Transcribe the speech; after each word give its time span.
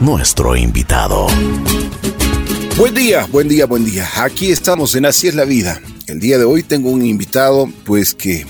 nuestro 0.00 0.56
invitado. 0.56 1.26
Buen 2.78 2.94
día, 2.94 3.26
buen 3.26 3.46
día, 3.46 3.66
buen 3.66 3.84
día. 3.84 4.08
Aquí 4.16 4.50
estamos 4.50 4.94
en 4.94 5.04
Así 5.04 5.28
es 5.28 5.34
la 5.34 5.44
vida. 5.44 5.82
El 6.06 6.18
día 6.18 6.38
de 6.38 6.44
hoy 6.44 6.62
tengo 6.62 6.88
un 6.88 7.04
invitado, 7.04 7.70
pues 7.84 8.14
que 8.14 8.46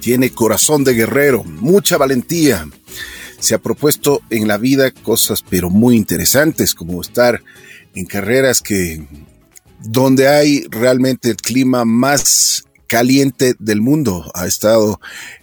tiene 0.00 0.30
corazón 0.30 0.84
de 0.84 0.94
guerrero, 0.94 1.44
mucha 1.44 1.98
valentía. 1.98 2.66
Se 3.38 3.54
ha 3.54 3.58
propuesto 3.58 4.22
en 4.30 4.48
la 4.48 4.56
vida 4.56 4.90
cosas 4.90 5.44
pero 5.46 5.68
muy 5.68 5.94
interesantes, 5.94 6.74
como 6.74 7.02
estar 7.02 7.42
en 7.94 8.06
carreras 8.06 8.62
que 8.62 9.06
donde 9.82 10.28
hay 10.28 10.64
realmente 10.70 11.28
el 11.28 11.36
clima 11.36 11.84
más 11.84 12.64
caliente 12.86 13.54
del 13.58 13.82
mundo. 13.82 14.30
Ha 14.34 14.46
estado 14.46 14.98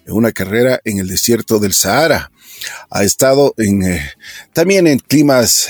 en 0.07 0.13
una 0.13 0.31
carrera 0.31 0.81
en 0.83 0.97
el 0.97 1.07
desierto 1.07 1.59
del 1.59 1.73
Sahara. 1.73 2.31
Ha 2.89 3.03
estado 3.03 3.53
en 3.57 3.83
eh, 3.83 4.11
también 4.53 4.87
en 4.87 4.99
climas 4.99 5.67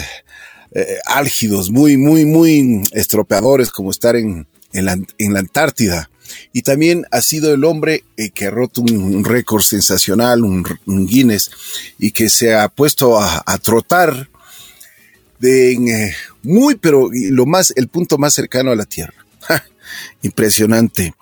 eh, 0.72 0.98
álgidos, 1.06 1.72
muy, 1.72 1.98
muy, 1.98 2.26
muy 2.26 2.82
estropeadores, 2.92 3.72
como 3.72 3.92
estar 3.92 4.16
en, 4.16 4.48
la, 4.72 4.98
Antártida. 5.36 6.10
Y 6.52 6.64
también 6.64 7.06
ha 7.12 7.22
sido 7.22 7.54
el 7.54 7.64
hombre 7.64 8.04
eh, 8.18 8.30
que 8.32 8.48
ha 8.48 8.52
roto 8.52 8.82
un, 8.82 9.24
récord 9.24 9.62
sensacional, 9.62 10.44
un, 10.44 10.64
Guinness, 10.86 11.52
y 12.00 12.12
que 12.12 12.30
se 12.30 12.56
ha 12.56 12.70
puesto 12.70 13.20
a, 13.20 13.58
trotar 13.62 14.30
de 15.40 16.16
muy, 16.42 16.76
pero 16.76 17.10
lo 17.12 17.46
más, 17.46 17.74
el 17.76 17.88
punto 17.88 18.18
más 18.18 18.34
cercano 18.34 18.72
a 18.72 18.76
la 18.76 18.86
Tierra. 18.86 19.26
Impresionante. 20.24 21.14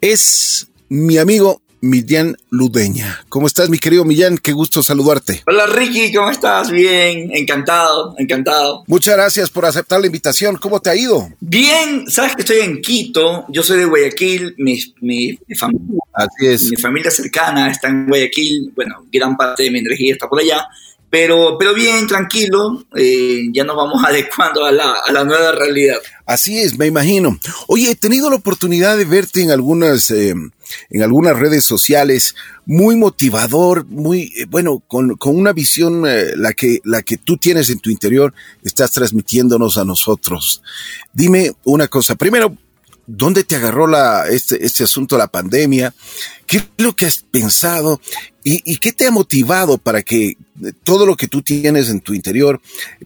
Es 0.00 0.68
mi 0.88 1.18
amigo 1.18 1.62
Millán 1.84 2.36
Ludeña. 2.48 3.20
¿Cómo 3.28 3.46
estás, 3.46 3.68
mi 3.68 3.78
querido 3.78 4.06
Millán? 4.06 4.38
Qué 4.38 4.52
gusto 4.52 4.82
saludarte. 4.82 5.42
Hola, 5.46 5.66
Ricky, 5.66 6.12
¿cómo 6.14 6.30
estás? 6.30 6.70
Bien, 6.70 7.30
encantado, 7.34 8.14
encantado. 8.16 8.84
Muchas 8.86 9.16
gracias 9.16 9.50
por 9.50 9.66
aceptar 9.66 10.00
la 10.00 10.06
invitación. 10.06 10.56
¿Cómo 10.56 10.80
te 10.80 10.88
ha 10.88 10.96
ido? 10.96 11.28
Bien, 11.40 12.10
sabes 12.10 12.34
que 12.34 12.40
estoy 12.40 12.60
en 12.60 12.80
Quito, 12.80 13.44
yo 13.50 13.62
soy 13.62 13.78
de 13.78 13.84
Guayaquil, 13.84 14.54
mi, 14.56 14.78
mi, 15.02 15.38
familia, 15.56 16.00
Así 16.14 16.46
es. 16.46 16.70
mi 16.70 16.76
familia 16.76 17.10
cercana 17.10 17.70
está 17.70 17.88
en 17.88 18.06
Guayaquil, 18.06 18.72
bueno, 18.74 19.04
gran 19.12 19.36
parte 19.36 19.64
de 19.64 19.70
mi 19.70 19.80
energía 19.80 20.14
está 20.14 20.26
por 20.26 20.40
allá. 20.40 20.66
Pero, 21.14 21.56
pero 21.56 21.74
bien, 21.74 22.08
tranquilo, 22.08 22.86
eh, 22.96 23.44
ya 23.52 23.62
nos 23.62 23.76
vamos 23.76 24.02
adecuando 24.04 24.64
a 24.64 24.72
la, 24.72 24.94
a 24.94 25.12
la, 25.12 25.22
nueva 25.22 25.52
realidad. 25.52 25.98
Así 26.26 26.58
es, 26.58 26.76
me 26.76 26.86
imagino. 26.86 27.38
Oye, 27.68 27.92
he 27.92 27.94
tenido 27.94 28.30
la 28.30 28.34
oportunidad 28.34 28.96
de 28.96 29.04
verte 29.04 29.40
en 29.40 29.52
algunas, 29.52 30.10
eh, 30.10 30.34
en 30.90 31.02
algunas 31.04 31.38
redes 31.38 31.62
sociales, 31.62 32.34
muy 32.66 32.96
motivador, 32.96 33.86
muy, 33.86 34.32
eh, 34.36 34.46
bueno, 34.48 34.82
con, 34.88 35.16
con, 35.16 35.36
una 35.36 35.52
visión, 35.52 36.02
la, 36.02 36.52
que, 36.52 36.80
la 36.82 37.02
que 37.02 37.16
tú 37.16 37.36
tienes 37.36 37.70
en 37.70 37.78
tu 37.78 37.90
interior, 37.90 38.34
estás 38.64 38.90
transmitiéndonos 38.90 39.78
a 39.78 39.84
nosotros. 39.84 40.62
Dime 41.12 41.52
una 41.62 41.86
cosa, 41.86 42.16
primero, 42.16 42.56
¿Dónde 43.06 43.44
te 43.44 43.56
agarró 43.56 43.86
la, 43.86 44.28
este, 44.28 44.64
este 44.64 44.84
asunto, 44.84 45.18
la 45.18 45.28
pandemia? 45.28 45.92
¿Qué 46.46 46.58
es 46.58 46.68
lo 46.78 46.94
que 46.94 47.06
has 47.06 47.18
pensado? 47.18 48.00
¿Y, 48.42 48.62
¿Y, 48.70 48.78
qué 48.78 48.92
te 48.92 49.06
ha 49.06 49.10
motivado 49.10 49.78
para 49.78 50.02
que 50.02 50.36
todo 50.84 51.06
lo 51.06 51.16
que 51.16 51.28
tú 51.28 51.42
tienes 51.42 51.88
en 51.88 52.00
tu 52.00 52.14
interior, 52.14 52.60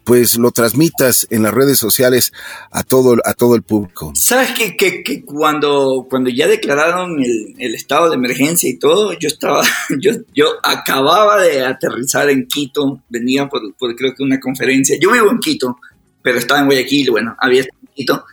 pues 0.04 0.36
lo 0.36 0.50
transmitas 0.50 1.26
en 1.30 1.44
las 1.44 1.54
redes 1.54 1.78
sociales 1.78 2.32
a 2.70 2.82
todo, 2.82 3.16
a 3.24 3.34
todo 3.34 3.54
el 3.54 3.62
público? 3.62 4.12
Sabes 4.14 4.50
que, 4.52 4.76
que, 4.76 5.02
que 5.02 5.24
cuando, 5.24 6.06
cuando 6.08 6.30
ya 6.30 6.46
declararon 6.46 7.22
el, 7.22 7.54
el, 7.58 7.74
estado 7.74 8.08
de 8.08 8.16
emergencia 8.16 8.68
y 8.68 8.78
todo, 8.78 9.12
yo 9.12 9.28
estaba, 9.28 9.62
yo, 10.00 10.12
yo 10.34 10.46
acababa 10.62 11.40
de 11.40 11.64
aterrizar 11.64 12.30
en 12.30 12.46
Quito, 12.46 13.00
venía 13.08 13.48
por, 13.48 13.74
por 13.74 13.94
creo 13.96 14.14
que 14.14 14.22
una 14.22 14.40
conferencia. 14.40 14.96
Yo 15.00 15.12
vivo 15.12 15.30
en 15.30 15.38
Quito, 15.38 15.78
pero 16.22 16.38
estaba 16.38 16.60
en 16.60 16.66
Guayaquil, 16.66 17.10
bueno, 17.10 17.36
había 17.38 17.60
estado 17.60 17.80
en 17.82 17.94
Quito 17.94 18.24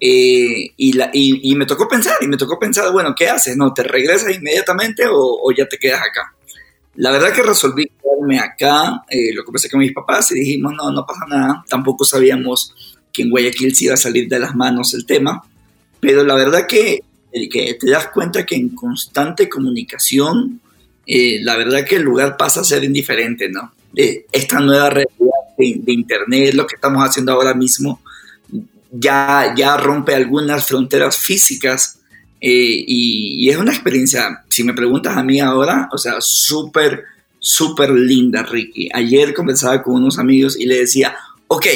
eh, 0.00 0.72
y, 0.76 0.92
la, 0.92 1.10
y, 1.12 1.50
y, 1.50 1.54
me 1.54 1.66
tocó 1.66 1.88
pensar, 1.88 2.16
y 2.20 2.26
me 2.26 2.36
tocó 2.36 2.58
pensar, 2.58 2.90
bueno, 2.92 3.14
¿qué 3.16 3.28
haces? 3.28 3.56
¿No? 3.56 3.72
¿Te 3.72 3.82
regresas 3.82 4.34
inmediatamente 4.34 5.06
o, 5.06 5.40
o 5.42 5.52
ya 5.52 5.66
te 5.66 5.78
quedas 5.78 6.00
acá? 6.00 6.34
La 6.96 7.10
verdad 7.10 7.32
que 7.32 7.42
resolví 7.42 7.86
quedarme 7.86 8.38
acá, 8.38 9.04
eh, 9.08 9.32
lo 9.34 9.44
conversé 9.44 9.68
con 9.70 9.80
mis 9.80 9.92
papás 9.92 10.30
y 10.32 10.40
dijimos, 10.40 10.72
no, 10.76 10.90
no 10.92 11.04
pasa 11.06 11.26
nada, 11.28 11.64
tampoco 11.68 12.04
sabíamos 12.04 12.74
que 13.12 13.22
en 13.22 13.30
Guayaquil 13.30 13.74
se 13.74 13.84
iba 13.86 13.94
a 13.94 13.98
salir 13.98 14.28
de 14.28 14.38
las 14.38 14.54
manos 14.54 14.94
el 14.94 15.06
tema, 15.06 15.42
pero 16.00 16.24
la 16.24 16.34
verdad 16.34 16.66
que, 16.66 17.00
que 17.32 17.74
te 17.80 17.90
das 17.90 18.08
cuenta 18.08 18.44
que 18.44 18.56
en 18.56 18.70
constante 18.70 19.48
comunicación, 19.48 20.60
eh, 21.06 21.40
la 21.42 21.56
verdad 21.56 21.84
que 21.84 21.96
el 21.96 22.02
lugar 22.02 22.36
pasa 22.36 22.60
a 22.60 22.64
ser 22.64 22.84
indiferente, 22.84 23.48
¿no? 23.48 23.72
De 23.92 24.26
esta 24.32 24.60
nueva 24.60 24.90
realidad 24.90 25.30
de, 25.56 25.76
de 25.78 25.92
Internet, 25.92 26.54
lo 26.54 26.66
que 26.66 26.74
estamos 26.74 27.02
haciendo 27.02 27.32
ahora 27.32 27.54
mismo, 27.54 28.00
ya, 28.96 29.54
ya 29.56 29.76
rompe 29.76 30.14
algunas 30.14 30.66
fronteras 30.66 31.18
físicas 31.18 32.00
eh, 32.40 32.84
y, 32.86 33.44
y, 33.44 33.50
es 33.50 33.56
una 33.56 33.72
experiencia, 33.72 34.44
si 34.50 34.64
me 34.64 34.74
preguntas 34.74 35.16
a 35.16 35.22
mí 35.22 35.40
ahora, 35.40 35.88
o 35.92 35.98
sea, 35.98 36.16
súper, 36.20 37.04
súper 37.38 37.90
linda, 37.90 38.42
Ricky. 38.42 38.88
Ayer 38.92 39.32
conversaba 39.32 39.82
con 39.82 39.94
unos 39.94 40.18
amigos 40.18 40.58
y 40.58 40.66
le 40.66 40.80
decía, 40.80 41.16
ok, 41.48 41.66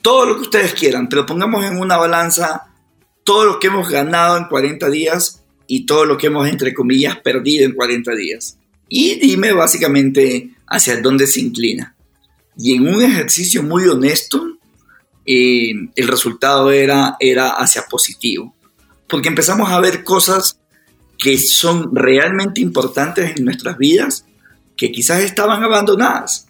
todo 0.00 0.26
lo 0.26 0.36
que 0.36 0.42
ustedes 0.42 0.74
quieran, 0.74 1.08
pero 1.08 1.26
pongamos 1.26 1.64
en 1.64 1.78
una 1.78 1.96
balanza 1.96 2.66
todo 3.24 3.44
lo 3.44 3.58
que 3.58 3.66
hemos 3.66 3.88
ganado 3.88 4.36
en 4.38 4.44
40 4.44 4.88
días 4.90 5.42
y 5.66 5.86
todo 5.86 6.04
lo 6.04 6.16
que 6.16 6.28
hemos, 6.28 6.48
entre 6.48 6.72
comillas, 6.72 7.18
perdido 7.18 7.64
en 7.64 7.74
40 7.74 8.14
días. 8.14 8.58
Y 8.88 9.20
dime 9.20 9.52
básicamente 9.52 10.50
hacia 10.66 11.00
dónde 11.00 11.26
se 11.26 11.40
inclina. 11.40 11.94
Y 12.56 12.74
en 12.74 12.88
un 12.88 13.02
ejercicio 13.02 13.62
muy 13.62 13.86
honesto, 13.86 14.58
eh, 15.32 15.72
el 15.94 16.08
resultado 16.08 16.72
era, 16.72 17.16
era 17.20 17.50
hacia 17.50 17.82
positivo. 17.82 18.52
Porque 19.06 19.28
empezamos 19.28 19.70
a 19.70 19.78
ver 19.78 20.02
cosas 20.02 20.58
que 21.16 21.38
son 21.38 21.94
realmente 21.94 22.60
importantes 22.60 23.36
en 23.36 23.44
nuestras 23.44 23.78
vidas, 23.78 24.24
que 24.76 24.90
quizás 24.90 25.22
estaban 25.22 25.62
abandonadas. 25.62 26.48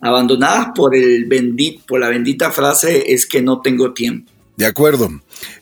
Abandonadas 0.00 0.68
por, 0.74 0.96
el 0.96 1.26
bendit, 1.26 1.82
por 1.82 2.00
la 2.00 2.08
bendita 2.08 2.50
frase 2.50 3.12
es 3.12 3.26
que 3.26 3.42
no 3.42 3.60
tengo 3.60 3.92
tiempo. 3.92 4.32
De 4.56 4.66
acuerdo, 4.66 5.08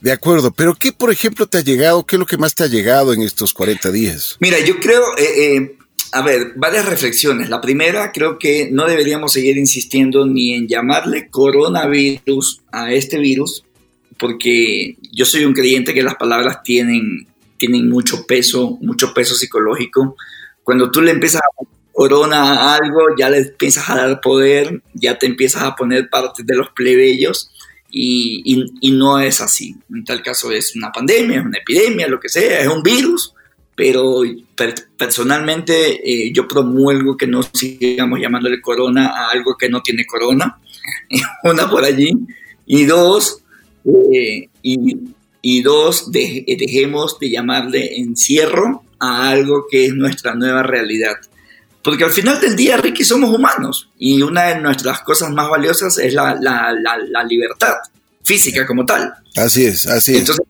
de 0.01 0.13
acuerdo. 0.13 0.53
Pero 0.53 0.75
¿qué, 0.75 0.93
por 0.93 1.11
ejemplo, 1.11 1.47
te 1.47 1.59
ha 1.59 1.63
llegado? 1.63 2.07
¿Qué 2.07 2.17
es 2.17 2.21
lo 2.21 2.27
que 2.27 2.39
más 2.39 2.55
te 2.55 2.65
ha 2.65 2.69
llegado 2.69 3.13
en 3.13 3.21
estos 3.21 3.53
40 3.53 3.91
días? 3.91 4.37
Mira, 4.41 4.59
yo 4.61 4.79
creo, 4.81 5.03
eh, 5.19 5.57
eh, 5.57 5.79
a 6.15 6.23
ver, 6.23 6.53
varias 6.55 6.87
reflexiones. 6.87 7.51
La 7.51 7.61
primera, 7.61 8.13
creo 8.13 8.39
que 8.39 8.69
no 8.71 8.87
deberíamos 8.87 9.33
seguir 9.33 9.59
insistiendo 9.59 10.25
ni 10.25 10.55
en 10.55 10.69
llamarle 10.69 11.29
coronavirus 11.29 12.61
a 12.71 12.93
este 12.93 13.19
virus, 13.19 13.65
porque 14.17 14.97
yo 15.11 15.25
soy 15.25 15.45
un 15.45 15.53
creyente 15.53 15.93
que 15.93 16.05
las 16.05 16.15
palabras 16.15 16.63
tienen, 16.63 17.27
tienen 17.57 17.89
mucho 17.89 18.27
peso, 18.27 18.79
mucho 18.81 19.13
peso 19.13 19.35
psicológico. 19.35 20.15
Cuando 20.63 20.89
tú 20.93 21.03
le 21.03 21.11
empiezas 21.11 21.41
a 21.41 21.65
corona 21.93 22.61
a 22.61 22.77
algo, 22.77 23.17
ya 23.19 23.29
le 23.29 23.39
empiezas 23.39 23.91
a 23.91 23.97
dar 23.97 24.21
poder, 24.21 24.83
ya 24.95 25.19
te 25.19 25.27
empiezas 25.27 25.65
a 25.65 25.75
poner 25.75 26.09
parte 26.09 26.45
de 26.45 26.55
los 26.55 26.71
plebeyos. 26.71 27.51
Y, 27.91 28.71
y, 28.81 28.91
no 28.93 29.21
es 29.21 29.41
así. 29.41 29.77
En 29.93 30.05
tal 30.05 30.23
caso 30.23 30.51
es 30.51 30.75
una 30.77 30.91
pandemia, 30.91 31.41
es 31.41 31.45
una 31.45 31.59
epidemia, 31.59 32.09
lo 32.09 32.19
que 32.19 32.29
sea, 32.29 32.61
es 32.61 32.69
un 32.69 32.83
virus 32.83 33.35
pero 33.75 34.23
per 34.55 34.75
personalmente 34.97 36.01
eh, 36.03 36.33
yo 36.33 36.47
promuelgo 36.47 37.17
que 37.17 37.27
no 37.27 37.43
sigamos 37.43 38.21
llamándole 38.21 38.61
corona 38.61 39.09
a 39.09 39.31
algo 39.31 39.57
que 39.57 39.69
no 39.69 39.83
tiene 39.83 40.07
corona, 40.07 40.59
una 41.45 41.69
por 41.69 41.85
allí, 41.85 42.13
y 42.67 42.85
dos, 42.85 43.43
eh, 43.85 44.49
y, 44.63 44.97
y, 45.43 45.63
dos, 45.63 46.11
de, 46.11 46.45
dejemos 46.59 47.19
de 47.19 47.31
llamarle 47.31 47.99
encierro 47.99 48.85
a 48.99 49.31
algo 49.31 49.67
que 49.71 49.87
es 49.87 49.95
nuestra 49.95 50.35
nueva 50.35 50.63
realidad. 50.63 51.17
Porque 51.83 52.05
al 52.05 52.13
final 52.13 52.41
del 52.41 52.57
día, 52.57 52.79
Ricky, 52.79 53.05
somos 53.05 53.35
humanos 53.35 53.91
y 53.99 54.23
una 54.23 54.45
de 54.45 54.61
nuestras 54.61 55.01
cosas 55.01 55.31
más 55.33 55.51
valiosas 55.51 55.99
es 55.99 56.15
la, 56.15 56.35
la, 56.35 56.73
la, 56.73 56.97
la 56.97 57.25
libertad 57.25 57.75
física 58.23 58.67
como 58.67 58.87
tal. 58.87 59.13
Así 59.37 59.67
es, 59.67 59.87
así 59.87 60.13
es. 60.13 60.21
Entonces, 60.21 60.47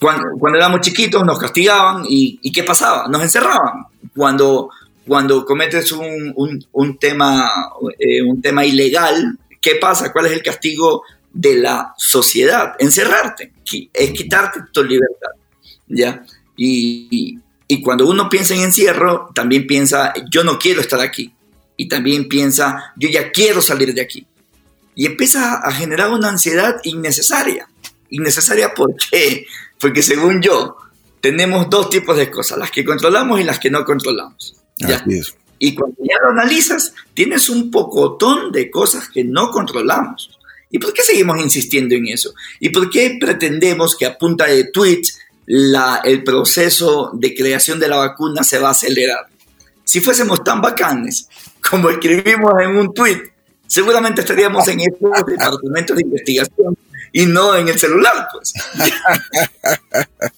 cuando, 0.00 0.38
cuando, 0.38 0.58
éramos 0.58 0.80
chiquitos 0.80 1.24
nos 1.24 1.38
castigaban 1.38 2.04
y, 2.08 2.38
y, 2.42 2.50
¿qué 2.50 2.64
pasaba? 2.64 3.06
Nos 3.08 3.22
encerraban. 3.22 3.84
Cuando, 4.16 4.70
cuando 5.06 5.44
cometes 5.44 5.92
un, 5.92 6.32
un, 6.36 6.64
un 6.72 6.98
tema, 6.98 7.50
eh, 7.98 8.22
un 8.22 8.40
tema 8.40 8.64
ilegal, 8.64 9.38
¿qué 9.60 9.76
pasa? 9.76 10.12
¿Cuál 10.12 10.26
es 10.26 10.32
el 10.32 10.42
castigo 10.42 11.02
de 11.32 11.56
la 11.56 11.94
sociedad? 11.96 12.74
Encerrarte, 12.78 13.52
es 13.92 14.10
quitarte 14.12 14.60
tu 14.72 14.82
libertad. 14.82 15.30
¿ya? 15.86 16.24
Y, 16.56 17.38
y 17.68 17.82
cuando 17.82 18.08
uno 18.08 18.28
piensa 18.28 18.54
en 18.54 18.62
encierro, 18.62 19.30
también 19.34 19.66
piensa, 19.66 20.12
yo 20.30 20.42
no 20.44 20.58
quiero 20.58 20.80
estar 20.80 21.00
aquí. 21.00 21.32
Y 21.76 21.88
también 21.88 22.28
piensa, 22.28 22.92
yo 22.96 23.08
ya 23.08 23.30
quiero 23.30 23.62
salir 23.62 23.94
de 23.94 24.00
aquí. 24.00 24.26
Y 24.94 25.06
empieza 25.06 25.54
a 25.54 25.72
generar 25.72 26.10
una 26.10 26.28
ansiedad 26.28 26.76
innecesaria. 26.84 27.68
Innecesaria 28.10 28.74
porque 28.74 29.46
porque 29.80 30.02
según 30.02 30.40
yo, 30.42 30.76
tenemos 31.20 31.68
dos 31.70 31.90
tipos 31.90 32.16
de 32.16 32.30
cosas, 32.30 32.58
las 32.58 32.70
que 32.70 32.84
controlamos 32.84 33.40
y 33.40 33.44
las 33.44 33.58
que 33.58 33.70
no 33.70 33.84
controlamos. 33.84 34.56
¿ya? 34.76 35.04
Y 35.58 35.74
cuando 35.74 35.96
ya 35.98 36.16
lo 36.22 36.30
analizas, 36.30 36.94
tienes 37.14 37.48
un 37.48 37.70
pocotón 37.70 38.52
de 38.52 38.70
cosas 38.70 39.08
que 39.08 39.24
no 39.24 39.50
controlamos. 39.50 40.38
¿Y 40.70 40.78
por 40.78 40.92
qué 40.92 41.02
seguimos 41.02 41.38
insistiendo 41.40 41.94
en 41.94 42.08
eso? 42.08 42.32
¿Y 42.60 42.70
por 42.70 42.88
qué 42.88 43.18
pretendemos 43.20 43.96
que 43.96 44.06
a 44.06 44.16
punta 44.16 44.46
de 44.46 44.64
tweets 44.64 45.18
la, 45.46 46.00
el 46.04 46.22
proceso 46.22 47.10
de 47.12 47.34
creación 47.34 47.80
de 47.80 47.88
la 47.88 47.96
vacuna 47.96 48.42
se 48.42 48.58
va 48.58 48.68
a 48.68 48.72
acelerar? 48.72 49.26
Si 49.84 50.00
fuésemos 50.00 50.44
tan 50.44 50.62
bacanes 50.62 51.28
como 51.68 51.90
escribimos 51.90 52.52
en 52.62 52.76
un 52.76 52.94
tweet, 52.94 53.20
seguramente 53.66 54.20
estaríamos 54.20 54.66
en 54.68 54.80
estos 54.80 55.26
departamentos 55.26 55.96
de 55.96 56.02
investigación 56.02 56.76
y 57.12 57.26
no 57.26 57.54
en 57.56 57.68
el 57.68 57.78
celular, 57.78 58.28
pues. 58.32 58.52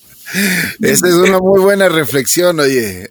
Esa 0.80 1.08
es 1.08 1.14
una 1.14 1.38
muy 1.38 1.60
buena 1.60 1.88
reflexión, 1.88 2.58
oye. 2.60 3.10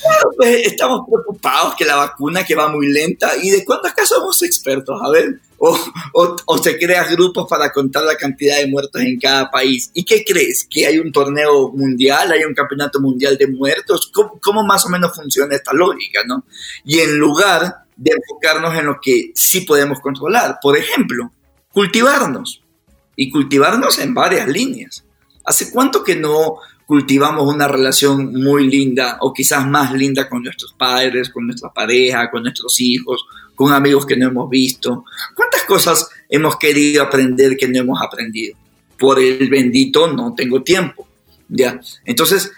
Claro, 0.00 0.30
pues 0.36 0.66
estamos 0.66 1.06
preocupados 1.08 1.74
que 1.74 1.84
la 1.84 1.96
vacuna 1.96 2.44
que 2.44 2.54
va 2.54 2.68
muy 2.68 2.86
lenta 2.88 3.32
y 3.40 3.50
de 3.50 3.64
cuántos 3.64 3.92
casos 3.92 4.18
somos 4.18 4.42
expertos, 4.42 4.98
a 5.02 5.10
ver, 5.10 5.40
o, 5.58 5.76
o, 6.12 6.36
o 6.46 6.58
se 6.58 6.78
crean 6.78 7.12
grupos 7.12 7.48
para 7.48 7.72
contar 7.72 8.04
la 8.04 8.16
cantidad 8.16 8.58
de 8.58 8.68
muertos 8.68 9.02
en 9.02 9.18
cada 9.18 9.50
país. 9.50 9.90
¿Y 9.94 10.04
qué 10.04 10.24
crees? 10.24 10.66
¿Que 10.70 10.86
hay 10.86 10.98
un 10.98 11.10
torneo 11.10 11.70
mundial, 11.72 12.30
hay 12.30 12.44
un 12.44 12.54
campeonato 12.54 13.00
mundial 13.00 13.36
de 13.36 13.48
muertos? 13.48 14.10
¿Cómo, 14.12 14.38
cómo 14.40 14.64
más 14.64 14.86
o 14.86 14.88
menos 14.88 15.14
funciona 15.14 15.56
esta 15.56 15.72
lógica, 15.72 16.20
no? 16.26 16.44
Y 16.84 17.00
en 17.00 17.18
lugar 17.18 17.84
de 17.96 18.12
enfocarnos 18.12 18.78
en 18.78 18.86
lo 18.86 19.00
que 19.02 19.32
sí 19.34 19.62
podemos 19.62 19.98
controlar, 20.00 20.58
por 20.62 20.76
ejemplo, 20.76 21.32
cultivarnos 21.72 22.62
y 23.16 23.30
cultivarnos 23.30 23.98
en 23.98 24.14
varias 24.14 24.48
líneas. 24.48 25.04
¿Hace 25.44 25.70
cuánto 25.70 26.04
que 26.04 26.16
no 26.16 26.58
cultivamos 26.88 27.52
una 27.52 27.68
relación 27.68 28.32
muy 28.32 28.66
linda 28.66 29.18
o 29.20 29.34
quizás 29.34 29.66
más 29.66 29.92
linda 29.92 30.26
con 30.26 30.42
nuestros 30.42 30.72
padres, 30.72 31.28
con 31.28 31.46
nuestra 31.46 31.70
pareja, 31.70 32.30
con 32.30 32.42
nuestros 32.42 32.80
hijos, 32.80 33.26
con 33.54 33.74
amigos 33.74 34.06
que 34.06 34.16
no 34.16 34.28
hemos 34.28 34.48
visto. 34.48 35.04
¿Cuántas 35.34 35.64
cosas 35.64 36.08
hemos 36.30 36.56
querido 36.56 37.02
aprender 37.02 37.58
que 37.58 37.68
no 37.68 37.80
hemos 37.80 38.00
aprendido? 38.00 38.56
Por 38.98 39.20
el 39.20 39.50
bendito 39.50 40.10
no 40.10 40.32
tengo 40.34 40.62
tiempo. 40.62 41.06
¿ya? 41.50 41.78
Entonces, 42.06 42.52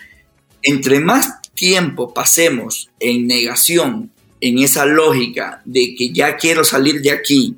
entre 0.63 1.01
más 1.01 1.43
tiempo 1.53 2.15
pasemos 2.15 2.89
en 3.01 3.27
negación, 3.27 4.13
en 4.41 4.59
esa 4.59 4.87
lógica 4.87 5.61
de 5.65 5.97
que 5.97 6.13
ya 6.13 6.37
quiero 6.37 6.63
salir 6.63 7.03
de 7.03 7.11
aquí, 7.11 7.57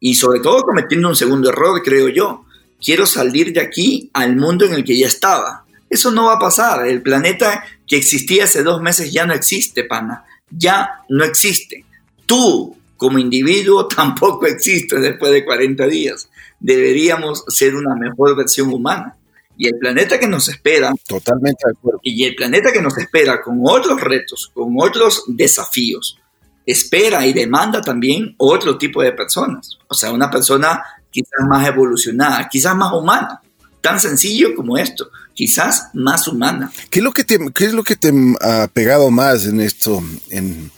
y 0.00 0.14
sobre 0.14 0.40
todo 0.40 0.62
cometiendo 0.62 1.08
un 1.08 1.16
segundo 1.16 1.50
error, 1.50 1.82
creo 1.82 2.08
yo, 2.08 2.44
quiero 2.80 3.06
salir 3.06 3.52
de 3.52 3.60
aquí 3.60 4.10
al 4.12 4.36
mundo 4.36 4.64
en 4.64 4.74
el 4.74 4.84
que 4.84 4.98
ya 4.98 5.06
estaba 5.06 5.64
eso 5.90 6.10
no 6.10 6.26
va 6.26 6.34
a 6.34 6.38
pasar. 6.38 6.86
El 6.86 7.02
planeta 7.02 7.64
que 7.86 7.96
existía 7.96 8.44
hace 8.44 8.62
dos 8.62 8.80
meses 8.80 9.12
ya 9.12 9.26
no 9.26 9.32
existe, 9.32 9.84
pana. 9.84 10.24
Ya 10.50 11.04
no 11.08 11.24
existe. 11.24 11.84
Tú, 12.26 12.76
como 12.96 13.18
individuo, 13.18 13.86
tampoco 13.96 14.46
existes 14.46 15.00
después 15.00 15.32
de 15.32 15.44
40 15.44 15.86
días. 15.86 16.28
Deberíamos 16.60 17.44
ser 17.48 17.74
una 17.74 17.94
mejor 17.94 18.36
versión 18.36 18.72
humana. 18.72 19.14
Y 19.56 19.66
el 19.66 19.76
planeta 19.78 20.20
que 20.20 20.28
nos 20.28 20.48
espera. 20.48 20.92
Totalmente 21.06 21.64
de 21.66 21.72
acuerdo. 21.76 22.00
Y 22.02 22.24
el 22.24 22.36
planeta 22.36 22.72
que 22.72 22.80
nos 22.80 22.96
espera 22.96 23.42
con 23.42 23.58
otros 23.64 24.00
retos, 24.00 24.50
con 24.54 24.74
otros 24.78 25.24
desafíos, 25.26 26.20
espera 26.70 27.26
y 27.26 27.32
demanda 27.32 27.80
también 27.80 28.34
otro 28.36 28.76
tipo 28.76 29.02
de 29.02 29.12
personas. 29.12 29.78
O 29.88 29.94
sea, 29.94 30.12
una 30.12 30.30
persona 30.30 30.82
quizás 31.10 31.46
más 31.48 31.66
evolucionada, 31.66 32.48
quizás 32.48 32.76
más 32.76 32.92
humana. 32.92 33.40
Tan 33.80 33.98
sencillo 33.98 34.54
como 34.54 34.76
esto 34.76 35.10
quizás 35.38 35.90
más 35.94 36.26
humana. 36.26 36.72
¿Qué 36.90 36.98
es 36.98 37.04
lo 37.04 37.12
que 37.12 37.22
te, 37.22 37.38
qué 37.54 37.66
es 37.66 37.72
lo 37.72 37.84
que 37.84 37.94
te 37.94 38.12
ha 38.40 38.66
pegado 38.66 39.08
más 39.12 39.46
en 39.46 39.60
esto, 39.60 40.02
en, 40.30 40.72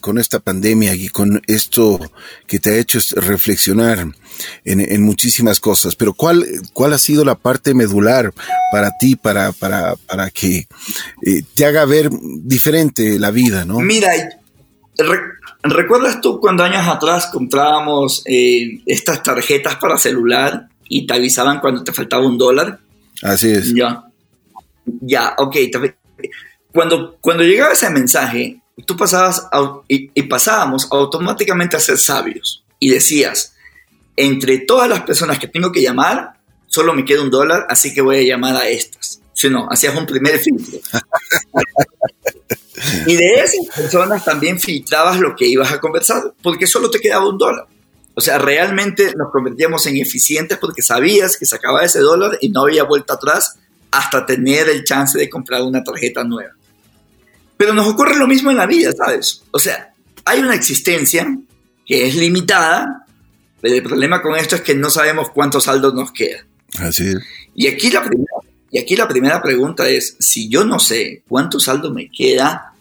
con 0.00 0.18
esta 0.18 0.40
pandemia 0.40 0.96
y 0.96 1.08
con 1.10 1.40
esto 1.46 2.00
que 2.48 2.58
te 2.58 2.70
ha 2.70 2.76
hecho 2.76 2.98
reflexionar 3.14 4.04
en, 4.64 5.02
muchísimas 5.04 5.60
cosas? 5.60 5.94
Pero 5.94 6.12
¿cuál, 6.12 6.44
¿cuál 6.72 6.92
ha 6.92 6.98
sido 6.98 7.24
la 7.24 7.36
parte 7.36 7.72
medular 7.72 8.34
para 8.72 8.90
ti, 8.98 9.14
para, 9.14 9.52
para, 9.52 9.94
para 9.94 10.28
que 10.30 10.66
eh, 11.22 11.42
te 11.54 11.64
haga 11.64 11.84
ver 11.84 12.10
diferente 12.42 13.20
la 13.20 13.30
vida, 13.30 13.64
no? 13.64 13.78
Mira, 13.78 14.10
¿recuerdas 15.62 16.20
tú 16.20 16.40
cuando 16.40 16.62
años 16.62 16.86
atrás 16.86 17.28
comprábamos 17.32 18.22
eh, 18.26 18.82
estas 18.86 19.22
tarjetas 19.22 19.76
para 19.76 19.98
celular 19.98 20.68
y 20.88 21.06
te 21.06 21.14
avisaban 21.14 21.60
cuando 21.60 21.82
te 21.82 21.92
faltaba 21.92 22.26
un 22.26 22.38
dólar? 22.38 22.78
Así 23.22 23.50
es. 23.50 23.74
Ya. 23.74 24.04
Ya, 24.84 25.34
ok. 25.38 25.56
Cuando, 26.72 27.16
cuando 27.20 27.42
llegaba 27.42 27.72
ese 27.72 27.88
mensaje, 27.90 28.60
tú 28.86 28.96
pasabas 28.96 29.48
y, 29.88 30.10
y, 30.14 30.22
pasábamos 30.24 30.88
automáticamente 30.90 31.76
a 31.76 31.80
ser 31.80 31.98
sabios 31.98 32.64
y 32.78 32.90
decías, 32.90 33.54
entre 34.16 34.58
todas 34.58 34.88
las 34.88 35.02
personas 35.02 35.38
que 35.38 35.48
tengo 35.48 35.72
que 35.72 35.82
llamar, 35.82 36.34
solo 36.66 36.92
me 36.92 37.04
queda 37.04 37.22
un 37.22 37.30
dólar, 37.30 37.66
así 37.68 37.94
que 37.94 38.00
voy 38.00 38.16
a 38.18 38.22
llamar 38.22 38.56
a 38.56 38.68
estas. 38.68 39.20
Si 39.32 39.48
no, 39.48 39.66
hacías 39.70 39.96
un 39.96 40.06
primer 40.06 40.38
filtro. 40.38 40.78
y 43.06 43.16
de 43.16 43.34
esas 43.34 43.66
personas 43.74 44.24
también 44.24 44.60
filtrabas 44.60 45.18
lo 45.20 45.34
que 45.36 45.46
ibas 45.46 45.72
a 45.72 45.80
conversar, 45.80 46.34
porque 46.42 46.66
solo 46.66 46.90
te 46.90 47.00
quedaba 47.00 47.28
un 47.28 47.38
dólar. 47.38 47.66
O 48.14 48.20
sea, 48.20 48.38
realmente 48.38 49.12
nos 49.16 49.32
convertíamos 49.32 49.86
en 49.86 49.96
eficientes 49.96 50.58
porque 50.58 50.82
sabías 50.82 51.36
que 51.36 51.46
sacaba 51.46 51.84
ese 51.84 52.00
dólar 52.00 52.38
y 52.40 52.48
no 52.48 52.62
había 52.62 52.84
vuelta 52.84 53.14
atrás 53.14 53.56
hasta 53.90 54.24
tener 54.24 54.68
el 54.68 54.84
chance 54.84 55.18
de 55.18 55.28
comprar 55.28 55.62
una 55.62 55.82
tarjeta 55.82 56.22
nueva. 56.24 56.52
Pero 57.56 57.74
nos 57.74 57.86
ocurre 57.86 58.16
lo 58.16 58.26
mismo 58.26 58.50
en 58.50 58.56
la 58.56 58.66
vida, 58.66 58.92
¿sabes? 58.92 59.42
O 59.50 59.58
sea, 59.58 59.92
hay 60.24 60.40
una 60.40 60.54
existencia 60.54 61.26
que 61.86 62.06
es 62.06 62.14
limitada, 62.14 63.06
pero 63.60 63.74
el 63.74 63.82
problema 63.82 64.22
con 64.22 64.36
esto 64.36 64.56
es 64.56 64.62
que 64.62 64.74
no 64.74 64.90
sabemos 64.90 65.30
cuántos 65.30 65.64
saldos 65.64 65.94
nos 65.94 66.12
queda. 66.12 66.44
Así 66.78 67.08
es. 67.08 67.18
Y 67.54 67.66
aquí 67.68 67.90
la 67.90 68.02
primera, 68.02 68.32
y 68.70 68.78
aquí 68.78 68.96
la 68.96 69.06
primera 69.06 69.42
pregunta 69.42 69.88
es, 69.88 70.16
si 70.18 70.48
yo 70.48 70.64
no 70.64 70.78
sé 70.78 71.22
cuánto 71.28 71.60
saldo 71.60 71.92
me 71.92 72.10
queda, 72.10 72.73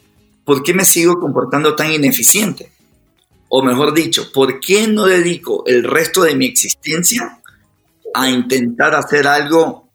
¿por 0.45 0.63
qué 0.63 0.73
me 0.73 0.85
sigo 0.85 1.19
comportando 1.19 1.75
tan 1.75 1.91
ineficiente? 1.91 2.73
o 3.55 3.61
mejor 3.61 3.93
dicho, 3.93 4.31
¿por 4.31 4.59
qué 4.59 4.87
no 4.87 5.05
dedico 5.05 5.63
el 5.67 5.83
resto 5.83 6.23
de 6.23 6.33
mi 6.33 6.47
existencia 6.47 7.37
a 8.11 8.27
intentar 8.27 8.95
hacer 8.95 9.27
algo 9.27 9.89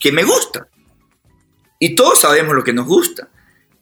que 0.00 0.10
me 0.10 0.24
gusta? 0.24 0.66
Y 1.78 1.94
todos 1.94 2.20
sabemos 2.20 2.54
lo 2.54 2.64
que 2.64 2.72
nos 2.72 2.86
gusta. 2.86 3.28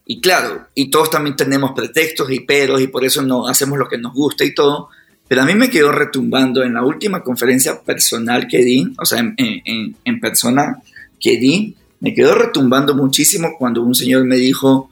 Y 0.05 0.21
claro, 0.21 0.67
y 0.75 0.91
todos 0.91 1.11
también 1.11 1.37
tenemos 1.37 1.71
pretextos 1.77 2.29
y 2.33 2.41
peros 2.41 2.81
y 2.81 2.89
por 2.89 3.05
eso 3.05 3.23
no 3.23 3.47
hacemos 3.47 3.79
lo 3.79 3.87
que 3.87 3.99
nos 3.99 4.13
gusta 4.13 4.45
y 4.45 4.53
todo. 4.53 4.89
Pero 5.29 5.43
a 5.43 5.45
mí 5.45 5.55
me 5.55 5.71
quedó 5.71 5.93
retumbando 5.93 6.65
en 6.65 6.75
la 6.75 6.83
última 6.83 7.23
conferencia 7.23 7.81
personal 7.83 8.49
que 8.49 8.65
di, 8.65 8.93
o 8.99 9.05
sea, 9.07 9.21
en, 9.21 9.35
en, 9.37 10.21
persona 10.21 10.83
que 11.21 11.39
di, 11.39 11.77
me 12.01 12.15
quedó 12.15 12.35
retumbando 12.35 12.97
muchísimo 12.97 13.51
cuando 13.57 13.85
un 13.85 13.95
señor 13.95 14.25
me 14.25 14.35
dijo, 14.35 14.91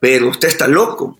pero 0.00 0.28
usted 0.28 0.48
está 0.48 0.68
loco. 0.68 1.18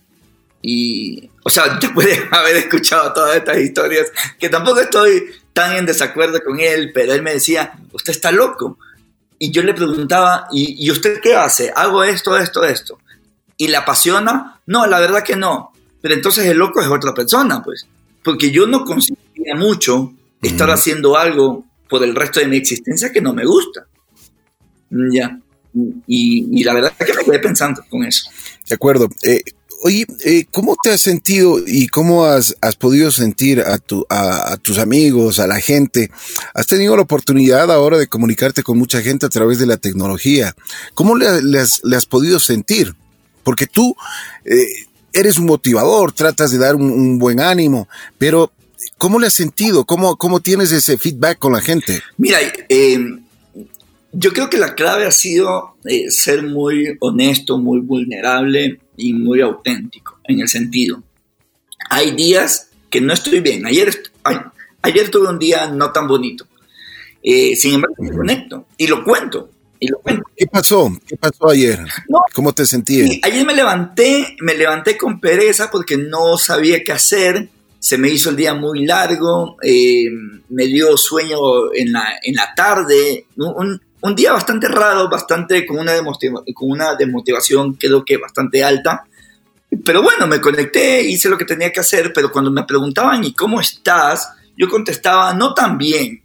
Y, 0.61 1.29
o 1.43 1.49
sea, 1.49 1.77
después 1.81 2.07
de 2.07 2.27
haber 2.31 2.57
escuchado 2.57 3.13
todas 3.13 3.35
estas 3.37 3.57
historias, 3.59 4.11
que 4.39 4.49
tampoco 4.49 4.79
estoy 4.79 5.25
tan 5.53 5.75
en 5.75 5.85
desacuerdo 5.85 6.41
con 6.43 6.59
él, 6.59 6.91
pero 6.93 7.13
él 7.13 7.23
me 7.23 7.33
decía, 7.33 7.73
usted 7.93 8.11
está 8.11 8.31
loco. 8.31 8.77
Y 9.39 9.51
yo 9.51 9.61
le 9.61 9.73
preguntaba, 9.73 10.47
¿y, 10.51 10.85
¿y 10.85 10.91
usted 10.91 11.19
qué 11.21 11.35
hace? 11.35 11.71
Hago 11.75 12.03
esto, 12.03 12.37
esto, 12.37 12.63
esto. 12.63 12.99
¿Y 13.55 13.67
le 13.67 13.77
apasiona? 13.77 14.59
No, 14.65 14.85
la 14.87 14.99
verdad 14.99 15.23
que 15.23 15.35
no. 15.35 15.71
Pero 16.01 16.13
entonces 16.13 16.45
el 16.45 16.57
loco 16.57 16.81
es 16.81 16.87
otra 16.87 17.13
persona, 17.13 17.63
pues. 17.63 17.87
Porque 18.23 18.51
yo 18.51 18.67
no 18.67 18.83
conseguiría 18.85 19.55
mucho 19.55 20.13
estar 20.41 20.69
haciendo 20.69 21.17
algo 21.17 21.65
por 21.89 22.03
el 22.03 22.15
resto 22.15 22.39
de 22.39 22.47
mi 22.47 22.57
existencia 22.57 23.11
que 23.11 23.21
no 23.21 23.33
me 23.33 23.45
gusta. 23.45 23.87
Ya. 24.89 25.39
Y, 26.07 26.47
y 26.51 26.63
la 26.63 26.73
verdad 26.73 26.93
que 26.97 27.13
me 27.13 27.23
quedé 27.23 27.39
pensando 27.39 27.83
con 27.89 28.03
eso. 28.03 28.29
De 28.67 28.75
acuerdo. 28.75 29.07
Eh, 29.23 29.41
Oye, 29.83 30.07
eh, 30.25 30.45
¿cómo 30.49 30.75
te 30.81 30.91
has 30.91 31.01
sentido 31.01 31.59
y 31.65 31.87
cómo 31.87 32.25
has, 32.25 32.55
has 32.61 32.75
podido 32.75 33.11
sentir 33.11 33.61
a, 33.61 33.77
tu, 33.77 34.07
a, 34.09 34.53
a, 34.53 34.57
tus 34.57 34.79
amigos, 34.79 35.37
a 35.37 35.45
la 35.45 35.59
gente? 35.59 36.09
¿Has 36.55 36.65
tenido 36.65 36.95
la 36.95 37.03
oportunidad 37.03 37.71
ahora 37.71 37.99
de 37.99 38.07
comunicarte 38.07 38.63
con 38.63 38.79
mucha 38.79 39.01
gente 39.03 39.27
a 39.27 39.29
través 39.29 39.59
de 39.59 39.67
la 39.67 39.77
tecnología? 39.77 40.55
¿Cómo 40.95 41.15
le, 41.15 41.43
le, 41.43 41.59
has, 41.59 41.81
le 41.83 41.95
has, 41.95 42.07
podido 42.07 42.39
sentir? 42.39 42.95
Porque 43.43 43.67
tú 43.67 43.95
eh, 44.45 44.65
eres 45.13 45.37
un 45.37 45.45
motivador, 45.45 46.11
tratas 46.11 46.49
de 46.51 46.57
dar 46.57 46.75
un, 46.75 46.91
un, 46.91 47.19
buen 47.19 47.39
ánimo, 47.39 47.87
pero 48.17 48.51
¿cómo 48.97 49.19
le 49.19 49.27
has 49.27 49.35
sentido? 49.35 49.85
¿Cómo, 49.85 50.17
cómo 50.17 50.39
tienes 50.39 50.71
ese 50.71 50.97
feedback 50.97 51.37
con 51.37 51.53
la 51.53 51.61
gente? 51.61 52.01
Mira, 52.17 52.39
eh, 52.67 52.97
yo 54.11 54.33
creo 54.33 54.49
que 54.49 54.57
la 54.57 54.75
clave 54.75 55.05
ha 55.05 55.11
sido 55.11 55.75
eh, 55.85 56.09
ser 56.09 56.43
muy 56.43 56.97
honesto, 56.99 57.57
muy 57.57 57.79
vulnerable 57.79 58.79
y 58.95 59.13
muy 59.13 59.41
auténtico 59.41 60.19
en 60.23 60.39
el 60.39 60.47
sentido. 60.47 61.03
Hay 61.89 62.11
días 62.11 62.69
que 62.89 63.01
no 63.01 63.13
estoy 63.13 63.41
bien. 63.41 63.65
Ayer, 63.65 63.91
ayer 64.81 65.09
tuve 65.09 65.29
un 65.29 65.39
día 65.39 65.67
no 65.67 65.91
tan 65.91 66.07
bonito. 66.07 66.47
Eh, 67.21 67.55
sin 67.55 67.75
embargo, 67.75 67.95
me 67.99 68.11
conecto 68.11 68.67
y 68.77 68.87
lo 68.87 69.03
cuento. 69.03 69.51
Y 69.79 69.87
lo 69.89 69.99
cuento. 69.99 70.23
¿Qué 70.35 70.47
pasó? 70.47 70.91
¿Qué 71.05 71.15
pasó 71.17 71.49
ayer? 71.49 71.79
¿Cómo 72.33 72.51
te 72.53 72.65
sentías? 72.65 73.11
ayer 73.21 73.45
me 73.45 73.53
levanté, 73.53 74.35
me 74.39 74.55
levanté 74.55 74.97
con 74.97 75.19
pereza 75.19 75.69
porque 75.69 75.97
no 75.97 76.37
sabía 76.37 76.83
qué 76.83 76.93
hacer. 76.93 77.49
Se 77.79 77.97
me 77.97 78.09
hizo 78.09 78.31
el 78.31 78.35
día 78.35 78.55
muy 78.55 78.85
largo, 78.85 79.57
eh, 79.61 80.07
me 80.49 80.65
dio 80.65 80.97
sueño 80.97 81.73
en 81.75 81.91
la, 81.91 82.19
en 82.23 82.33
la 82.33 82.55
tarde. 82.55 83.27
Un, 83.35 83.79
un 84.07 84.15
día 84.15 84.31
bastante 84.31 84.67
raro, 84.67 85.09
bastante 85.09 85.65
con 85.65 85.79
una, 85.79 85.93
con 86.53 86.71
una 86.71 86.95
desmotivación 86.95 87.73
creo 87.73 88.03
que 88.03 88.17
bastante 88.17 88.63
alta. 88.63 89.05
Pero 89.83 90.01
bueno, 90.01 90.27
me 90.27 90.39
conecté, 90.39 91.01
hice 91.01 91.29
lo 91.29 91.37
que 91.37 91.45
tenía 91.45 91.71
que 91.71 91.81
hacer, 91.81 92.13
pero 92.13 92.31
cuando 92.31 92.49
me 92.49 92.63
preguntaban, 92.63 93.23
¿y 93.23 93.33
cómo 93.33 93.59
estás? 93.59 94.29
Yo 94.57 94.69
contestaba, 94.69 95.33
no 95.33 95.53
tan 95.53 95.77
bien. 95.77 96.23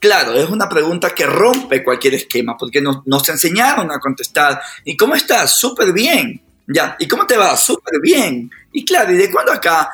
Claro, 0.00 0.34
es 0.34 0.50
una 0.50 0.68
pregunta 0.68 1.10
que 1.10 1.24
rompe 1.24 1.84
cualquier 1.84 2.14
esquema, 2.14 2.56
porque 2.58 2.80
nos, 2.80 3.06
nos 3.06 3.26
enseñaron 3.28 3.90
a 3.92 4.00
contestar, 4.00 4.60
¿y 4.84 4.96
cómo 4.96 5.14
estás? 5.14 5.58
Súper 5.58 5.92
bien. 5.92 6.42
Ya, 6.66 6.96
¿y 6.98 7.06
cómo 7.06 7.26
te 7.26 7.36
va? 7.36 7.56
Súper 7.56 8.00
bien. 8.02 8.50
Y 8.72 8.84
claro, 8.84 9.12
¿y 9.12 9.16
de 9.16 9.30
cuándo 9.30 9.52
acá 9.52 9.88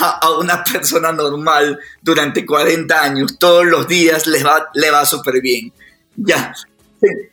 a 0.00 0.30
una 0.38 0.64
persona 0.64 1.12
normal 1.12 1.78
durante 2.00 2.46
40 2.46 3.02
años, 3.02 3.38
todos 3.38 3.66
los 3.66 3.86
días 3.86 4.26
le 4.26 4.42
va, 4.42 4.70
le 4.74 4.90
va 4.90 5.04
súper 5.04 5.42
bien? 5.42 5.72
Ya, 6.16 6.54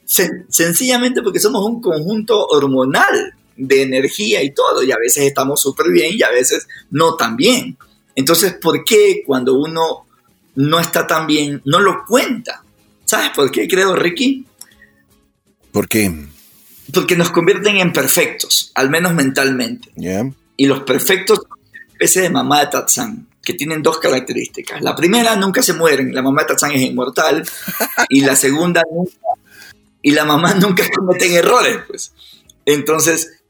sencillamente 0.06 1.22
porque 1.22 1.40
somos 1.40 1.66
un 1.66 1.82
conjunto 1.82 2.48
hormonal 2.48 3.34
de 3.56 3.82
energía 3.84 4.42
y 4.44 4.52
todo, 4.52 4.84
y 4.84 4.92
a 4.92 4.98
veces 4.98 5.26
estamos 5.26 5.62
súper 5.62 5.92
bien 5.92 6.14
y 6.16 6.24
a 6.24 6.30
veces 6.30 6.68
no 6.90 7.16
tan 7.16 7.36
bien. 7.36 7.78
Entonces, 8.16 8.54
¿por 8.54 8.84
qué 8.84 9.24
cuando 9.26 9.54
uno 9.54 10.06
no 10.56 10.80
está 10.80 11.06
tan 11.08 11.28
bien, 11.28 11.62
no 11.66 11.80
lo 11.80 12.04
cuenta? 12.06 12.64
¿Sabes 13.06 13.30
por 13.36 13.52
qué 13.52 13.68
creo, 13.68 13.96
Ricky? 13.96 14.46
¿Por 15.72 15.88
qué? 15.88 16.12
Porque 16.94 17.16
nos 17.16 17.30
convierten 17.32 17.78
en 17.78 17.94
perfectos, 17.94 18.72
al 18.76 18.90
menos 18.90 19.14
mentalmente. 19.14 19.92
Y 20.58 20.66
los 20.66 20.84
perfectos 20.84 21.42
especie 22.02 22.24
de 22.24 22.30
mamá 22.32 22.62
de 22.62 22.68
Tarzán, 22.68 23.28
que 23.44 23.54
tienen 23.54 23.82
dos 23.82 23.98
características. 24.00 24.82
La 24.82 24.96
primera, 24.96 25.36
nunca 25.36 25.64
se 25.64 25.74
mueren, 25.74 26.14
la 26.14 26.22
mamá 26.22 26.42
de 26.42 26.50
Tarzán 26.50 26.72
es 26.72 26.82
inmortal. 26.82 27.44
y 28.10 28.22
la 28.22 28.36
segunda, 28.36 28.84
nunca, 28.92 29.12
y 30.02 30.12
la 30.12 30.26
mamá 30.26 30.54
nunca 30.62 30.84
cometen 30.96 31.32
errores, 31.34 31.80
pues. 31.88 32.14
Entonces, 32.66 33.42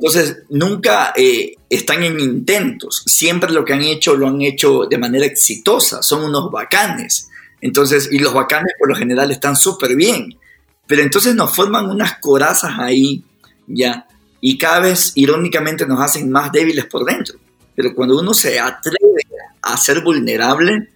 entonces, 0.00 0.44
nunca 0.48 1.12
eh, 1.14 1.56
están 1.68 2.02
en 2.02 2.18
intentos. 2.18 3.02
Siempre 3.04 3.52
lo 3.52 3.66
que 3.66 3.74
han 3.74 3.82
hecho 3.82 4.16
lo 4.16 4.28
han 4.28 4.40
hecho 4.40 4.86
de 4.88 4.96
manera 4.96 5.26
exitosa. 5.26 6.02
Son 6.02 6.24
unos 6.24 6.50
bacanes. 6.50 7.28
Entonces, 7.60 8.08
y 8.10 8.18
los 8.18 8.32
bacanes 8.32 8.72
por 8.78 8.88
lo 8.88 8.96
general 8.96 9.30
están 9.30 9.56
súper 9.56 9.94
bien. 9.94 10.38
Pero 10.86 11.02
entonces 11.02 11.34
nos 11.34 11.54
forman 11.54 11.90
unas 11.90 12.18
corazas 12.18 12.72
ahí, 12.78 13.22
ya. 13.66 14.06
Y 14.40 14.56
cada 14.56 14.80
vez, 14.80 15.12
irónicamente, 15.16 15.86
nos 15.86 16.00
hacen 16.00 16.30
más 16.30 16.50
débiles 16.50 16.86
por 16.86 17.04
dentro. 17.04 17.38
Pero 17.76 17.94
cuando 17.94 18.18
uno 18.18 18.32
se 18.32 18.58
atreve 18.58 19.19
a 19.62 19.76
ser 19.76 20.02
vulnerable, 20.02 20.90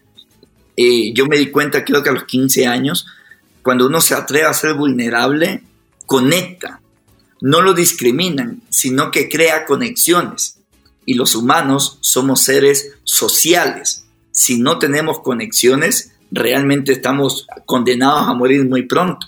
eh, 0.76 1.12
yo 1.14 1.26
me 1.26 1.38
di 1.38 1.50
cuenta, 1.50 1.84
creo 1.84 2.02
que 2.02 2.10
a 2.10 2.14
los 2.14 2.24
15 2.24 2.66
años, 2.66 3.06
cuando 3.62 3.86
uno 3.86 4.00
se 4.00 4.14
atreve 4.14 4.46
a 4.46 4.54
ser 4.54 4.74
vulnerable, 4.74 5.62
conecta 6.06 6.80
no 7.44 7.60
lo 7.60 7.74
discriminan, 7.74 8.62
sino 8.70 9.10
que 9.10 9.28
crea 9.28 9.66
conexiones. 9.66 10.60
Y 11.04 11.12
los 11.12 11.34
humanos 11.34 11.98
somos 12.00 12.40
seres 12.40 12.92
sociales. 13.04 14.06
Si 14.30 14.58
no 14.58 14.78
tenemos 14.78 15.20
conexiones, 15.20 16.12
realmente 16.30 16.92
estamos 16.92 17.46
condenados 17.66 18.28
a 18.28 18.32
morir 18.32 18.66
muy 18.66 18.84
pronto. 18.84 19.26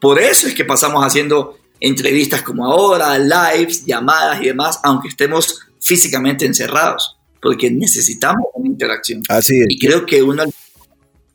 Por 0.00 0.18
eso 0.18 0.46
es 0.46 0.54
que 0.54 0.64
pasamos 0.64 1.04
haciendo 1.04 1.58
entrevistas 1.78 2.40
como 2.40 2.64
ahora, 2.64 3.18
lives, 3.18 3.84
llamadas 3.84 4.40
y 4.40 4.46
demás, 4.46 4.80
aunque 4.82 5.08
estemos 5.08 5.60
físicamente 5.78 6.46
encerrados, 6.46 7.18
porque 7.42 7.70
necesitamos 7.70 8.46
una 8.54 8.68
interacción. 8.68 9.22
Así 9.28 9.58
es. 9.60 9.66
Y 9.68 9.78
creo 9.78 10.06
que 10.06 10.22
uno, 10.22 10.44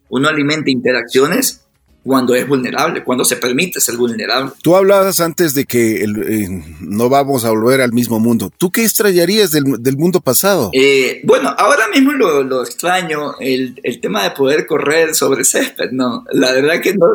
uno 0.09 0.29
alimenta 0.29 0.71
interacciones 0.71 1.67
cuando 2.07 2.33
es 2.33 2.47
vulnerable, 2.47 3.03
cuando 3.03 3.25
se 3.25 3.35
permite 3.35 3.81
ser 3.81 3.97
vulnerable. 3.97 4.51
Tú 4.63 4.77
hablabas 4.77 5.19
antes 5.19 5.53
de 5.53 5.65
que 5.65 6.03
eh, 6.05 6.63
no 6.79 7.09
vamos 7.09 7.43
a 7.43 7.49
volver 7.49 7.81
al 7.81 7.91
mismo 7.91 8.17
mundo. 8.21 8.49
¿Tú 8.57 8.71
qué 8.71 8.83
extrañarías 8.83 9.51
del, 9.51 9.97
mundo 9.97 10.21
pasado? 10.21 10.69
Eh, 10.73 11.19
bueno, 11.25 11.53
ahora 11.57 11.89
mismo 11.93 12.13
lo, 12.13 12.63
extraño, 12.63 13.37
el, 13.41 13.75
tema 14.01 14.23
de 14.23 14.31
poder 14.31 14.65
correr 14.65 15.13
sobre 15.13 15.43
césped, 15.43 15.91
no, 15.91 16.23
la 16.31 16.53
verdad 16.53 16.79
que 16.81 16.93
no. 16.93 17.07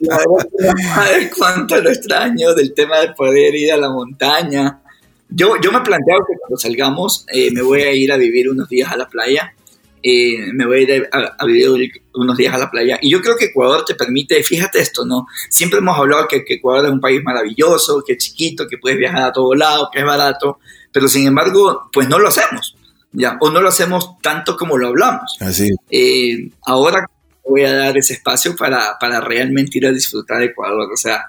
la 0.00 0.18
verdad 0.18 0.48
que 0.50 1.24
no 1.24 1.30
cuánto 1.38 1.80
lo 1.80 1.90
extraño 1.90 2.52
del 2.54 2.74
tema 2.74 2.98
de 2.98 3.12
poder 3.12 3.54
ir 3.54 3.72
a 3.72 3.76
la 3.76 3.90
montaña. 3.90 4.82
Yo, 5.30 5.54
yo 5.60 5.72
me 5.72 5.78
he 5.78 5.82
planteado 5.82 6.20
que 6.28 6.38
cuando 6.38 6.56
salgamos 6.56 7.24
eh, 7.32 7.50
me 7.52 7.62
voy 7.62 7.82
a 7.82 7.92
ir 7.92 8.12
a 8.12 8.16
vivir 8.16 8.48
unos 8.50 8.68
días 8.68 8.90
a 8.90 8.96
la 8.96 9.08
playa 9.08 9.54
eh, 10.02 10.52
me 10.54 10.66
voy 10.66 10.78
a 10.78 10.80
ir 10.80 11.08
a, 11.12 11.44
vivir 11.44 12.02
unos 12.14 12.36
días 12.36 12.54
a 12.54 12.58
la 12.58 12.70
playa. 12.70 12.98
Y 13.02 13.10
yo 13.10 13.20
creo 13.20 13.36
que 13.36 13.46
Ecuador 13.46 13.84
te 13.84 13.94
permite, 13.94 14.42
fíjate 14.42 14.80
esto, 14.80 15.04
¿no? 15.04 15.26
Siempre 15.48 15.78
hemos 15.78 15.96
hablado 15.98 16.26
que, 16.26 16.44
Ecuador 16.46 16.86
es 16.86 16.92
un 16.92 17.00
país 17.00 17.22
maravilloso, 17.22 18.02
que 18.06 18.14
es 18.14 18.18
chiquito, 18.18 18.66
que 18.66 18.78
puedes 18.78 18.98
viajar 18.98 19.22
a 19.22 19.32
todo 19.32 19.54
lado, 19.54 19.90
que 19.92 20.00
es 20.00 20.04
barato, 20.04 20.58
pero 20.92 21.08
sin 21.08 21.26
embargo, 21.26 21.90
pues 21.92 22.08
no 22.08 22.18
lo 22.18 22.28
hacemos, 22.28 22.76
¿ya? 23.12 23.36
O 23.40 23.50
no 23.50 23.60
lo 23.60 23.68
hacemos 23.68 24.18
tanto 24.22 24.56
como 24.56 24.78
lo 24.78 24.88
hablamos. 24.88 25.36
Así. 25.40 25.70
Eh, 25.90 26.50
ahora 26.64 27.06
voy 27.46 27.64
a 27.64 27.74
dar 27.74 27.98
ese 27.98 28.14
espacio 28.14 28.56
para, 28.56 28.96
para, 28.98 29.20
realmente 29.20 29.78
ir 29.78 29.86
a 29.86 29.92
disfrutar 29.92 30.38
de 30.38 30.46
Ecuador, 30.46 30.90
o 30.92 30.96
sea... 30.96 31.26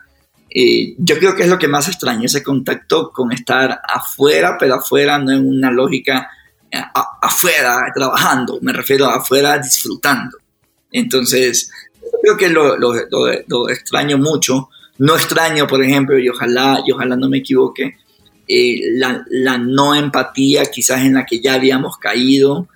Eh, 0.54 0.96
yo 0.98 1.18
creo 1.18 1.36
que 1.36 1.44
es 1.44 1.50
lo 1.50 1.58
que 1.58 1.68
más 1.68 1.88
extraño, 1.88 2.26
ese 2.26 2.44
contacto 2.44 3.12
con 3.12 3.32
estar 3.32 3.82
afuera, 3.88 4.58
pero 4.60 4.76
afuera 4.76 5.18
no 5.18 5.32
en 5.32 5.48
una 5.48 5.72
lógica 5.72 6.30
afuera 7.22 7.82
trabajando, 7.94 8.60
me 8.62 8.72
refiero 8.72 9.06
a 9.06 9.18
afuera 9.18 9.58
disfrutando. 9.58 10.38
Entonces, 10.92 11.70
creo 12.22 12.38
que 12.38 12.50
lo, 12.50 13.70
extraño 13.70 14.18
mucho. 14.18 14.70
No 14.98 15.16
extraño, 15.16 15.68
por 15.68 15.84
ejemplo, 15.84 16.20
y 16.20 16.30
ojalá, 16.30 16.82
y 16.86 16.92
ojalá 16.92 17.16
no 17.16 17.28
me 17.28 17.40
equivoque, 17.40 17.98
eh, 18.48 18.82
la, 18.94 19.58
no 19.58 19.96
empatía 19.96 20.66
quizás 20.66 21.02
en 21.02 21.16
la 21.16 21.26
que 21.26 21.40
ya 21.40 21.56
habíamos 21.56 21.98
caído, 21.98 22.68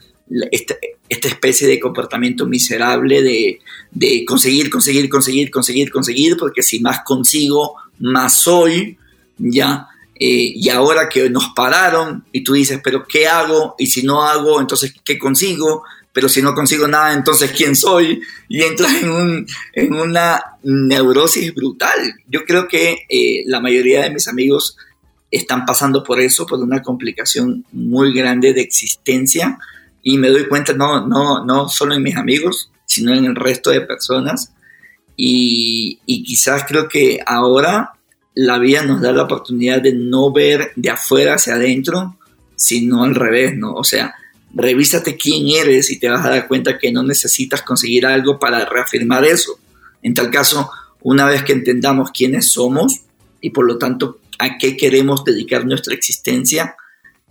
esta, 0.52 0.76
esta 1.08 1.28
especie 1.28 1.68
de 1.68 1.80
comportamiento 1.80 2.46
miserable 2.46 3.22
de, 3.22 3.60
de, 3.92 4.26
conseguir, 4.26 4.70
conseguir, 4.70 5.10
conseguir, 5.10 5.52
conseguir, 5.52 5.92
conseguir, 5.92 6.38
porque 6.38 6.64
si 6.64 6.80
más 6.80 7.02
consigo, 7.04 7.76
más 8.00 8.38
soy, 8.38 8.98
ya. 9.38 9.88
Eh, 10.18 10.54
y 10.56 10.70
ahora 10.70 11.10
que 11.10 11.30
nos 11.30 11.50
pararon 11.50 12.24
y 12.32 12.44
tú 12.44 12.54
dices, 12.54 12.80
pero 12.84 13.06
¿qué 13.06 13.28
hago? 13.28 13.76
Y 13.78 13.88
si 13.88 14.04
no 14.04 14.24
hago, 14.24 14.62
entonces 14.62 14.94
¿qué 15.04 15.20
consigo? 15.20 15.84
Pero 16.14 16.30
si 16.30 16.42
no 16.42 16.56
consigo 16.56 16.88
nada, 16.88 17.14
entonces 17.14 17.52
¿quién 17.52 17.76
soy? 17.76 18.22
Y 18.48 18.64
entras 18.64 19.04
en, 19.04 19.12
un, 19.12 19.48
en 19.74 19.94
una 19.94 20.42
neurosis 20.64 21.54
brutal. 21.54 22.16
Yo 22.28 22.46
creo 22.46 22.68
que 22.68 23.06
eh, 23.10 23.44
la 23.46 23.60
mayoría 23.60 24.04
de 24.04 24.12
mis 24.12 24.28
amigos 24.30 24.78
están 25.30 25.66
pasando 25.66 26.04
por 26.04 26.22
eso, 26.22 26.46
por 26.46 26.60
una 26.60 26.82
complicación 26.82 27.66
muy 27.74 28.14
grande 28.14 28.54
de 28.54 28.62
existencia. 28.62 29.60
Y 30.08 30.20
me 30.20 30.30
doy 30.30 30.48
cuenta, 30.48 30.74
no, 30.74 31.08
no, 31.08 31.44
no 31.44 31.68
solo 31.68 31.96
en 31.96 32.04
mis 32.04 32.16
amigos, 32.16 32.72
sino 32.86 33.12
en 33.12 33.26
el 33.26 33.36
resto 33.36 33.72
de 33.72 33.82
personas. 33.82 34.54
Y, 35.18 36.00
y 36.06 36.24
quizás 36.24 36.64
creo 36.68 36.88
que 36.88 37.20
ahora 37.26 37.94
la 38.36 38.60
vida 38.60 38.84
nos 38.84 39.02
da 39.02 39.12
la 39.12 39.24
oportunidad 39.24 39.82
de 39.82 39.94
no 39.94 40.32
ver 40.32 40.74
de 40.76 40.92
afuera 40.92 41.34
hacia 41.34 41.56
adentro, 41.56 42.20
sino 42.56 43.04
al 43.04 43.16
revés, 43.16 43.58
¿no? 43.58 43.74
O 43.74 43.84
sea, 43.84 44.14
revísate 44.54 45.18
quién 45.18 45.48
eres 45.50 45.90
y 45.90 45.98
te 45.98 46.08
vas 46.08 46.24
a 46.24 46.30
dar 46.30 46.48
cuenta 46.48 46.78
que 46.78 46.92
no 46.92 47.02
necesitas 47.02 47.64
conseguir 47.64 48.06
algo 48.06 48.38
para 48.38 48.64
reafirmar 48.64 49.26
eso. 49.26 49.58
En 50.04 50.14
tal 50.14 50.30
caso, 50.30 50.70
una 51.02 51.26
vez 51.26 51.44
que 51.44 51.54
entendamos 51.54 52.12
quiénes 52.12 52.52
somos 52.52 53.02
y 53.42 53.50
por 53.50 53.66
lo 53.66 53.80
tanto 53.80 54.20
a 54.38 54.60
qué 54.60 54.78
queremos 54.78 55.24
dedicar 55.24 55.66
nuestra 55.66 55.96
existencia, 55.96 56.76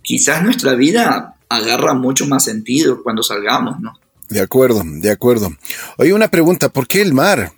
quizás 0.01 0.43
nuestra 0.43 0.73
vida 0.73 1.34
agarra 1.49 1.93
mucho 1.93 2.25
más 2.25 2.43
sentido 2.43 3.03
cuando 3.03 3.23
salgamos, 3.23 3.79
¿no? 3.79 3.93
De 4.29 4.41
acuerdo, 4.41 4.81
de 4.83 5.11
acuerdo. 5.11 5.49
Oye, 5.97 6.13
una 6.13 6.29
pregunta, 6.29 6.69
¿por 6.69 6.87
qué 6.87 7.01
el 7.01 7.13
mar? 7.13 7.51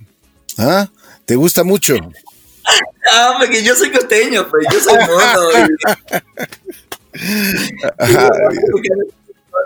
¿Ah? 0.58 0.89
¿Te 1.25 1.36
gusta 1.36 1.63
mucho? 1.63 1.96
Ah, 3.10 3.38
porque 3.39 3.63
yo 3.63 3.74
soy 3.74 3.89
costeño, 3.89 4.46
pues 4.50 4.67
yo 4.70 4.82
soy 4.82 4.98
mono. 4.98 5.48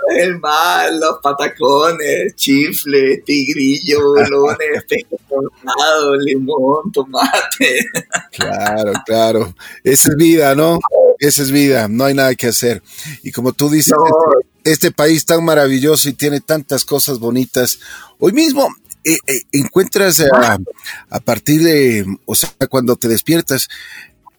el 0.09 0.39
mar, 0.39 0.91
los 0.93 1.19
patacones, 1.21 2.35
chifle, 2.35 3.17
tigrillo, 3.25 4.13
bolones, 4.13 4.83
pescado, 4.87 6.15
limón, 6.17 6.91
tomate. 6.91 7.85
Claro, 8.31 8.93
claro. 9.05 9.55
Esa 9.83 10.09
es 10.09 10.15
vida, 10.15 10.55
¿no? 10.55 10.79
Esa 11.21 11.43
es 11.43 11.51
vida, 11.51 11.87
no 11.87 12.05
hay 12.05 12.15
nada 12.15 12.33
que 12.33 12.47
hacer. 12.47 12.81
Y 13.21 13.31
como 13.31 13.53
tú 13.53 13.69
dices, 13.69 13.93
este, 13.93 14.71
este 14.71 14.91
país 14.91 15.23
tan 15.23 15.45
maravilloso 15.45 16.09
y 16.09 16.13
tiene 16.13 16.41
tantas 16.41 16.83
cosas 16.83 17.19
bonitas. 17.19 17.79
Hoy 18.17 18.33
mismo 18.33 18.67
eh, 19.03 19.17
eh, 19.27 19.41
encuentras 19.51 20.19
a, 20.19 21.19
partir 21.19 21.61
de, 21.61 22.07
o 22.25 22.33
sea, 22.33 22.49
cuando 22.67 22.95
te 22.95 23.07
despiertas, 23.07 23.67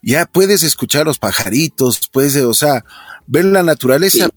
ya 0.03 0.27
puedes 0.27 0.65
escuchar 0.65 1.07
los 1.07 1.21
pajaritos, 1.21 2.01
puedes, 2.13 2.35
o 2.35 2.53
sea, 2.53 2.85
ver 3.29 3.45
la 3.45 3.63
naturaleza. 3.63 4.29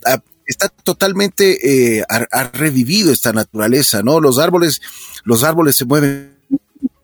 está 0.45 0.69
totalmente, 0.69 2.05
ha, 2.07 2.43
revivido 2.53 3.11
esta 3.11 3.33
naturaleza, 3.33 4.03
¿no? 4.03 4.19
Los 4.19 4.37
árboles, 4.37 4.81
los 5.23 5.43
árboles 5.43 5.77
se 5.77 5.85
mueven 5.85 6.37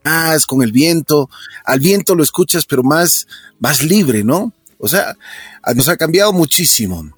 más 0.04 0.46
con 0.46 0.62
el 0.62 0.70
viento, 0.70 1.28
al 1.64 1.80
viento 1.80 2.14
lo 2.14 2.22
escuchas, 2.22 2.64
pero 2.64 2.84
más, 2.84 3.26
más 3.58 3.82
libre, 3.82 4.22
¿no? 4.22 4.52
O 4.84 4.88
sea, 4.88 5.16
nos 5.76 5.88
ha 5.88 5.96
cambiado 5.96 6.32
muchísimo. 6.32 7.08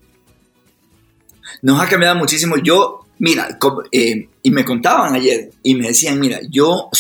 Nos 1.63 1.81
ha 1.81 1.89
cambiado 1.89 2.15
muchísimo. 2.15 2.59
Yo, 2.59 3.07
mira, 3.19 3.59
eh, 3.91 4.29
y 4.43 4.51
me 4.51 4.67
contaban 4.67 5.15
ayer 5.15 5.51
y 5.63 5.75
me 5.75 5.89
decían, 5.89 6.21
mira, 6.21 6.41
yo, 6.51 6.91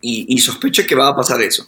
y, 0.00 0.36
sospecho 0.38 0.84
que 0.84 0.96
va 0.96 1.10
a 1.10 1.16
pasar 1.16 1.40
eso. 1.42 1.64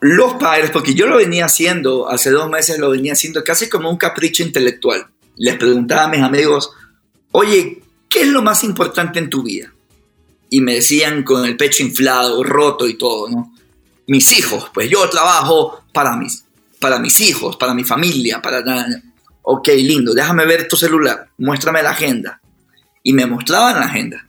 Los 0.00 0.34
padres, 0.34 0.72
porque 0.72 0.94
yo 0.94 1.06
lo 1.06 1.18
venía 1.18 1.44
haciendo, 1.44 2.08
hace 2.08 2.30
dos 2.30 2.50
meses 2.50 2.80
lo 2.80 2.90
venía 2.90 3.12
haciendo 3.12 3.44
casi 3.44 3.68
como 3.68 3.88
un 3.88 3.96
capricho 3.96 4.42
intelectual. 4.42 5.06
Les 5.36 5.54
preguntaba 5.54 6.06
a 6.06 6.08
mis 6.08 6.22
amigos, 6.22 6.72
oye, 7.30 7.82
¿qué 8.08 8.22
es 8.22 8.28
lo 8.28 8.42
más 8.42 8.64
importante 8.64 9.20
en 9.20 9.30
tu 9.30 9.44
vida? 9.44 9.72
Y 10.50 10.60
me 10.60 10.74
decían 10.74 11.22
con 11.22 11.46
el 11.46 11.56
pecho 11.56 11.84
inflado, 11.84 12.42
roto 12.42 12.88
y 12.88 12.98
todo, 12.98 13.30
¿no? 13.30 13.51
Mis 14.06 14.32
hijos, 14.38 14.70
pues 14.74 14.90
yo 14.90 15.08
trabajo 15.08 15.84
para 15.92 16.16
mis, 16.16 16.44
para 16.80 16.98
mis 16.98 17.20
hijos, 17.20 17.56
para 17.56 17.74
mi 17.74 17.84
familia, 17.84 18.42
para 18.42 18.62
ok, 19.42 19.68
lindo, 19.76 20.14
déjame 20.14 20.46
ver 20.46 20.68
tu 20.68 20.76
celular, 20.76 21.28
muéstrame 21.38 21.82
la 21.82 21.90
agenda. 21.90 22.40
Y 23.02 23.12
me 23.12 23.26
mostraban 23.26 23.80
la 23.80 23.86
agenda. 23.86 24.28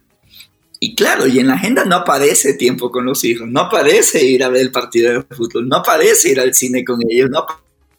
Y 0.80 0.96
claro, 0.96 1.28
y 1.28 1.40
en 1.40 1.48
la 1.48 1.54
agenda 1.54 1.86
no 1.86 1.96
aparece 1.96 2.56
tiempo 2.56 2.92
con 2.92 3.06
los 3.06 3.24
hijos, 3.24 3.48
no 3.48 3.62
aparece 3.62 4.24
ir 4.26 4.44
a 4.44 4.50
ver 4.50 4.64
el 4.64 4.72
partido 4.72 5.14
de 5.14 5.36
fútbol, 5.36 5.68
no 5.68 5.78
aparece 5.78 6.32
ir 6.32 6.40
al 6.40 6.54
cine 6.54 6.84
con 6.84 7.00
ellos, 7.08 7.30
no 7.30 7.46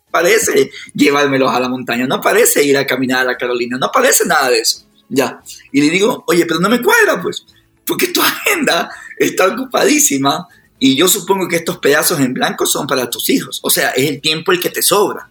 aparece 0.09 0.71
llevármelos 0.95 1.50
a 1.50 1.61
la 1.61 1.69
montaña, 1.69 2.07
no 2.07 2.16
aparece 2.16 2.62
ir 2.62 2.76
a 2.76 2.87
caminar 2.87 3.23
a 3.23 3.25
la 3.25 3.37
Carolina, 3.38 3.78
no 3.78 3.87
aparece 3.87 4.26
nada 4.26 4.50
de 4.50 4.59
eso. 4.59 4.85
Ya. 5.09 5.40
Y 5.73 5.81
le 5.81 5.90
digo, 5.90 6.25
oye, 6.26 6.45
pero 6.47 6.61
no 6.61 6.69
me 6.69 6.83
cuadra, 6.83 7.23
pues, 7.23 7.47
porque 7.87 8.09
tu 8.09 8.21
agenda 8.23 8.90
está 9.19 9.47
ocupadísima 9.47 10.47
y 10.86 10.96
yo 10.96 11.08
supongo 11.08 11.48
que 11.48 11.56
estos 11.56 11.78
pedazos 11.78 12.20
en 12.20 12.34
blanco 12.34 12.66
son 12.66 12.86
para 12.86 13.08
tus 13.08 13.30
hijos. 13.30 13.58
O 13.62 13.70
sea, 13.70 13.92
es 13.92 14.06
el 14.06 14.20
tiempo 14.20 14.52
el 14.52 14.60
que 14.60 14.68
te 14.68 14.82
sobra. 14.82 15.30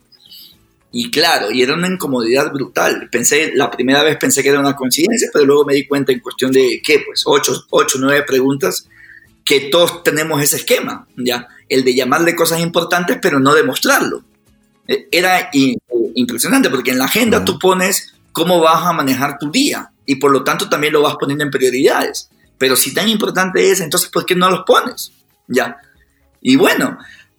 Y 0.91 1.12
claro, 1.12 1.51
y 1.51 1.62
era 1.62 1.75
una 1.75 1.86
incomodidad 1.86 2.51
brutal. 2.51 3.07
Pensé, 3.12 3.51
la 3.53 3.69
primera 3.69 4.01
vez 4.01 4.17
pensé 4.17 4.41
que 4.41 4.50
era 4.50 4.60
una 4.60 4.75
coincidencia, 4.75 5.29
pero 5.31 5.45
luego 5.45 5.65
me 5.65 5.75
di 5.75 5.86
cuenta 5.86 6.12
en 6.12 6.22
cuestión 6.22 6.51
de, 6.51 6.81
¿qué? 6.83 7.03
Pues 7.05 7.22
ocho, 7.27 7.65
ocho, 7.69 8.00
nueve 8.01 8.24
preguntas, 8.25 8.89
que 9.45 9.69
todos 9.69 10.01
tenemos 10.01 10.41
ese 10.41 10.55
esquema, 10.55 11.07
¿ya? 11.17 11.48
El 11.69 11.83
de 11.83 11.93
llamarle 11.93 12.36
cosas 12.36 12.60
importantes, 12.60 13.19
pero 13.22 13.39
no 13.39 13.53
demostrarlo. 13.53 14.24
E, 14.88 15.07
era 15.12 15.51
impresionante, 16.15 16.72
porque 16.72 16.89
en 16.89 16.98
la 16.98 17.05
agenda 17.05 17.45
tú 17.45 17.60
pones 17.60 18.15
cómo 18.31 18.60
vas 18.60 18.88
a 18.88 18.93
manejar 18.93 19.38
tu 19.38 19.51
día, 19.51 19.91
y 20.07 20.15
por 20.15 20.31
lo 20.31 20.43
tanto 20.43 20.67
también 20.67 20.93
lo 20.93 21.03
vas 21.03 21.15
poniendo 21.19 21.43
en 21.43 21.51
prioridades. 21.51 22.31
Pero 22.57 22.75
si 22.75 22.91
tan 22.91 23.07
importante 23.07 23.69
es, 23.69 23.81
entonces 23.81 24.10
¿por 24.10 24.25
qué 24.25 24.36
no 24.36 24.50
los 24.50 24.63
pones? 24.65 25.12
¿Ya? 25.48 25.78
Y 26.42 26.56
bueno, 26.56 26.98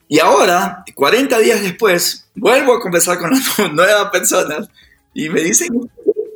y 0.09 0.19
ahora, 0.19 0.85
40 0.95 1.39
días 1.41 1.63
después, 1.63 2.27
vuelvo 2.35 2.75
a 2.75 2.81
conversar 2.81 3.19
con 3.19 3.31
las 3.31 3.59
nuevas 3.73 4.11
personas 4.11 4.69
y 5.13 5.29
me 5.29 5.41
dicen, 5.41 5.91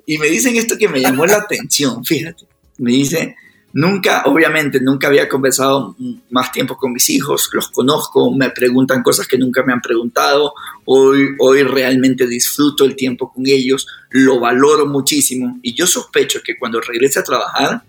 y 0.06 0.18
me 0.18 0.26
dicen 0.28 0.56
esto 0.56 0.76
que 0.78 0.88
me 0.88 1.00
llamó 1.00 1.26
la 1.26 1.36
atención, 1.36 2.04
fíjate. 2.04 2.46
Me 2.78 2.92
dice, 2.92 3.36
nunca, 3.72 4.22
obviamente, 4.26 4.80
nunca 4.80 5.08
había 5.08 5.28
conversado 5.28 5.96
más 6.30 6.52
tiempo 6.52 6.76
con 6.76 6.92
mis 6.92 7.10
hijos, 7.10 7.50
los 7.52 7.68
conozco, 7.68 8.32
me 8.32 8.50
preguntan 8.50 9.02
cosas 9.02 9.26
que 9.26 9.36
nunca 9.36 9.62
me 9.62 9.72
han 9.72 9.80
preguntado, 9.80 10.54
hoy, 10.84 11.34
hoy 11.38 11.62
realmente 11.62 12.26
disfruto 12.26 12.84
el 12.84 12.96
tiempo 12.96 13.32
con 13.32 13.46
ellos, 13.46 13.86
lo 14.10 14.40
valoro 14.40 14.86
muchísimo 14.86 15.58
y 15.62 15.74
yo 15.74 15.86
sospecho 15.86 16.40
que 16.44 16.58
cuando 16.58 16.80
regrese 16.80 17.20
a 17.20 17.24
trabajar 17.24 17.82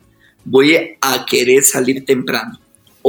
voy 0.43 0.97
a 1.01 1.25
querer 1.25 1.63
salir 1.63 2.03
temprano 2.05 2.59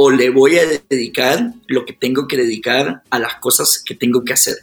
o 0.03 0.09
le 0.09 0.31
voy 0.31 0.57
a 0.57 0.63
dedicar 0.89 1.53
lo 1.67 1.85
que 1.85 1.93
tengo 1.93 2.27
que 2.27 2.35
dedicar 2.35 3.03
a 3.07 3.19
las 3.19 3.35
cosas 3.35 3.83
que 3.85 3.93
tengo 3.93 4.25
que 4.25 4.33
hacer. 4.33 4.55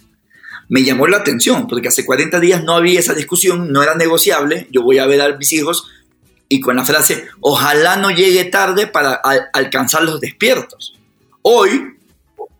Me 0.68 0.82
llamó 0.82 1.06
la 1.06 1.18
atención 1.18 1.68
porque 1.68 1.86
hace 1.86 2.04
40 2.04 2.40
días 2.40 2.64
no 2.64 2.72
había 2.72 2.98
esa 2.98 3.14
discusión, 3.14 3.72
no 3.72 3.80
era 3.80 3.94
negociable. 3.94 4.66
Yo 4.72 4.82
voy 4.82 4.98
a 4.98 5.06
ver 5.06 5.20
a 5.22 5.36
mis 5.36 5.52
hijos 5.52 5.88
y 6.48 6.58
con 6.58 6.74
la 6.74 6.84
frase, 6.84 7.28
ojalá 7.38 7.94
no 7.98 8.10
llegue 8.10 8.46
tarde 8.46 8.88
para 8.88 9.20
alcanzar 9.52 10.02
los 10.02 10.20
despiertos. 10.20 10.98
Hoy, 11.42 11.96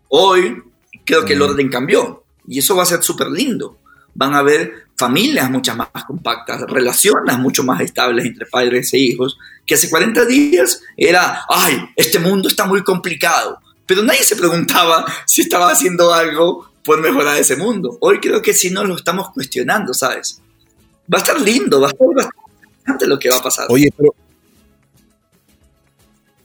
hoy, 0.07 0.63
creo 1.03 1.25
que 1.25 1.33
el 1.33 1.41
orden 1.41 1.67
cambió 1.67 2.23
y 2.47 2.59
eso 2.59 2.77
va 2.77 2.83
a 2.83 2.85
ser 2.85 3.03
súper 3.03 3.27
lindo. 3.27 3.77
Van 4.15 4.33
a 4.35 4.39
haber 4.39 4.85
familias 4.95 5.51
muchas 5.51 5.75
más 5.75 5.89
compactas, 6.07 6.61
relaciones 6.61 7.37
mucho 7.39 7.61
más 7.63 7.81
estables 7.81 8.25
entre 8.25 8.45
padres 8.45 8.93
e 8.93 8.99
hijos, 8.99 9.37
que 9.69 9.75
hace 9.75 9.87
40 9.87 10.25
días 10.25 10.81
era, 10.97 11.45
ay, 11.47 11.79
este 11.95 12.17
mundo 12.17 12.49
está 12.49 12.65
muy 12.65 12.81
complicado, 12.83 13.59
pero 13.85 14.01
nadie 14.01 14.23
se 14.23 14.35
preguntaba 14.35 15.05
si 15.27 15.43
estaba 15.43 15.71
haciendo 15.71 16.11
algo 16.11 16.71
por 16.83 16.99
mejorar 16.99 17.37
ese 17.37 17.55
mundo. 17.55 17.95
Hoy 18.01 18.19
creo 18.19 18.41
que 18.41 18.55
sí 18.55 18.71
nos 18.71 18.87
lo 18.87 18.95
estamos 18.95 19.29
cuestionando, 19.29 19.93
¿sabes? 19.93 20.41
Va 21.13 21.19
a 21.19 21.21
estar 21.21 21.39
lindo, 21.39 21.79
va 21.79 21.85
a 21.85 21.91
estar 21.91 22.07
bastante 22.15 23.05
lo 23.05 23.19
que 23.19 23.29
va 23.29 23.35
a 23.35 23.43
pasar. 23.43 23.67
Oye, 23.69 23.93
pero... 23.95 24.15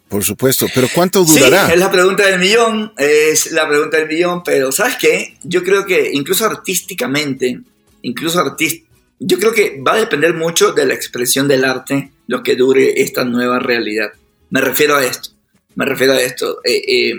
Por 0.07 0.23
supuesto, 0.23 0.67
pero 0.75 0.87
¿cuánto 0.95 1.25
durará? 1.25 1.65
Sí, 1.69 1.73
es 1.73 1.79
la 1.79 1.91
pregunta 1.91 2.27
del 2.27 2.39
millón, 2.39 2.93
es 2.99 3.53
la 3.53 3.67
pregunta 3.67 3.97
del 3.97 4.07
millón, 4.07 4.43
pero 4.45 4.71
¿sabes 4.71 4.97
qué? 5.01 5.39
Yo 5.45 5.65
creo 5.65 5.87
que 5.87 6.11
incluso 6.13 6.45
artísticamente 6.45 7.59
incluso 8.03 8.39
artista. 8.39 8.87
Yo 9.19 9.39
creo 9.39 9.53
que 9.53 9.81
va 9.87 9.95
a 9.95 10.01
depender 10.01 10.35
mucho 10.35 10.73
de 10.73 10.87
la 10.87 10.95
expresión 10.95 11.47
del 11.49 11.65
arte 11.65 12.11
lo 12.27 12.43
que 12.43 12.57
dure 12.57 13.01
esta 13.03 13.25
nueva 13.25 13.59
realidad. 13.59 14.13
Me 14.51 14.61
refiero 14.61 14.97
a 14.97 15.05
esto, 15.05 15.31
me 15.75 15.85
refiero 15.85 16.13
a 16.13 16.21
esto. 16.21 16.59
Eh, 16.65 16.83
eh, 16.87 17.15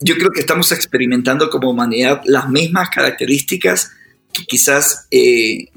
yo 0.00 0.16
creo 0.16 0.30
que 0.30 0.40
estamos 0.40 0.72
experimentando 0.72 1.48
como 1.50 1.70
humanidad 1.70 2.22
las 2.24 2.48
mismas 2.48 2.90
características 2.90 3.92
que 4.32 4.44
quizás 4.44 5.06
eh, 5.10 5.68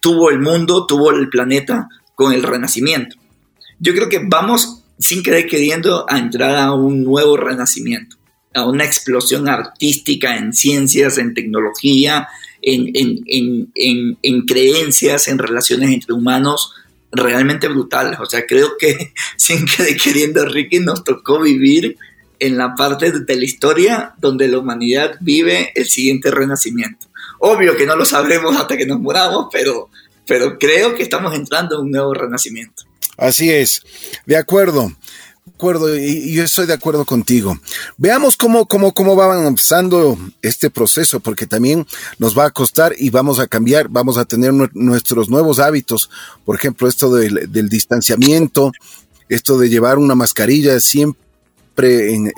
tuvo 0.00 0.30
el 0.30 0.40
mundo, 0.40 0.86
tuvo 0.86 1.10
el 1.10 1.28
planeta 1.28 1.88
con 2.14 2.32
el 2.32 2.42
renacimiento. 2.42 3.16
Yo 3.78 3.94
creo 3.94 4.08
que 4.08 4.20
vamos, 4.22 4.84
sin 4.98 5.22
querer 5.22 5.46
queriendo, 5.46 6.04
a 6.08 6.18
entrar 6.18 6.56
a 6.56 6.74
un 6.74 7.04
nuevo 7.04 7.36
renacimiento, 7.36 8.16
a 8.54 8.68
una 8.68 8.84
explosión 8.84 9.48
artística 9.48 10.36
en 10.36 10.52
ciencias, 10.52 11.16
en 11.16 11.32
tecnología, 11.32 12.28
en, 12.62 14.44
creencias, 14.46 15.28
en 15.28 15.38
relaciones 15.38 15.90
entre 15.90 16.14
humanos 16.14 16.72
realmente 17.10 17.68
brutales. 17.68 18.18
O 18.20 18.26
sea, 18.26 18.46
creo 18.46 18.76
que 18.78 19.12
sin 19.36 19.64
que 19.66 19.96
queriendo 19.96 20.44
Ricky 20.44 20.80
nos 20.80 21.04
tocó 21.04 21.40
vivir 21.40 21.96
en 22.40 22.56
la 22.56 22.74
parte 22.74 23.10
de 23.10 23.36
la 23.36 23.44
historia 23.44 24.14
donde 24.18 24.48
la 24.48 24.58
humanidad 24.58 25.16
vive 25.20 25.72
el 25.74 25.88
siguiente 25.88 26.30
renacimiento. 26.30 27.08
Obvio 27.40 27.76
que 27.76 27.86
no 27.86 27.96
lo 27.96 28.04
sabremos 28.04 28.56
hasta 28.56 28.76
que 28.76 28.86
nos 28.86 29.00
muramos, 29.00 29.48
pero, 29.52 29.90
pero 30.26 30.58
creo 30.58 30.94
que 30.94 31.02
estamos 31.02 31.34
entrando 31.34 31.76
en 31.76 31.86
un 31.86 31.90
nuevo 31.90 32.14
renacimiento. 32.14 32.84
Así 33.16 33.50
es, 33.50 33.82
de 34.26 34.36
acuerdo 34.36 34.92
acuerdo 35.48 35.96
y, 35.96 36.32
yo 36.32 36.44
estoy 36.44 36.66
de 36.66 36.72
acuerdo 36.72 37.04
contigo. 37.04 37.58
Veamos 37.96 38.36
cómo, 38.36 38.66
cómo, 38.66 38.92
cómo 38.92 39.16
va 39.16 39.24
avanzando 39.24 40.18
este 40.42 40.70
proceso, 40.70 41.20
porque 41.20 41.46
también 41.46 41.86
nos 42.18 42.36
va 42.36 42.46
a 42.46 42.50
costar 42.50 42.94
y 42.98 43.10
vamos 43.10 43.38
a 43.38 43.46
cambiar, 43.46 43.88
vamos 43.88 44.18
a 44.18 44.24
tener 44.24 44.52
nuestros 44.52 45.28
nuevos 45.28 45.58
hábitos. 45.58 46.10
Por 46.44 46.56
ejemplo, 46.56 46.88
esto 46.88 47.14
del, 47.14 47.68
distanciamiento, 47.68 48.72
esto 49.28 49.58
de 49.58 49.68
llevar 49.68 49.98
una 49.98 50.14
mascarilla 50.14 50.80
siempre 50.80 51.18
en, 52.12 52.32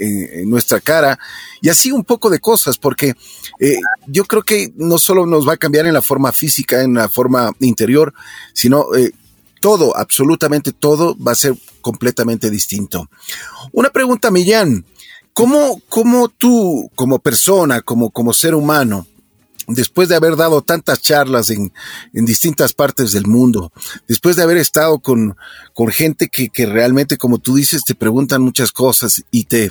nuestra 0.51 0.81
cara 0.81 1.19
y 1.63 1.71
así 1.71 1.93
un 1.93 2.05
poco 2.05 2.29
de 2.29 2.41
cosas, 2.41 2.77
porque 2.77 3.15
eh, 3.59 3.77
yo 4.07 4.25
creo 4.25 4.43
que 4.43 4.73
no 4.77 4.99
solo 4.99 5.25
nos 5.25 5.49
va 5.49 5.55
a 5.55 5.57
cambiar 5.57 5.87
en 5.87 5.95
la 5.95 6.03
forma 6.03 6.33
física, 6.33 6.83
en 6.83 6.95
la 6.95 7.09
forma 7.09 7.51
interior, 7.61 8.13
sino 8.53 8.95
eh, 8.95 9.13
todo, 9.61 9.97
absolutamente 9.97 10.73
todo 10.73 11.17
va 11.17 11.33
a 11.33 11.37
ser 11.37 11.55
completamente 11.81 12.51
distinto. 12.51 13.09
Una 13.73 13.91
pregunta, 13.91 14.31
Millán. 14.31 14.85
¿Cómo, 15.33 15.81
cómo 15.89 16.29
tú, 16.29 16.91
como 16.97 17.21
persona, 17.21 17.83
como, 17.83 18.11
como 18.11 18.33
ser 18.33 18.55
humano, 18.55 19.07
después 19.75 20.09
de 20.09 20.17
haber 20.17 20.37
dado 20.37 20.63
tantas 20.63 21.01
charlas 21.01 21.51
en, 21.51 21.73
en, 22.13 22.25
distintas 22.25 22.73
partes 22.73 23.13
del 23.13 23.27
mundo, 23.27 23.73
después 24.09 24.37
de 24.37 24.43
haber 24.43 24.57
estado 24.57 24.99
con, 24.99 25.37
con 25.73 25.89
gente 25.89 26.29
que, 26.29 26.49
que, 26.49 26.67
realmente, 26.67 27.17
como 27.17 27.39
tú 27.39 27.55
dices, 27.55 27.83
te 27.85 27.95
preguntan 27.95 28.43
muchas 28.43 28.73
cosas 28.73 29.23
y 29.31 29.45
te 29.45 29.71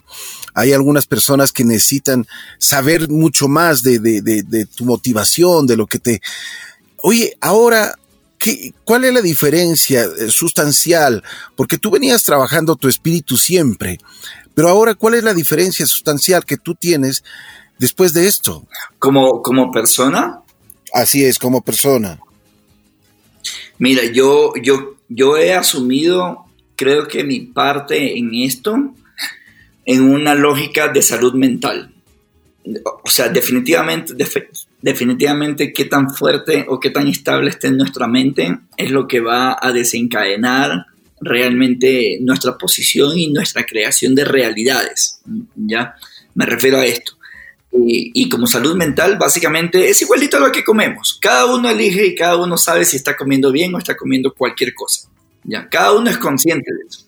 hay 0.54 0.74
algunas 0.74 1.06
personas 1.06 1.52
que 1.52 1.66
necesitan 1.66 2.26
saber 2.58 3.10
mucho 3.10 3.48
más 3.48 3.84
de, 3.84 4.00
de, 4.00 4.22
de, 4.22 4.44
de 4.44 4.66
tu 4.66 4.86
motivación, 4.86 5.68
de 5.68 5.78
lo 5.78 5.88
que 5.88 6.00
te... 6.00 6.22
Oye, 7.02 7.38
ahora 7.42 7.96
¿qué, 8.40 8.74
¿cuál 8.84 9.06
es 9.06 9.14
la 9.14 9.22
diferencia 9.22 10.04
eh, 10.04 10.30
sustancial? 10.30 11.24
Porque 11.56 11.78
tú 11.78 11.92
venías 11.92 12.24
trabajando 12.24 12.76
tu 12.76 12.88
espíritu 12.88 13.38
siempre, 13.38 14.00
pero 14.56 14.70
ahora, 14.70 14.96
¿cuál 14.96 15.14
es 15.14 15.24
la 15.24 15.34
diferencia 15.34 15.86
sustancial 15.86 16.44
que 16.44 16.58
tú 16.58 16.76
tienes 16.76 17.24
después 17.78 18.12
de 18.12 18.28
esto? 18.28 18.68
Como, 18.98 19.42
como 19.42 19.72
persona. 19.72 20.42
Así 20.94 21.24
es, 21.24 21.40
como 21.40 21.62
persona. 21.62 22.20
Mira, 23.78 24.04
yo, 24.06 24.54
yo, 24.62 24.98
yo 25.08 25.38
he 25.38 25.54
asumido, 25.54 26.46
creo 26.76 27.08
que 27.08 27.24
mi 27.24 27.40
parte 27.40 28.18
en 28.18 28.36
esto, 28.36 28.76
en 29.86 30.02
una 30.02 30.36
lógica 30.36 30.90
de 30.90 31.02
salud 31.02 31.34
mental. 31.36 31.94
O 33.06 33.10
sea, 33.10 33.30
definitivamente, 33.30 34.14
definitivamente 34.82 35.74
qué 35.74 35.86
tan 35.86 36.14
fuerte 36.14 36.66
o 36.70 36.80
qué 36.80 36.90
tan 36.90 37.08
estable 37.08 37.50
esté 37.50 37.68
en 37.68 37.78
nuestra 37.78 38.08
mente 38.08 38.60
es 38.78 38.92
lo 38.92 39.08
que 39.08 39.20
va 39.20 39.58
a 39.60 39.72
desencadenar 39.72 40.86
realmente 41.22 42.18
nuestra 42.22 42.58
posición 42.58 43.18
y 43.18 43.28
nuestra 43.28 43.66
creación 43.66 44.16
de 44.16 44.26
realidades. 44.26 45.20
¿Ya? 45.56 45.96
Me 46.34 46.46
refiero 46.46 46.78
a 46.78 46.86
esto. 46.86 47.14
Y, 47.72 48.28
como 48.30 48.48
salud 48.48 48.76
mental, 48.76 49.18
básicamente 49.20 49.90
es 49.90 50.02
igualito 50.02 50.38
a 50.38 50.40
lo 50.40 50.52
que 50.52 50.64
comemos. 50.64 51.20
Cada 51.22 51.46
uno 51.46 51.70
elige 51.70 52.08
y 52.08 52.16
cada 52.16 52.36
uno 52.38 52.58
sabe 52.58 52.84
si 52.84 52.98
está 52.98 53.16
comiendo 53.16 53.52
bien 53.52 53.74
o 53.76 53.78
está 53.78 53.96
comiendo 53.96 54.34
cualquier 54.34 54.74
cosa. 54.74 55.08
¿ya? 55.44 55.70
Cada 55.70 55.94
uno 55.94 56.10
es 56.10 56.18
consciente 56.18 56.72
de 56.74 56.88
eso. 56.88 57.06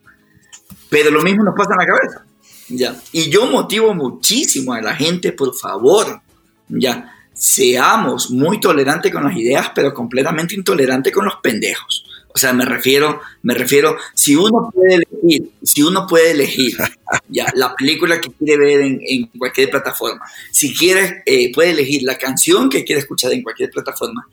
Pero 0.89 1.09
lo 1.09 1.23
mismo 1.23 1.43
nos 1.43 1.55
pasa 1.55 1.71
en 1.73 1.79
la 1.79 1.85
cabeza. 1.85 2.25
¿ya? 2.69 2.95
Y 3.11 3.29
yo 3.31 3.47
motivo 3.47 3.95
muchísimo 3.95 4.73
a 4.73 4.81
la 4.81 4.95
gente, 4.95 5.31
por 5.31 5.55
favor, 5.55 6.21
¿ya? 6.69 7.20
Seamos 7.33 8.29
muy 8.31 8.59
tolerantes 8.59 9.11
con 9.11 9.23
las 9.23 9.35
ideas, 9.35 9.71
pero 9.73 9.93
completamente 9.93 10.55
intolerantes 10.55 11.13
con 11.13 11.25
los 11.25 11.35
pendejos. 11.37 12.05
O 12.33 12.37
sea, 12.37 12.53
me 12.53 12.65
refiero, 12.65 13.21
me 13.43 13.53
refiero, 13.53 13.97
si 14.13 14.35
uno 14.35 14.69
puede 14.73 14.95
elegir, 14.95 15.51
si 15.63 15.81
uno 15.81 16.07
puede 16.07 16.31
elegir 16.31 16.77
ya, 17.29 17.51
la 17.55 17.75
película 17.75 18.21
que 18.21 18.31
quiere 18.31 18.57
ver 18.57 18.81
en, 18.81 19.27
cualquier 19.37 19.69
plataforma, 19.69 20.21
si 20.51 20.73
quiere, 20.73 21.23
eh, 21.25 21.51
puede 21.53 21.71
elegir 21.71 22.03
la 22.03 22.17
canción 22.17 22.69
que 22.69 22.85
quiere 22.85 23.01
escuchar 23.01 23.33
en 23.33 23.43
cualquier 23.43 23.69
plataforma, 23.69 24.27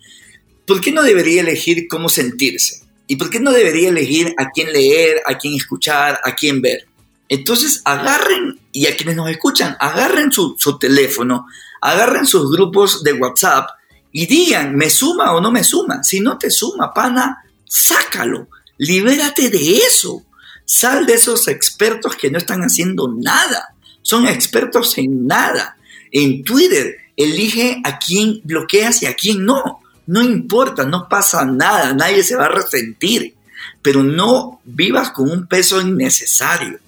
¿por 0.66 0.80
qué 0.80 0.92
no 0.92 1.02
debería 1.02 1.40
elegir 1.40 1.88
cómo 1.88 2.08
sentirse? 2.08 2.82
¿Y 3.08 3.16
por 3.16 3.30
qué 3.30 3.40
no 3.40 3.52
debería 3.52 3.88
elegir 3.88 4.34
a 4.36 4.50
quién 4.50 4.72
leer, 4.72 5.22
a 5.26 5.38
quién 5.38 5.54
escuchar, 5.54 6.20
a 6.22 6.34
quién 6.34 6.60
ver? 6.60 6.86
Entonces 7.28 7.82
agarren, 7.84 8.58
y 8.72 8.86
a 8.86 8.96
quienes 8.96 9.16
nos 9.16 9.28
escuchan, 9.30 9.76
agarren 9.78 10.32
su, 10.32 10.56
teléfono, 10.80 11.46
agarren 11.80 12.26
sus 12.26 12.50
grupos 12.50 13.04
de 13.04 13.12
WhatsApp 13.12 13.68
y 14.12 14.26
digan, 14.26 14.74
¿me 14.74 14.88
suma 14.88 15.34
o 15.34 15.40
no 15.40 15.50
me 15.50 15.62
suma? 15.62 16.02
Si 16.02 16.20
no 16.20 16.38
te 16.38 16.50
suma, 16.50 16.92
pana, 16.94 17.44
sácalo, 17.66 18.48
libérate 18.78 19.50
de 19.50 19.76
eso. 19.76 20.24
Sal 20.64 21.06
de 21.06 21.14
esos 21.14 21.48
expertos 21.48 22.16
que 22.16 22.30
no 22.30 22.38
están 22.38 22.60
haciendo 22.60 23.12
nada. 23.14 23.74
Son 24.02 24.26
expertos 24.26 24.96
en 24.98 25.26
nada. 25.26 25.76
En 26.10 26.42
Twitter, 26.44 26.96
elige 27.16 27.80
a 27.84 27.98
quién 27.98 28.40
bloqueas 28.44 29.02
y 29.02 29.06
a 29.06 29.14
quién 29.14 29.44
no. 29.44 29.80
No 30.06 30.22
importa, 30.22 30.84
no 30.84 31.08
pasa 31.08 31.44
nada, 31.44 31.92
nadie 31.92 32.22
se 32.22 32.36
va 32.36 32.46
a 32.46 32.50
resentir. 32.50 33.34
Pero 33.82 34.02
no 34.02 34.60
vivas 34.64 35.10
con 35.10 35.30
un 35.30 35.46
peso 35.46 35.80
innecesario. 35.80 36.78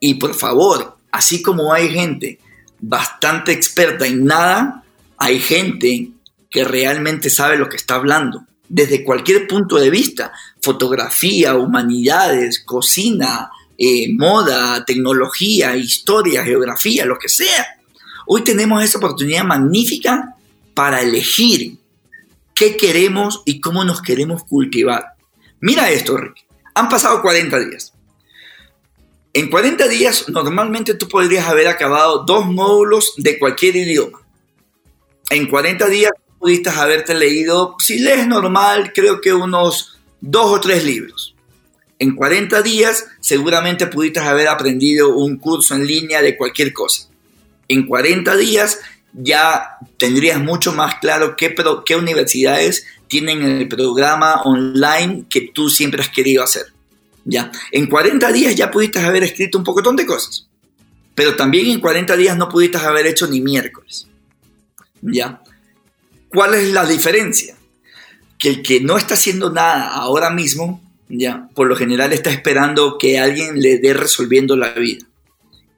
Y 0.00 0.14
por 0.14 0.34
favor, 0.34 0.96
así 1.12 1.42
como 1.42 1.72
hay 1.72 1.90
gente 1.90 2.40
bastante 2.80 3.52
experta 3.52 4.06
en 4.06 4.24
nada, 4.24 4.82
hay 5.18 5.38
gente 5.38 6.08
que 6.50 6.64
realmente 6.64 7.30
sabe 7.30 7.56
lo 7.56 7.68
que 7.68 7.76
está 7.76 7.94
hablando 7.94 8.44
desde 8.70 9.02
cualquier 9.02 9.48
punto 9.48 9.76
de 9.76 9.90
vista, 9.90 10.32
fotografía, 10.62 11.56
humanidades, 11.56 12.62
cocina, 12.64 13.50
eh, 13.76 14.06
moda, 14.16 14.84
tecnología, 14.84 15.76
historia, 15.76 16.44
geografía, 16.44 17.04
lo 17.04 17.18
que 17.18 17.28
sea. 17.28 17.66
Hoy 18.26 18.42
tenemos 18.42 18.82
esa 18.84 18.98
oportunidad 18.98 19.44
magnífica 19.44 20.36
para 20.72 21.02
elegir 21.02 21.78
qué 22.54 22.76
queremos 22.76 23.42
y 23.44 23.60
cómo 23.60 23.84
nos 23.84 24.00
queremos 24.00 24.44
cultivar. 24.44 25.14
Mira 25.60 25.90
esto, 25.90 26.16
Rick. 26.16 26.46
Han 26.74 26.88
pasado 26.88 27.20
40 27.22 27.58
días. 27.58 27.92
En 29.32 29.48
40 29.48 29.86
días 29.86 30.28
normalmente 30.28 30.94
tú 30.94 31.08
podrías 31.08 31.46
haber 31.46 31.68
acabado 31.68 32.24
dos 32.24 32.46
módulos 32.46 33.14
de 33.16 33.38
cualquier 33.38 33.76
idioma. 33.76 34.20
En 35.30 35.46
40 35.46 35.86
días 35.86 36.12
pudiste 36.38 36.70
haberte 36.70 37.14
leído, 37.14 37.76
si 37.78 38.00
lees 38.00 38.26
normal, 38.26 38.92
creo 38.92 39.20
que 39.20 39.32
unos 39.32 40.00
dos 40.20 40.46
o 40.46 40.60
tres 40.60 40.84
libros. 40.84 41.36
En 42.00 42.16
40 42.16 42.60
días 42.62 43.06
seguramente 43.20 43.86
pudiste 43.86 44.18
haber 44.18 44.48
aprendido 44.48 45.14
un 45.14 45.36
curso 45.36 45.74
en 45.76 45.86
línea 45.86 46.22
de 46.22 46.36
cualquier 46.36 46.72
cosa. 46.72 47.08
En 47.68 47.86
40 47.86 48.36
días 48.36 48.80
ya 49.12 49.76
tendrías 49.96 50.40
mucho 50.40 50.72
más 50.72 50.96
claro 50.96 51.36
qué, 51.36 51.54
qué 51.86 51.94
universidades 51.94 52.84
tienen 53.06 53.42
el 53.42 53.68
programa 53.68 54.42
online 54.42 55.26
que 55.30 55.50
tú 55.54 55.68
siempre 55.68 56.00
has 56.00 56.08
querido 56.08 56.42
hacer. 56.42 56.64
Ya. 57.24 57.50
En 57.72 57.86
40 57.86 58.32
días 58.32 58.54
ya 58.54 58.70
pudiste 58.70 58.98
haber 58.98 59.24
escrito 59.24 59.58
un 59.58 59.64
pocotón 59.64 59.96
de 59.96 60.06
cosas. 60.06 60.48
Pero 61.14 61.36
también 61.36 61.66
en 61.66 61.80
40 61.80 62.16
días 62.16 62.36
no 62.36 62.48
pudiste 62.48 62.78
haber 62.78 63.06
hecho 63.06 63.26
ni 63.26 63.40
miércoles. 63.40 64.06
¿Ya? 65.02 65.42
¿Cuál 66.28 66.54
es 66.54 66.72
la 66.72 66.86
diferencia? 66.86 67.56
Que 68.38 68.48
el 68.48 68.62
que 68.62 68.80
no 68.80 68.96
está 68.96 69.14
haciendo 69.14 69.50
nada 69.50 69.88
ahora 69.88 70.30
mismo, 70.30 70.82
ya, 71.08 71.48
por 71.54 71.66
lo 71.66 71.76
general 71.76 72.12
está 72.12 72.30
esperando 72.30 72.96
que 72.98 73.18
alguien 73.18 73.60
le 73.60 73.78
dé 73.78 73.92
resolviendo 73.92 74.56
la 74.56 74.72
vida. 74.72 75.04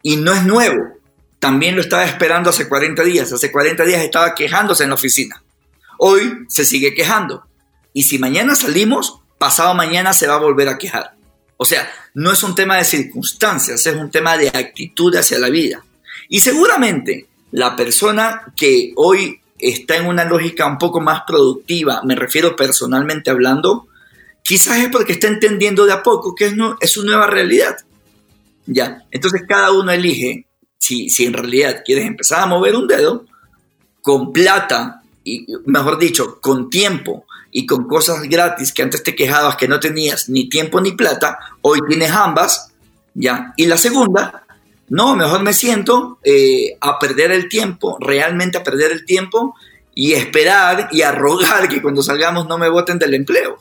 Y 0.02 0.16
no 0.16 0.32
es 0.32 0.44
nuevo. 0.44 0.98
También 1.38 1.74
lo 1.74 1.80
estaba 1.80 2.04
esperando 2.04 2.50
hace 2.50 2.68
40 2.68 3.02
días. 3.02 3.32
Hace 3.32 3.50
40 3.50 3.84
días 3.84 4.02
estaba 4.02 4.34
quejándose 4.34 4.84
en 4.84 4.90
la 4.90 4.94
oficina. 4.94 5.42
Hoy 5.98 6.44
se 6.48 6.64
sigue 6.64 6.94
quejando. 6.94 7.46
Y 7.92 8.04
si 8.04 8.18
mañana 8.18 8.54
salimos, 8.54 9.20
pasado 9.38 9.74
mañana 9.74 10.12
se 10.12 10.26
va 10.26 10.34
a 10.34 10.38
volver 10.38 10.68
a 10.68 10.78
quejar. 10.78 11.14
O 11.62 11.64
sea, 11.64 11.88
no 12.14 12.32
es 12.32 12.42
un 12.42 12.56
tema 12.56 12.78
de 12.78 12.84
circunstancias, 12.84 13.86
es 13.86 13.94
un 13.94 14.10
tema 14.10 14.36
de 14.36 14.48
actitud 14.48 15.14
hacia 15.14 15.38
la 15.38 15.48
vida. 15.48 15.84
Y 16.28 16.40
seguramente 16.40 17.28
la 17.52 17.76
persona 17.76 18.52
que 18.56 18.92
hoy 18.96 19.38
está 19.60 19.96
en 19.96 20.06
una 20.06 20.24
lógica 20.24 20.66
un 20.66 20.76
poco 20.76 21.00
más 21.00 21.22
productiva, 21.24 22.00
me 22.02 22.16
refiero 22.16 22.56
personalmente 22.56 23.30
hablando, 23.30 23.86
quizás 24.42 24.78
es 24.78 24.88
porque 24.88 25.12
está 25.12 25.28
entendiendo 25.28 25.86
de 25.86 25.92
a 25.92 26.02
poco 26.02 26.34
que 26.34 26.46
es, 26.46 26.54
es 26.80 26.90
su 26.90 27.04
nueva 27.04 27.28
realidad. 27.28 27.76
Ya, 28.66 29.04
entonces 29.12 29.42
cada 29.46 29.70
uno 29.70 29.92
elige 29.92 30.46
si, 30.78 31.10
si 31.10 31.26
en 31.26 31.34
realidad 31.34 31.84
quieres 31.84 32.06
empezar 32.06 32.40
a 32.40 32.46
mover 32.46 32.74
un 32.74 32.88
dedo 32.88 33.24
con 34.00 34.32
plata, 34.32 35.01
y 35.24 35.46
mejor 35.66 35.98
dicho, 35.98 36.40
con 36.40 36.70
tiempo 36.70 37.26
y 37.50 37.66
con 37.66 37.86
cosas 37.86 38.22
gratis 38.22 38.72
que 38.72 38.82
antes 38.82 39.02
te 39.02 39.14
quejabas 39.14 39.56
que 39.56 39.68
no 39.68 39.78
tenías 39.78 40.28
ni 40.28 40.48
tiempo 40.48 40.80
ni 40.80 40.92
plata, 40.92 41.38
hoy 41.60 41.80
tienes 41.88 42.10
ambas, 42.10 42.72
ya. 43.14 43.52
Y 43.56 43.66
la 43.66 43.76
segunda 43.76 44.42
no, 44.92 45.16
mejor 45.16 45.42
me 45.42 45.54
siento 45.54 46.18
eh, 46.22 46.76
a 46.78 46.98
perder 46.98 47.32
el 47.32 47.48
tiempo, 47.48 47.96
realmente 47.98 48.58
a 48.58 48.62
perder 48.62 48.92
el 48.92 49.06
tiempo 49.06 49.54
y 49.94 50.12
esperar 50.12 50.90
y 50.92 51.00
a 51.00 51.12
rogar 51.12 51.66
que 51.66 51.80
cuando 51.80 52.02
salgamos 52.02 52.46
no 52.46 52.58
me 52.58 52.68
voten 52.68 52.98
del 52.98 53.14
empleo. 53.14 53.56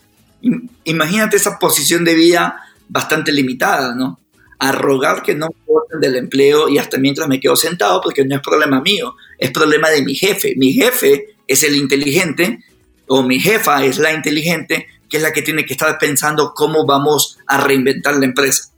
Imagínate 0.84 1.38
esa 1.38 1.58
posición 1.58 2.04
de 2.04 2.15
vida 2.15 2.62
bastante 2.89 3.32
limitada, 3.32 3.95
¿no? 3.95 4.19
A 4.60 4.74
rogar 4.74 5.24
que 5.24 5.34
no 5.34 5.47
me 5.47 5.56
voten 5.65 6.02
del 6.02 6.17
empleo 6.17 6.67
y 6.67 6.78
hasta 6.78 6.97
mientras 6.97 7.30
me 7.30 7.39
quedo 7.39 7.56
sentado 7.56 8.02
porque 8.02 8.26
no 8.26 8.36
es 8.36 8.41
problema 8.41 8.82
mío, 8.82 9.15
es 9.38 9.52
problema 9.52 9.89
de 9.89 10.02
mi 10.02 10.15
jefe. 10.15 10.56
Mi 10.58 10.74
jefe 10.74 11.31
es 11.51 11.63
el 11.63 11.75
inteligente 11.75 12.59
o 13.07 13.23
mi 13.23 13.39
jefa 13.39 13.83
es 13.83 13.97
la 13.97 14.13
inteligente 14.13 14.87
que 15.09 15.17
es 15.17 15.23
la 15.23 15.33
que 15.33 15.41
tiene 15.41 15.65
que 15.65 15.73
estar 15.73 15.97
pensando 15.99 16.53
cómo 16.55 16.85
vamos 16.85 17.37
a 17.45 17.59
reinventar 17.59 18.15
la 18.15 18.25
empresa. 18.25 18.69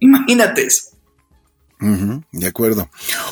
Imagínate 0.00 0.64
eso 0.64 0.92
de 2.32 2.46
acuerdo. 2.46 2.88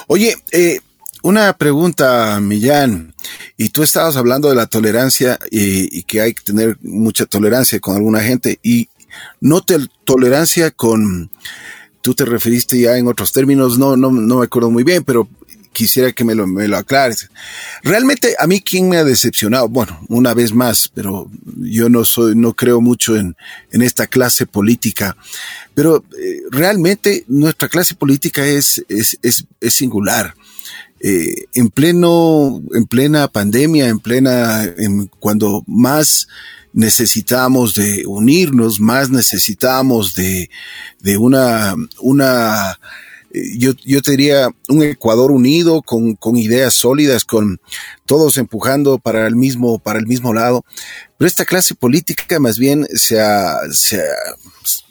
Oye, 0.07 0.37
eh, 0.53 0.81
una 1.23 1.53
pregunta, 1.53 2.41
Millán. 2.41 3.15
Y 3.57 3.71
tú 3.71 3.83
estabas 3.83 4.17
hablando 4.17 4.49
de 4.49 4.55
la 4.55 4.67
tolerancia 4.67 5.39
y, 5.51 6.03
que 6.05 6.21
hay 6.21 6.35
que 6.35 6.43
tener 6.43 6.79
mucha 6.83 7.27
tolerancia 7.27 7.79
con 7.79 7.97
alguna 7.97 8.21
gente 8.21 8.59
y 8.63 8.89
no 9.41 9.61
te, 9.61 9.77
tolerancia 10.05 10.71
con, 10.71 11.31
tú 12.01 12.15
te 12.15 12.25
referiste 12.25 12.81
ya 12.81 12.97
en 12.97 13.07
otros 13.07 13.33
términos, 13.33 13.79
no, 13.79 13.97
no, 13.97 14.11
no 14.11 14.39
me 14.39 14.45
acuerdo 14.45 14.71
muy 14.71 14.83
bien, 14.83 15.05
pero 15.05 15.29
quisiera 15.73 16.13
que 16.13 16.25
me 16.25 16.35
lo, 16.35 16.47
me 16.47 16.69
lo 16.69 16.77
aclares. 16.77 17.31
Realmente 17.83 18.35
a 18.39 18.47
mí 18.47 18.61
quién 18.61 18.89
me 18.89 18.97
ha 18.97 19.05
decepcionado, 19.05 19.69
bueno, 19.69 20.01
una 20.09 20.35
vez 20.35 20.53
más, 20.53 20.91
pero 20.93 21.31
yo 21.59 21.89
no 21.89 22.05
soy, 22.05 22.35
no 22.35 22.55
creo 22.55 22.81
mucho 22.81 23.17
en, 23.17 23.37
en 23.71 23.83
esta 23.83 24.07
clase 24.07 24.47
política, 24.47 25.17
pero 25.75 26.05
eh, 26.19 26.43
realmente 26.51 27.25
nuestra 27.29 27.69
clase 27.69 27.95
política 27.95 28.47
es, 28.47 28.85
es, 28.89 29.19
es, 29.23 29.45
es 29.61 29.75
singular. 29.75 30.35
Eh, 31.03 31.47
en 31.55 31.71
pleno, 31.71 32.61
en 32.75 32.85
plena 32.85 33.29
pandemia, 33.29 33.89
en 33.89 34.01
plena, 34.01 34.65
en, 34.65 35.07
cuando 35.19 35.65
más 35.67 36.29
necesitamos 36.73 37.75
de 37.75 38.05
unirnos, 38.07 38.81
más 38.81 39.11
necesitamos 39.11 40.15
de, 40.15 40.51
de 41.01 41.17
una, 41.17 41.75
una, 42.01 42.79
yo, 43.33 43.73
yo 43.85 44.03
te 44.03 44.13
diría 44.13 44.49
un 44.69 44.83
Ecuador 44.83 45.31
unido 45.31 45.83
con, 45.83 46.15
con, 46.15 46.37
ideas 46.37 46.75
sólidas, 46.75 47.25
con 47.25 47.61
todos 48.07 48.39
empujando 48.39 48.99
para 48.99 49.27
el 49.27 49.37
mismo, 49.37 49.79
para 49.79 49.99
el 49.99 50.07
mismo 50.07 50.35
lado. 50.35 50.65
Pero 51.17 51.29
esta 51.29 51.45
clase 51.45 51.75
política 51.75 52.41
más 52.41 52.59
bien 52.59 52.87
se 52.95 53.21
ha, 53.21 53.59
se 53.73 54.01
ha, 54.01 54.15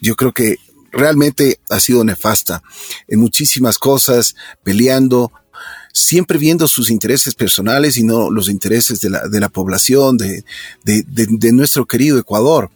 yo 0.01 0.15
creo 0.15 0.33
que 0.33 0.57
realmente 0.91 1.59
ha 1.69 1.79
sido 1.79 2.03
nefasta 2.03 2.61
en 3.07 3.19
muchísimas 3.19 3.77
cosas, 3.77 4.35
peleando, 4.63 5.31
siempre 5.93 6.37
viendo 6.37 6.67
sus 6.67 6.89
intereses 6.89 7.35
personales 7.35 7.97
y 7.97 8.03
no 8.03 8.31
los 8.31 8.49
intereses 8.49 9.01
de 9.01 9.09
la, 9.09 9.27
de 9.27 9.39
la 9.39 9.49
población, 9.49 10.17
de, 10.17 10.43
de, 10.83 11.03
de, 11.07 11.51
nuestro 11.51 11.85
querido 11.85 12.17
Ecuador. 12.17 12.71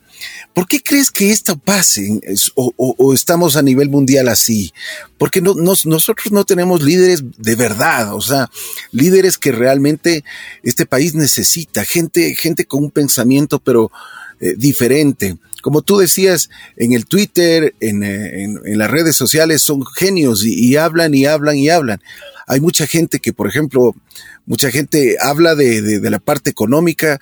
¿Por 0.53 0.67
qué 0.67 0.81
crees 0.81 1.11
que 1.11 1.31
esto 1.31 1.57
pase 1.57 2.19
o, 2.55 3.13
estamos 3.13 3.55
a 3.55 3.61
nivel 3.61 3.89
mundial 3.89 4.27
así? 4.27 4.73
Porque 5.17 5.41
no, 5.41 5.53
nos, 5.53 5.85
nosotros 5.85 6.31
no 6.31 6.43
tenemos 6.43 6.81
líderes 6.81 7.23
de 7.37 7.55
verdad, 7.55 8.13
o 8.13 8.21
sea, 8.21 8.49
líderes 8.91 9.37
que 9.37 9.51
realmente 9.51 10.23
este 10.63 10.85
país 10.85 11.15
necesita, 11.15 11.83
gente, 11.85 12.35
gente 12.35 12.65
con 12.65 12.83
un 12.83 12.91
pensamiento 12.91 13.59
pero 13.59 13.91
eh, 14.39 14.55
diferente. 14.57 15.37
Como 15.61 15.81
tú 15.81 15.97
decías, 15.97 16.49
en 16.75 16.91
el 16.91 17.05
Twitter, 17.05 17.73
en, 17.79 18.03
eh, 18.03 18.75
las 18.75 18.91
redes 18.91 19.15
sociales 19.15 19.61
son 19.61 19.85
genios 19.85 20.43
y, 20.45 20.75
hablan 20.75 21.13
y 21.13 21.25
hablan 21.25 21.57
y 21.57 21.69
hablan 21.69 22.01
hay 22.47 22.59
mucha 22.59 22.87
gente 22.87 23.19
que, 23.19 23.33
por 23.33 23.47
ejemplo, 23.47 23.95
mucha 24.45 24.71
gente 24.71 25.17
habla 25.19 25.55
de, 25.55 25.99
la 26.01 26.19
parte 26.19 26.49
económica 26.49 27.19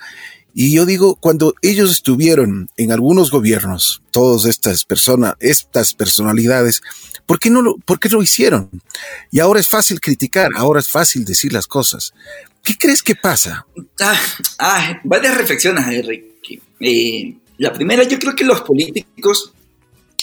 y 0.54 0.74
yo 0.74 0.84
digo, 0.84 1.16
cuando 1.16 1.54
ellos 1.62 1.90
estuvieron 1.90 2.68
en 2.76 2.92
algunos 2.92 3.30
gobiernos, 3.30 4.02
todas 4.10 4.44
estas 4.44 4.84
personas, 4.84 5.34
estas 5.40 5.94
personalidades, 5.94 6.82
¿por 7.26 7.38
qué 7.38 7.50
no 7.50 7.62
lo, 7.62 7.76
por 7.78 7.98
qué 7.98 8.08
lo 8.08 8.22
hicieron? 8.22 8.70
Y 9.30 9.40
ahora 9.40 9.60
es 9.60 9.68
fácil 9.68 10.00
criticar, 10.00 10.50
ahora 10.56 10.80
es 10.80 10.88
fácil 10.88 11.24
decir 11.24 11.52
las 11.52 11.66
cosas. 11.66 12.12
¿Qué 12.62 12.74
crees 12.78 13.02
que 13.02 13.14
pasa? 13.14 13.66
Ah, 14.00 14.20
ah 14.58 15.00
varias 15.04 15.36
reflexiones, 15.36 16.06
Ricky. 16.06 16.60
Eh, 16.80 17.34
la 17.58 17.72
primera, 17.72 18.02
yo 18.04 18.18
creo 18.18 18.34
que 18.34 18.44
los 18.44 18.60
políticos, 18.60 19.52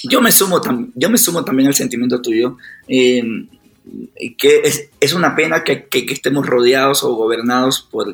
yo 0.04 0.22
me 0.22 0.32
sumo, 0.32 0.62
yo 0.96 1.10
me 1.10 1.18
sumo 1.18 1.44
también 1.44 1.68
al 1.68 1.76
sentimiento 1.76 2.22
tuyo. 2.22 2.58
Eh, 2.88 3.24
que 4.38 4.62
es, 5.00 5.14
una 5.14 5.36
pena 5.36 5.64
que, 5.64 5.88
estemos 5.92 6.46
rodeados 6.46 7.04
o 7.04 7.16
gobernados 7.16 7.88
por 7.90 8.14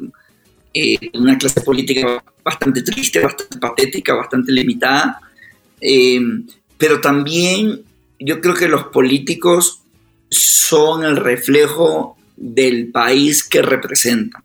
eh, 0.77 1.09
una 1.13 1.37
clase 1.37 1.61
política 1.61 2.21
bastante 2.43 2.81
triste, 2.81 3.21
bastante 3.21 3.57
patética, 3.57 4.13
bastante 4.13 4.51
limitada, 4.51 5.21
eh, 5.79 6.19
pero 6.77 6.99
también 6.99 7.81
yo 8.19 8.41
creo 8.41 8.53
que 8.53 8.67
los 8.67 8.87
políticos 8.87 9.81
son 10.29 11.05
el 11.05 11.15
reflejo 11.15 12.17
del 12.35 12.91
país 12.91 13.47
que 13.47 13.61
representan. 13.61 14.43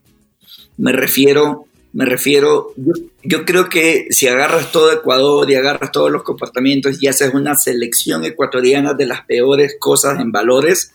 Me 0.76 0.92
refiero, 0.92 1.64
me 1.94 2.04
refiero, 2.04 2.74
yo, 2.76 2.92
yo, 3.24 3.44
creo 3.44 3.68
que 3.68 4.06
si 4.10 4.28
agarras 4.28 4.70
todo 4.70 4.92
Ecuador 4.92 5.50
y 5.50 5.56
agarras 5.56 5.90
todos 5.90 6.12
los 6.12 6.22
comportamientos 6.22 7.02
y 7.02 7.08
haces 7.08 7.34
una 7.34 7.56
selección 7.56 8.24
ecuatoriana 8.24 8.94
de 8.94 9.06
las 9.06 9.26
peores 9.26 9.74
cosas 9.80 10.20
en 10.20 10.30
valores, 10.30 10.94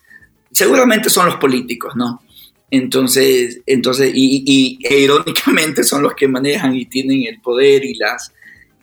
seguramente 0.50 1.10
son 1.10 1.26
los 1.26 1.36
políticos, 1.36 1.94
¿no? 1.98 2.22
Entonces, 2.72 3.62
entonces 3.66 4.12
y, 4.14 4.80
e 4.84 5.00
irónicamente 5.00 5.84
son 5.84 6.04
los 6.04 6.14
que 6.14 6.28
manejan 6.28 6.76
y 6.76 6.86
tienen 6.86 7.24
el 7.24 7.40
poder 7.40 7.86
y 7.86 7.96
las 7.96 8.34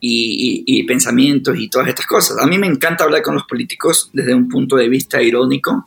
y, 0.00 0.82
pensamientos 0.84 1.56
y 1.58 1.68
todas 1.68 1.88
estas 1.88 2.06
cosas. 2.06 2.38
A 2.40 2.46
mí 2.46 2.58
me 2.58 2.66
encanta 2.66 3.04
hablar 3.04 3.22
con 3.22 3.34
los 3.34 3.44
políticos 3.44 4.10
desde 4.12 4.34
un 4.34 4.48
punto 4.48 4.76
de 4.76 4.88
vista 4.88 5.22
irónico, 5.22 5.84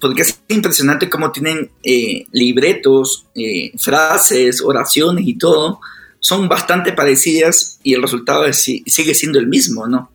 porque 0.00 0.22
es 0.22 0.40
impresionante 0.48 1.08
cómo 1.08 1.30
tienen 1.30 1.70
eh, 1.82 2.26
libretos, 2.32 3.26
eh, 3.36 3.70
frases, 3.78 4.60
oraciones 4.62 5.26
y 5.26 5.38
todo, 5.38 5.80
son 6.18 6.48
bastante 6.48 6.92
parecidas 6.92 7.78
y 7.82 7.94
el 7.94 8.02
resultado 8.02 8.46
es, 8.46 8.56
sigue 8.58 9.14
siendo 9.14 9.38
el 9.38 9.48
mismo, 9.48 9.86
¿no? 9.86 10.10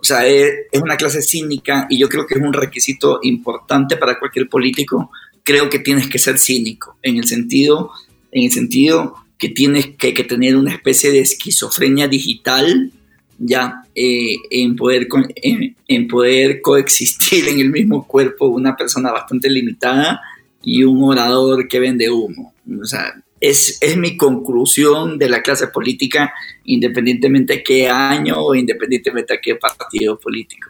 O 0.00 0.04
sea, 0.04 0.26
es, 0.26 0.52
una 0.80 0.96
clase 0.96 1.22
cínica 1.22 1.86
y 1.90 1.98
yo 1.98 2.08
creo 2.08 2.26
que 2.26 2.34
es 2.34 2.40
un 2.40 2.52
requisito 2.52 3.18
importante 3.22 3.96
para 3.96 4.18
cualquier 4.18 4.48
político. 4.48 5.10
Creo 5.48 5.70
que 5.70 5.78
tienes 5.78 6.08
que 6.08 6.18
ser 6.18 6.38
cínico 6.38 6.98
en 7.02 7.16
el 7.16 7.24
sentido, 7.24 7.90
en 8.32 8.44
el 8.44 8.52
sentido 8.52 9.14
que 9.38 9.48
tienes 9.48 9.96
que, 9.96 10.12
que 10.12 10.22
tener 10.22 10.54
una 10.56 10.74
especie 10.74 11.10
de 11.10 11.20
esquizofrenia 11.20 12.06
digital 12.06 12.92
ya 13.38 13.82
eh, 13.94 14.36
en, 14.50 14.76
poder, 14.76 15.08
en, 15.36 15.74
en, 15.88 16.06
poder 16.06 16.60
coexistir 16.60 17.48
en 17.48 17.60
el 17.60 17.70
mismo 17.70 18.06
cuerpo 18.06 18.48
una 18.48 18.76
persona 18.76 19.10
bastante 19.10 19.48
limitada 19.48 20.20
y 20.62 20.84
un 20.84 21.02
orador 21.02 21.66
que 21.66 21.80
vende 21.80 22.10
humo. 22.10 22.52
O 22.78 22.84
sea, 22.84 23.14
es, 23.40 23.78
es, 23.80 23.96
mi 23.96 24.18
conclusión 24.18 25.16
de 25.16 25.30
la 25.30 25.40
clase 25.40 25.68
política, 25.68 26.34
independientemente 26.64 27.54
de 27.54 27.62
qué 27.62 27.88
año 27.88 28.34
o 28.36 28.54
independientemente 28.54 29.32
de 29.32 29.40
qué 29.40 29.54
partido 29.54 30.18
político. 30.18 30.68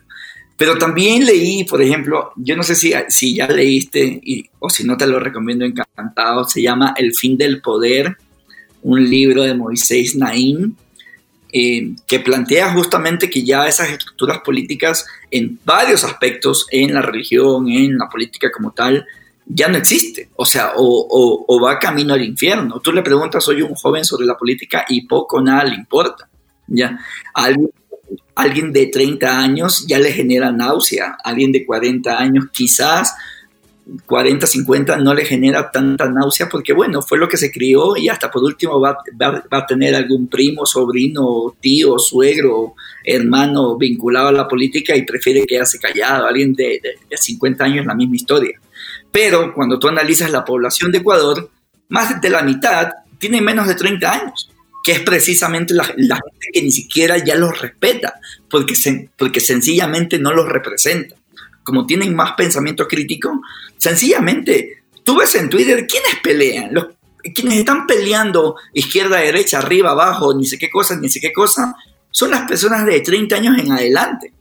Pero 0.58 0.76
también 0.76 1.24
leí, 1.24 1.62
por 1.62 1.80
ejemplo, 1.80 2.32
yo 2.34 2.56
no 2.56 2.64
sé 2.64 2.74
si, 2.74 2.92
si 3.08 3.36
ya 3.36 3.46
leíste 3.46 4.20
y, 4.22 4.44
o 4.58 4.68
si 4.68 4.82
no 4.82 4.96
te 4.96 5.06
lo 5.06 5.20
recomiendo 5.20 5.64
encantado, 5.64 6.42
se 6.44 6.60
llama 6.60 6.94
El 6.96 7.14
fin 7.14 7.38
del 7.38 7.60
poder, 7.62 8.16
un 8.82 9.08
libro 9.08 9.44
de 9.44 9.54
Moisés 9.54 10.16
Naín, 10.16 10.76
eh, 11.52 11.92
que 12.08 12.18
plantea 12.18 12.72
justamente 12.74 13.30
que 13.30 13.44
ya 13.44 13.68
esas 13.68 13.90
estructuras 13.90 14.40
políticas 14.40 15.06
en 15.30 15.60
varios 15.64 16.02
aspectos, 16.02 16.66
en 16.72 16.92
la 16.92 17.02
religión, 17.02 17.68
en 17.68 17.96
la 17.96 18.08
política 18.08 18.50
como 18.50 18.72
tal, 18.72 19.06
ya 19.46 19.68
no 19.68 19.78
existe, 19.78 20.28
o 20.34 20.44
sea, 20.44 20.72
o, 20.76 21.60
va 21.64 21.78
camino 21.78 22.14
al 22.14 22.24
infierno. 22.24 22.80
Tú 22.80 22.92
le 22.92 23.02
preguntas 23.02 23.44
soy 23.44 23.62
un 23.62 23.76
joven 23.76 24.04
sobre 24.04 24.26
la 24.26 24.36
política 24.36 24.84
y 24.88 25.06
poco 25.06 25.40
nada 25.40 25.64
le 25.64 25.76
importa, 25.76 26.28
¿ya? 26.66 26.98
Alguien, 27.32 27.70
alguien 28.38 28.72
de 28.72 28.86
30 28.86 29.40
años 29.40 29.84
ya 29.88 29.98
le 29.98 30.12
genera 30.12 30.52
náusea, 30.52 31.18
alguien 31.24 31.50
de 31.50 31.66
40 31.66 32.16
años 32.16 32.44
quizás 32.52 33.14
40, 34.06 34.46
50 34.46 34.96
no 34.98 35.12
le 35.12 35.24
genera 35.24 35.72
tanta 35.72 36.08
náusea 36.08 36.48
porque 36.48 36.72
bueno, 36.72 37.02
fue 37.02 37.18
lo 37.18 37.28
que 37.28 37.36
se 37.36 37.50
crió 37.50 37.96
y 37.96 38.08
hasta 38.08 38.30
por 38.30 38.44
último 38.44 38.80
va, 38.80 38.98
a 39.50 39.66
tener 39.66 39.96
algún 39.96 40.28
primo, 40.28 40.66
sobrino, 40.66 41.56
tío, 41.60 41.98
suegro, 41.98 42.74
hermano 43.02 43.76
vinculado 43.76 44.28
a 44.28 44.32
la 44.32 44.46
política 44.46 44.94
y 44.94 45.02
prefiere 45.02 45.44
quedarse 45.44 45.80
callado. 45.80 46.26
Alguien 46.26 46.52
de, 46.52 46.80
de, 46.80 46.90
de 47.10 47.16
50 47.16 47.64
años 47.64 47.86
la 47.86 47.94
misma 47.96 48.16
historia. 48.16 48.60
Pero 49.10 49.52
cuando 49.52 49.80
tú 49.80 49.88
analizas 49.88 50.30
la 50.30 50.44
población 50.44 50.92
de 50.92 50.98
Ecuador, 50.98 51.50
más 51.88 52.20
de 52.20 52.30
la 52.30 52.42
mitad 52.42 52.90
tiene 53.18 53.40
menos 53.40 53.66
de 53.66 53.74
30 53.74 54.12
años, 54.12 54.48
que 54.88 54.94
es 54.94 55.00
precisamente 55.00 55.74
la, 55.74 55.84
gente 55.84 56.48
que 56.50 56.62
ni 56.62 56.72
siquiera 56.72 57.22
ya 57.22 57.34
los 57.34 57.60
respeta, 57.60 58.18
porque, 58.48 58.72
porque 59.18 59.38
sencillamente 59.38 60.18
no 60.18 60.32
los 60.32 60.48
representa. 60.48 61.14
Como 61.62 61.84
tienen 61.84 62.16
más 62.16 62.32
pensamiento 62.38 62.88
crítico, 62.88 63.42
sencillamente, 63.76 64.84
tú 65.04 65.18
ves 65.18 65.34
en 65.34 65.50
Twitter 65.50 65.86
quiénes 65.86 66.14
pelean, 66.22 66.72
los, 66.72 66.86
quienes 67.34 67.58
están 67.58 67.86
peleando 67.86 68.56
izquierda, 68.72 69.18
derecha, 69.18 69.58
arriba, 69.58 69.90
abajo, 69.90 70.34
ni 70.34 70.46
sé 70.46 70.56
qué 70.56 70.70
cosa, 70.70 70.96
ni 70.96 71.10
sé 71.10 71.20
qué 71.20 71.34
cosa, 71.34 71.76
son 72.10 72.30
las 72.30 72.48
personas 72.48 72.86
de 72.86 73.02
30 73.02 73.36
años 73.36 73.58
en 73.58 73.70
adelante. 73.70 74.32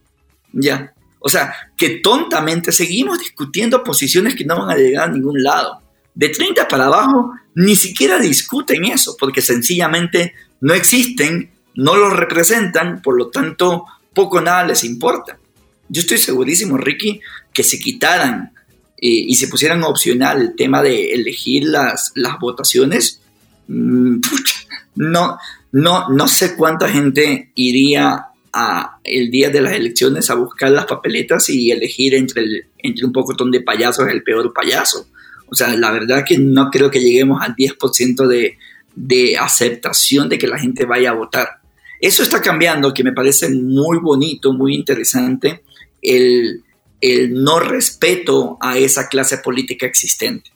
Ya. 0.54 0.94
O 1.20 1.28
sea, 1.28 1.54
que 1.76 2.00
tontamente 2.00 2.72
seguimos 2.72 3.20
discutiendo 3.20 3.84
posiciones 3.84 4.34
que 4.34 4.46
no 4.46 4.60
van 4.60 4.70
a 4.70 4.78
llegar 4.78 5.10
a 5.10 5.12
ningún 5.12 5.44
lado. 5.44 5.82
De 6.18 6.30
30 6.30 6.68
para 6.68 6.88
abajo, 6.88 7.36
ni 7.54 7.76
siquiera 7.76 8.18
discuten 8.18 8.86
eso, 8.86 9.16
porque 9.20 9.40
sencillamente 9.40 10.34
no 10.62 10.74
existen, 10.74 11.52
no 11.76 11.96
los 11.96 12.12
representan, 12.12 13.04
por 13.04 13.16
lo 13.16 13.28
tanto, 13.28 13.86
poco 14.16 14.42
nada 14.42 14.66
les 14.66 14.84
importa. 14.84 15.38
Yo 15.90 16.02
estoy 16.02 16.18
segurísimo, 16.18 16.76
Ricky, 16.76 17.22
que 17.54 17.62
se 17.62 17.78
quitaran 17.78 18.52
eh, 18.98 19.08
y 19.28 19.36
se 19.36 19.48
pusieran 19.48 19.84
opcional 19.84 20.42
el 20.42 20.56
tema 20.56 20.82
de 20.82 21.14
elegir 21.14 21.66
las, 21.66 22.14
las 22.16 22.40
votaciones, 22.40 23.22
mmm, 23.68 24.18
no, 24.96 25.38
no, 25.72 26.10
no 26.10 26.28
sé 26.28 26.56
cuánta 26.56 26.90
gente 26.90 27.52
iría 27.54 28.26
el 29.04 29.30
día 29.30 29.52
de 29.52 29.62
las 29.62 29.74
elecciones 29.74 30.32
a 30.32 30.34
buscar 30.34 30.72
las 30.72 30.88
papeletas 30.88 31.48
y 31.52 31.70
elegir 31.70 32.16
entre, 32.16 32.70
entre 32.80 33.06
un 33.06 33.12
pocotón 33.12 33.52
de 33.52 33.62
payasos 33.62 34.08
el 34.10 34.24
peor 34.24 34.52
payaso. 34.52 35.08
O 35.50 35.56
sea, 35.56 35.76
la 35.76 35.92
verdad 35.92 36.26
que 36.26 36.38
no 36.38 36.70
creo 36.70 36.92
que 36.92 37.00
lleguemos 37.00 37.42
al 37.42 37.56
10% 37.56 38.28
de, 38.28 38.58
de 38.96 39.38
aceptación 39.38 40.30
de 40.30 40.38
que 40.38 40.48
la 40.48 40.60
gente 40.60 40.86
vaya 40.86 41.12
a 41.12 41.16
votar. 41.16 41.62
Eso 42.00 42.24
está 42.24 42.42
cambiando, 42.42 42.94
que 42.94 43.04
me 43.04 43.14
parece 43.14 43.50
muy 43.50 44.00
bonito, 44.00 44.54
muy 44.54 44.76
interesante, 44.76 45.64
el, 46.02 46.64
el 47.02 47.34
no 47.34 47.60
respeto 47.60 48.58
a 48.62 48.78
esa 48.78 49.08
clase 49.08 49.40
política 49.40 49.86
existente. 49.86 50.52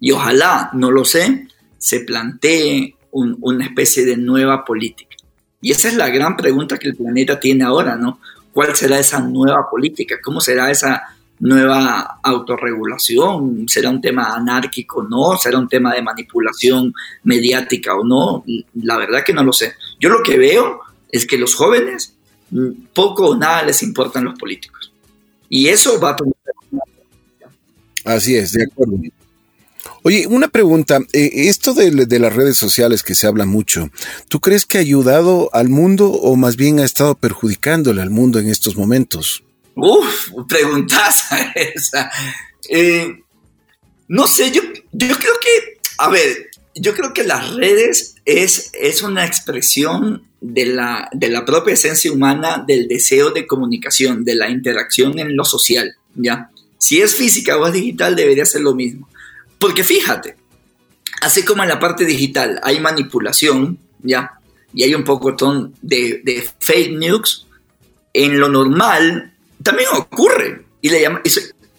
Y 0.00 0.12
ojalá, 0.12 0.70
no 0.72 0.90
lo 0.90 1.04
sé, 1.04 1.48
se 1.78 2.00
plantee 2.00 2.94
un, 3.10 3.36
una 3.40 3.64
especie 3.64 4.04
de 4.04 4.16
nueva 4.16 4.64
política 4.64 5.16
Y 5.60 5.70
esa 5.72 5.88
es 5.88 5.94
la 5.94 6.08
gran 6.08 6.36
pregunta 6.36 6.78
que 6.78 6.88
el 6.88 6.96
planeta 6.96 7.40
tiene 7.40 7.64
ahora, 7.64 7.96
¿no? 7.96 8.20
¿Cuál 8.52 8.74
será 8.74 8.98
esa 8.98 9.20
nueva 9.20 9.68
política? 9.70 10.16
¿Cómo 10.22 10.40
será 10.40 10.70
esa 10.70 11.15
nueva 11.40 12.18
autorregulación? 12.22 13.68
¿Será 13.68 13.90
un 13.90 14.00
tema 14.00 14.34
anárquico 14.34 15.00
o 15.00 15.02
no? 15.02 15.36
¿Será 15.36 15.58
un 15.58 15.68
tema 15.68 15.94
de 15.94 16.02
manipulación 16.02 16.92
mediática 17.24 17.94
o 17.94 18.04
no? 18.04 18.44
La 18.74 18.96
verdad 18.96 19.22
que 19.24 19.32
no 19.32 19.44
lo 19.44 19.52
sé. 19.52 19.74
Yo 20.00 20.08
lo 20.08 20.22
que 20.22 20.38
veo 20.38 20.80
es 21.10 21.26
que 21.26 21.38
los 21.38 21.54
jóvenes 21.54 22.14
mm, 22.50 22.68
poco 22.94 23.30
o 23.30 23.36
nada 23.36 23.62
les 23.62 23.82
importan 23.82 24.24
los 24.24 24.38
políticos. 24.38 24.92
Y 25.48 25.68
eso 25.68 26.00
va 26.00 26.10
a 26.10 26.16
tomar... 26.16 26.34
Así 28.04 28.36
es, 28.36 28.52
de 28.52 28.64
acuerdo. 28.64 28.98
Oye, 30.02 30.26
una 30.28 30.46
pregunta. 30.46 31.00
Eh, 31.12 31.48
esto 31.48 31.74
de, 31.74 32.18
las 32.20 32.32
redes 32.32 32.56
sociales 32.56 33.02
que 33.02 33.16
se 33.16 33.26
habla 33.26 33.44
mucho, 33.44 33.90
¿tú 34.28 34.40
crees 34.40 34.64
que 34.64 34.78
ha 34.78 34.80
ayudado 34.80 35.50
al 35.52 35.68
mundo 35.68 36.12
o 36.12 36.36
más 36.36 36.56
bien 36.56 36.78
ha 36.78 36.84
estado 36.84 37.16
perjudicándole 37.16 38.02
al 38.02 38.10
mundo 38.10 38.38
en 38.38 38.48
estos 38.48 38.76
momentos? 38.76 39.42
Uf, 39.76 40.30
preguntas 40.48 41.26
esa. 41.54 42.10
Eh, 42.68 43.22
no 44.08 44.26
sé, 44.26 44.50
yo, 44.50 44.62
yo 44.92 45.16
creo 45.18 45.34
que, 45.40 45.80
a 45.98 46.08
ver, 46.08 46.50
yo 46.74 46.94
creo 46.94 47.12
que 47.12 47.24
las 47.24 47.54
redes 47.54 48.16
es, 48.24 48.70
es 48.72 49.02
una 49.02 49.26
expresión 49.26 50.22
de 50.40 50.66
la, 50.66 51.08
de 51.12 51.28
la 51.28 51.44
propia 51.44 51.74
esencia 51.74 52.10
humana, 52.10 52.64
del 52.66 52.88
deseo 52.88 53.30
de 53.30 53.46
comunicación, 53.46 54.24
de 54.24 54.34
la 54.34 54.48
interacción 54.48 55.18
en 55.18 55.36
lo 55.36 55.44
social, 55.44 55.94
¿ya? 56.14 56.50
Si 56.78 57.00
es 57.00 57.14
física 57.14 57.58
o 57.58 57.66
es 57.66 57.74
digital, 57.74 58.16
debería 58.16 58.46
ser 58.46 58.62
lo 58.62 58.74
mismo. 58.74 59.08
Porque 59.58 59.84
fíjate, 59.84 60.36
así 61.20 61.44
como 61.44 61.62
en 61.62 61.68
la 61.68 61.78
parte 61.78 62.04
digital 62.06 62.60
hay 62.62 62.80
manipulación, 62.80 63.78
¿ya? 64.02 64.32
Y 64.72 64.84
hay 64.84 64.94
un 64.94 65.04
poco 65.04 65.34
de, 65.82 66.22
de 66.24 66.48
fake 66.60 66.92
news, 66.92 67.46
en 68.12 68.40
lo 68.40 68.48
normal 68.48 69.35
también 69.62 69.88
ocurre 69.94 70.64
y, 70.80 70.88
le 70.90 71.06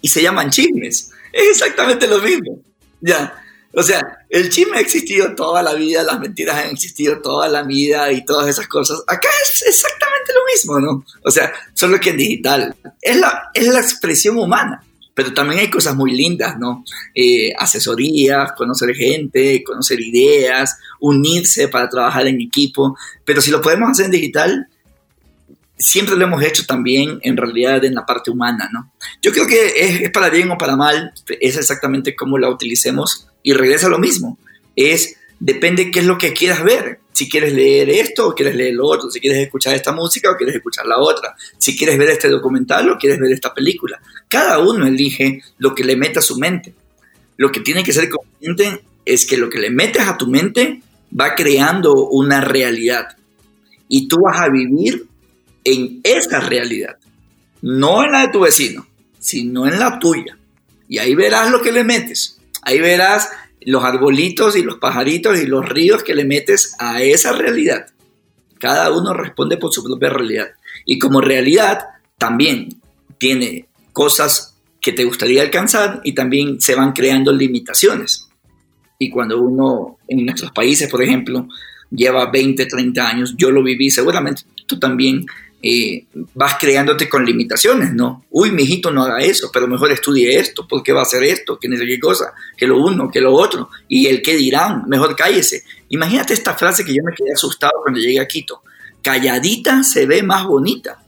y 0.02 0.08
se 0.08 0.22
llaman 0.22 0.50
chismes. 0.50 1.12
Es 1.32 1.50
exactamente 1.50 2.08
lo 2.08 2.20
mismo, 2.20 2.60
¿ya? 3.02 3.44
O 3.74 3.84
sea, 3.84 4.02
el 4.30 4.50
chisme 4.50 4.78
ha 4.78 4.82
existido 4.82 5.36
toda 5.36 5.62
la 5.62 5.74
vida, 5.74 6.02
las 6.02 6.20
mentiras 6.20 6.56
han 6.56 6.72
existido 6.72 7.22
toda 7.22 7.48
la 7.48 7.64
vida 7.64 8.12
y 8.12 8.26
todas 8.26 8.48
esas 8.48 8.68
cosas. 8.68 9.04
Acá 9.08 9.30
es 9.44 9.64
exactamente 9.68 10.34
lo 10.34 10.40
mismo, 10.52 10.80
¿no? 10.80 11.06
O 11.24 11.30
sea, 11.30 11.54
solo 11.74 12.00
que 12.00 12.12
en 12.12 12.18
digital. 12.18 12.76
Es 13.02 13.18
la, 13.18 13.52
es 13.54 13.68
la 13.68 13.80
expresión 13.80 14.38
humana 14.38 14.84
pero 15.18 15.34
también 15.34 15.62
hay 15.62 15.70
cosas 15.72 15.96
muy 15.96 16.12
lindas, 16.12 16.60
¿no? 16.60 16.86
Eh, 17.16 17.52
asesorías, 17.58 18.52
conocer 18.52 18.94
gente, 18.94 19.64
conocer 19.64 20.00
ideas, 20.00 20.78
unirse 21.00 21.70
para 21.70 21.90
trabajar 21.90 22.28
en 22.28 22.40
equipo, 22.40 22.96
pero 23.26 23.42
si 23.42 23.50
lo 23.50 23.60
podemos 23.60 23.90
hacer 23.90 24.06
en 24.06 24.12
digital, 24.12 24.68
siempre 25.78 26.16
lo 26.16 26.26
hemos 26.26 26.44
hecho 26.44 26.66
también 26.66 27.20
en 27.22 27.38
realidad 27.38 27.84
en 27.86 27.96
la 27.96 28.06
parte 28.06 28.32
humana, 28.32 28.70
¿no? 28.72 28.92
Yo 29.22 29.32
creo 29.32 29.48
que 29.48 29.74
es, 29.76 30.12
para 30.12 30.30
bien 30.30 30.50
o 30.52 30.58
para 30.58 30.76
mal, 30.76 31.14
es 31.40 31.58
exactamente 31.58 32.16
cómo 32.16 32.38
la 32.38 32.50
utilicemos 32.50 33.28
y 33.44 33.54
regresa 33.54 33.88
a 33.88 33.92
lo 33.92 34.00
mismo, 34.00 34.38
es 34.76 35.16
depende 35.40 35.92
qué 35.92 36.00
es 36.00 36.06
lo 36.06 36.18
que 36.18 36.34
quieras 36.34 36.64
ver. 36.64 37.00
Si 37.14 37.28
quieres 37.28 37.54
leer 37.54 37.90
esto 37.90 38.28
o 38.28 38.36
quieres 38.36 38.56
leer 38.56 38.76
lo 38.76 38.86
otro, 38.86 39.10
si 39.10 39.20
quieres 39.20 39.40
escuchar 39.40 39.74
esta 39.74 39.92
música 39.92 40.30
o 40.30 40.38
quieres 40.38 40.56
escuchar 40.56 40.86
la 40.86 41.00
otra, 41.00 41.36
si 41.58 41.76
quieres 41.76 41.98
ver 41.98 42.12
este 42.12 42.30
documental 42.30 42.92
o 42.92 42.98
quieres 42.98 43.20
ver 43.20 43.32
esta 43.32 43.56
película. 43.56 44.00
Cada 44.28 44.60
uno 44.60 44.86
elige 44.86 45.42
lo 45.58 45.74
que 45.74 45.84
le 45.84 45.96
mete 45.96 46.20
a 46.20 46.22
su 46.22 46.38
mente. 46.38 46.76
Lo 47.38 47.52
que 47.52 47.62
tiene 47.62 47.84
que 47.84 47.92
ser 47.92 48.10
consciente 48.10 48.84
es 49.04 49.26
que 49.26 49.38
lo 49.38 49.50
que 49.50 49.58
le 49.58 49.72
metes 49.72 50.04
a 50.04 50.18
tu 50.18 50.28
mente 50.28 50.82
va 51.20 51.34
creando 51.34 52.08
una 52.08 52.42
realidad 52.42 53.18
y 53.90 54.08
tú 54.08 54.18
vas 54.22 54.40
a 54.40 54.50
vivir 54.50 55.08
en 55.68 56.00
esa 56.02 56.40
realidad, 56.40 56.96
no 57.62 58.02
en 58.02 58.14
la 58.14 58.22
de 58.22 58.30
tu 58.30 58.40
vecino, 58.40 58.88
sino 59.20 59.68
en 59.68 59.78
la 59.78 60.00
tuya. 60.00 60.38
Y 60.88 61.00
ahí 61.00 61.14
verás 61.14 61.52
lo 61.52 61.62
que 61.62 61.74
le 61.74 61.84
metes. 61.84 62.40
Ahí 62.62 62.80
verás 62.80 63.30
los 63.62 63.84
arbolitos 63.84 64.56
y 64.56 64.64
los 64.64 64.78
pajaritos 64.78 65.38
y 65.38 65.46
los 65.46 65.68
ríos 65.68 66.04
que 66.04 66.16
le 66.16 66.24
metes 66.24 66.74
a 66.80 67.02
esa 67.02 67.34
realidad. 67.34 67.88
Cada 68.60 68.98
uno 68.98 69.14
responde 69.14 69.58
por 69.58 69.74
su 69.74 69.84
propia 69.84 70.10
realidad. 70.10 70.52
Y 70.86 71.00
como 71.00 71.20
realidad 71.20 71.80
también 72.18 72.70
tiene 73.18 73.68
cosas 73.92 74.56
que 74.80 74.94
te 74.94 75.04
gustaría 75.04 75.42
alcanzar 75.42 76.00
y 76.06 76.14
también 76.14 76.62
se 76.62 76.76
van 76.76 76.94
creando 76.94 77.34
limitaciones. 77.34 78.30
Y 78.98 79.10
cuando 79.10 79.42
uno 79.42 79.98
en 80.08 80.26
nuestros 80.26 80.52
países, 80.52 80.90
por 80.90 81.04
ejemplo, 81.04 81.46
lleva 81.92 82.32
20, 82.32 82.66
30 82.66 83.06
años, 83.06 83.36
yo 83.38 83.52
lo 83.52 83.62
viví, 83.62 83.92
seguramente 83.92 84.44
tú 84.68 84.78
también 84.78 85.26
eh, 85.70 86.06
vas 86.34 86.56
creándote 86.58 87.10
con 87.10 87.26
limitaciones, 87.26 87.94
¿no? 87.94 88.24
Uy, 88.30 88.52
mi 88.52 88.64
hijito 88.64 88.90
no 88.90 89.04
haga 89.04 89.20
eso, 89.20 89.50
pero 89.52 89.68
mejor 89.68 89.92
estudie 89.92 90.40
esto, 90.40 90.66
porque 90.66 90.94
va 90.94 91.02
a 91.02 91.04
hacer 91.04 91.24
esto, 91.24 91.60
que 91.60 91.68
no 91.68 91.76
sé 91.76 91.86
qué 91.86 92.00
cosa, 92.00 92.34
que 92.56 92.66
lo 92.66 92.82
uno, 92.82 93.12
que 93.12 93.20
lo 93.20 93.34
otro, 93.34 93.70
y 93.90 94.08
el 94.08 94.22
que 94.22 94.38
dirán, 94.38 94.84
mejor 94.88 95.14
cállese. 95.14 95.66
Imagínate 95.90 96.34
esta 96.34 96.54
frase 96.54 96.86
que 96.86 96.94
yo 96.94 97.04
me 97.04 97.14
quedé 97.14 97.34
asustado 97.34 97.74
cuando 97.82 98.00
llegué 98.00 98.22
a 98.22 98.28
Quito. 98.28 98.62
Calladita 99.02 99.84
se 99.84 100.06
ve 100.06 100.24
más 100.24 100.46
bonita. 100.46 101.04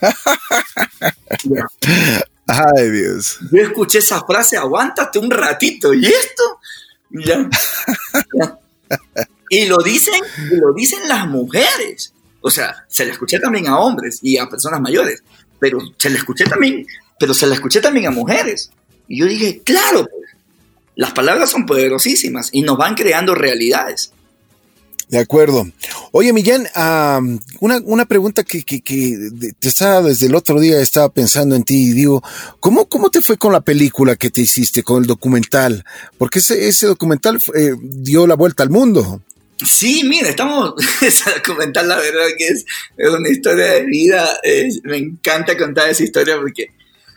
Ay, 2.48 2.90
Dios. 2.90 3.38
Yo 3.52 3.62
escuché 3.62 3.98
esa 3.98 4.24
frase, 4.24 4.56
aguántate 4.56 5.20
un 5.20 5.30
ratito, 5.30 5.94
¿y 5.94 6.06
esto? 6.06 6.58
Ya. 7.10 7.48
Y 9.48 9.66
lo 9.66 9.78
dicen, 9.78 10.20
y 10.50 10.56
lo 10.56 10.72
dicen 10.74 11.06
las 11.06 11.28
mujeres. 11.28 12.12
O 12.46 12.50
sea, 12.50 12.84
se 12.86 13.04
la 13.04 13.10
escuché 13.10 13.40
también 13.40 13.66
a 13.66 13.80
hombres 13.80 14.20
y 14.22 14.38
a 14.38 14.48
personas 14.48 14.80
mayores, 14.80 15.20
pero 15.58 15.80
se 15.98 16.10
la 16.10 16.16
escuché 16.18 16.44
también, 16.44 16.86
pero 17.18 17.34
se 17.34 17.44
la 17.44 17.56
escuché 17.56 17.80
también 17.80 18.06
a 18.06 18.12
mujeres. 18.12 18.70
Y 19.08 19.18
yo 19.18 19.26
dije, 19.26 19.62
claro, 19.64 20.06
pues, 20.08 20.30
las 20.94 21.10
palabras 21.10 21.50
son 21.50 21.66
poderosísimas 21.66 22.50
y 22.52 22.62
nos 22.62 22.78
van 22.78 22.94
creando 22.94 23.34
realidades. 23.34 24.12
De 25.08 25.18
acuerdo. 25.18 25.66
Oye, 26.12 26.32
Millán, 26.32 26.68
una, 27.58 28.04
pregunta 28.04 28.44
que, 28.44 28.62
te 28.62 29.68
estaba 29.68 30.02
desde 30.02 30.26
el 30.26 30.36
otro 30.36 30.60
día, 30.60 30.80
estaba 30.80 31.08
pensando 31.08 31.56
en 31.56 31.64
ti 31.64 31.90
y 31.90 31.92
digo, 31.94 32.22
¿cómo, 32.60 32.88
cómo 32.88 33.10
te 33.10 33.22
fue 33.22 33.38
con 33.38 33.52
la 33.52 33.60
película 33.60 34.14
que 34.14 34.30
te 34.30 34.42
hiciste, 34.42 34.84
con 34.84 35.02
el 35.02 35.08
documental? 35.08 35.84
Porque 36.16 36.38
ese, 36.38 36.68
ese 36.68 36.86
documental 36.86 37.40
eh, 37.56 37.72
dio 37.80 38.24
la 38.28 38.36
vuelta 38.36 38.62
al 38.62 38.70
mundo. 38.70 39.20
Sí, 39.64 40.02
mira, 40.04 40.28
estamos 40.28 40.74
a 41.26 41.42
comentar 41.42 41.86
la 41.86 41.96
verdad 41.96 42.26
que 42.36 42.48
es, 42.48 42.66
una 42.98 43.28
historia 43.28 43.66
de 43.72 43.84
vida. 43.86 44.38
me 44.84 44.98
encanta 44.98 45.56
contar 45.56 45.88
esa 45.88 46.04
historia 46.04 46.36
porque, 46.36 46.72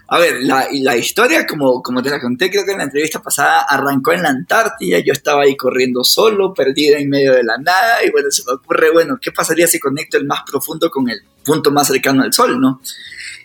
a 0.08 0.20
ver, 0.20 0.42
la, 0.44 0.68
la 0.72 0.96
historia, 0.96 1.46
como, 1.46 1.84
como 1.84 2.02
te 2.02 2.10
la 2.10 2.22
conté, 2.22 2.50
creo 2.50 2.64
que 2.64 2.72
en 2.72 2.78
la 2.78 2.86
entrevista 2.86 3.22
pasada 3.22 3.66
arrancó 3.68 4.14
en 4.14 4.24
la 4.24 4.30
Antártida. 4.30 5.00
Yo 5.00 5.12
estaba 5.12 5.44
ahí 5.44 5.58
corriendo 5.58 6.06
solo, 6.06 6.54
perdida 6.54 6.98
en 6.98 7.10
medio 7.10 7.34
de 7.34 7.44
la 7.44 7.58
nada. 7.58 8.06
Y 8.06 8.10
bueno, 8.10 8.32
se 8.32 8.44
me 8.46 8.54
ocurre, 8.54 8.90
bueno, 8.92 9.18
¿qué 9.22 9.34
pasaría 9.34 9.68
si 9.68 9.78
conecto 9.78 10.18
el 10.18 10.26
más 10.26 10.44
profundo 10.50 10.90
con 10.90 11.10
el 11.10 11.22
punto 11.44 11.72
más 11.72 11.88
cercano 11.88 12.24
al 12.24 12.32
Sol, 12.32 12.60
no? 12.60 12.82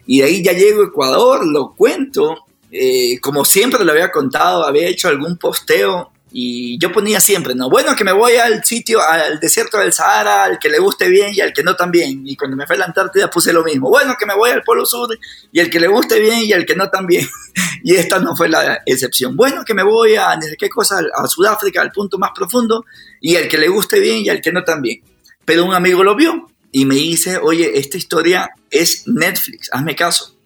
Y 0.06 0.20
de 0.20 0.26
ahí 0.26 0.42
ya 0.42 0.52
llego 0.52 0.82
a 0.82 0.86
Ecuador, 0.86 1.44
lo 1.44 1.74
cuento. 1.74 2.44
Eh, 2.70 3.18
como 3.20 3.44
siempre 3.44 3.84
lo 3.84 3.90
había 3.90 4.12
contado, 4.12 4.64
había 4.64 4.86
hecho 4.86 5.08
algún 5.08 5.36
posteo 5.36 6.13
y 6.36 6.76
yo 6.80 6.90
ponía 6.90 7.20
siempre, 7.20 7.54
¿no? 7.54 7.70
Bueno, 7.70 7.94
que 7.94 8.02
me 8.02 8.10
voy 8.10 8.32
al 8.32 8.64
sitio, 8.64 9.00
al 9.00 9.38
desierto 9.38 9.78
del 9.78 9.92
Sahara, 9.92 10.42
al 10.42 10.58
que 10.58 10.68
le 10.68 10.80
guste 10.80 11.08
bien 11.08 11.32
y 11.32 11.40
al 11.40 11.52
que 11.52 11.62
no 11.62 11.76
también. 11.76 12.26
Y 12.26 12.34
cuando 12.34 12.56
me 12.56 12.66
fui 12.66 12.74
a 12.74 12.80
la 12.80 12.86
Antártida 12.86 13.30
puse 13.30 13.52
lo 13.52 13.62
mismo. 13.62 13.88
Bueno, 13.88 14.16
que 14.18 14.26
me 14.26 14.34
voy 14.34 14.50
al 14.50 14.64
Polo 14.64 14.84
Sur 14.84 15.16
y 15.52 15.60
al 15.60 15.70
que 15.70 15.78
le 15.78 15.86
guste 15.86 16.18
bien 16.18 16.40
y 16.42 16.52
al 16.52 16.66
que 16.66 16.74
no 16.74 16.90
también. 16.90 17.24
y 17.84 17.94
esta 17.94 18.18
no 18.18 18.34
fue 18.34 18.48
la 18.48 18.82
excepción. 18.84 19.36
Bueno, 19.36 19.64
que 19.64 19.74
me 19.74 19.84
voy 19.84 20.16
a, 20.16 20.36
qué 20.58 20.68
cosa, 20.68 21.00
a 21.14 21.28
Sudáfrica, 21.28 21.80
al 21.80 21.92
punto 21.92 22.18
más 22.18 22.32
profundo, 22.34 22.84
y 23.20 23.36
al 23.36 23.46
que 23.46 23.56
le 23.56 23.68
guste 23.68 24.00
bien 24.00 24.24
y 24.24 24.28
al 24.28 24.40
que 24.40 24.50
no 24.50 24.64
también. 24.64 25.02
Pero 25.44 25.64
un 25.64 25.72
amigo 25.72 26.02
lo 26.02 26.16
vio 26.16 26.48
y 26.72 26.84
me 26.84 26.96
dice, 26.96 27.38
oye, 27.38 27.78
esta 27.78 27.96
historia 27.96 28.50
es 28.72 29.06
Netflix, 29.06 29.68
hazme 29.70 29.94
caso. 29.94 30.36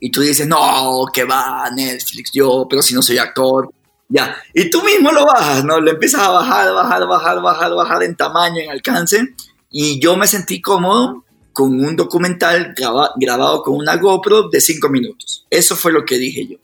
Y 0.00 0.10
tú 0.10 0.22
dices, 0.22 0.46
no, 0.46 1.04
que 1.12 1.24
va 1.24 1.70
Netflix, 1.76 2.30
yo, 2.32 2.66
pero 2.70 2.80
si 2.80 2.94
no 2.94 3.02
soy 3.02 3.18
actor, 3.18 3.70
ya, 4.08 4.36
y 4.54 4.70
tú 4.70 4.82
mismo 4.82 5.10
lo 5.10 5.26
bajas, 5.26 5.64
¿no? 5.64 5.80
Lo 5.80 5.90
empiezas 5.90 6.22
a 6.22 6.30
bajar, 6.30 6.72
bajar, 6.72 7.06
bajar, 7.06 7.40
bajar, 7.40 7.74
bajar 7.74 8.02
en 8.04 8.14
tamaño, 8.14 8.60
en 8.62 8.70
alcance. 8.70 9.34
Y 9.70 9.98
yo 10.00 10.16
me 10.16 10.26
sentí 10.28 10.60
cómodo 10.60 11.24
con 11.52 11.80
un 11.84 11.96
documental 11.96 12.74
grabado 12.76 13.62
con 13.62 13.76
una 13.76 13.96
GoPro 13.96 14.48
de 14.48 14.60
cinco 14.60 14.88
minutos. 14.88 15.44
Eso 15.50 15.74
fue 15.74 15.92
lo 15.92 16.04
que 16.04 16.18
dije 16.18 16.46
yo. 16.46 16.58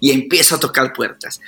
Y 0.00 0.10
empiezo 0.10 0.56
a 0.56 0.60
tocar 0.60 0.92
puertas. 0.92 1.40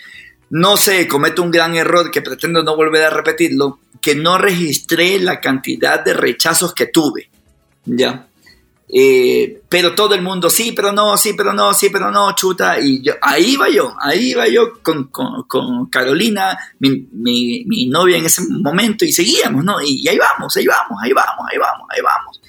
No 0.50 0.76
sé, 0.76 1.08
cometo 1.08 1.42
un 1.42 1.50
gran 1.50 1.76
error 1.76 2.10
que 2.10 2.22
pretendo 2.22 2.62
no 2.62 2.76
volver 2.76 3.04
a 3.04 3.10
repetirlo, 3.10 3.80
que 4.00 4.14
no 4.14 4.38
registré 4.38 5.18
la 5.18 5.40
cantidad 5.40 6.04
de 6.04 6.14
rechazos 6.14 6.74
que 6.74 6.86
tuve. 6.86 7.30
¿Ya? 7.86 8.28
Eh, 8.92 9.62
pero 9.68 9.94
todo 9.94 10.14
el 10.14 10.22
mundo, 10.22 10.50
sí, 10.50 10.72
pero 10.72 10.92
no, 10.92 11.16
sí, 11.16 11.34
pero 11.36 11.52
no, 11.52 11.72
sí, 11.74 11.90
pero 11.90 12.10
no, 12.10 12.34
chuta. 12.34 12.80
Y 12.80 13.02
yo, 13.02 13.14
ahí 13.22 13.56
va 13.56 13.68
yo, 13.68 13.94
ahí 14.00 14.34
va 14.34 14.48
yo 14.48 14.82
con, 14.82 15.04
con, 15.04 15.86
Carolina, 15.86 16.58
mi, 16.80 17.06
mi, 17.12 17.86
novia 17.86 18.16
en 18.16 18.26
ese 18.26 18.42
momento, 18.48 19.04
y 19.04 19.12
seguíamos, 19.12 19.64
¿no? 19.64 19.80
Y, 19.80 20.06
ahí 20.08 20.18
vamos, 20.18 20.56
ahí 20.56 20.66
vamos, 20.66 20.98
ahí 21.02 21.12
vamos, 21.12 21.46
ahí 21.50 21.58
vamos, 21.58 21.86
ahí 21.90 22.02
vamos. 22.02 22.40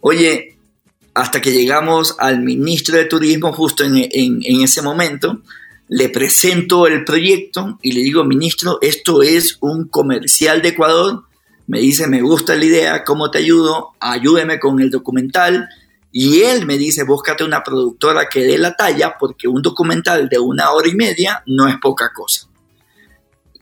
Oye, 0.00 0.56
hasta 1.14 1.42
que 1.42 1.52
llegamos 1.52 2.16
al 2.18 2.40
ministro 2.40 2.96
de 2.96 3.04
Turismo 3.04 3.52
justo 3.52 3.84
en, 3.84 3.96
en, 3.96 4.40
en 4.42 4.62
ese 4.62 4.80
momento, 4.80 5.42
le 5.88 6.08
presento 6.08 6.86
el 6.86 7.04
proyecto 7.04 7.78
y 7.82 7.92
le 7.92 8.00
digo, 8.00 8.24
ministro, 8.24 8.78
esto 8.80 9.22
es 9.22 9.58
un 9.60 9.88
comercial 9.88 10.62
de 10.62 10.70
Ecuador. 10.70 11.24
Me 11.66 11.80
dice, 11.80 12.06
me 12.06 12.22
gusta 12.22 12.54
la 12.56 12.64
idea, 12.64 13.04
¿cómo 13.04 13.30
te 13.30 13.38
ayudo? 13.38 13.90
Ayúdeme 14.00 14.58
con 14.58 14.80
el 14.80 14.90
documental 14.90 15.68
y 16.12 16.42
él 16.42 16.66
me 16.66 16.76
dice, 16.76 17.04
búscate 17.04 17.42
una 17.42 17.64
productora 17.64 18.28
que 18.28 18.44
dé 18.44 18.58
la 18.58 18.76
talla 18.76 19.16
porque 19.18 19.48
un 19.48 19.62
documental 19.62 20.28
de 20.28 20.38
una 20.38 20.70
hora 20.70 20.86
y 20.86 20.94
media 20.94 21.42
no 21.46 21.66
es 21.66 21.76
poca 21.80 22.12
cosa. 22.12 22.48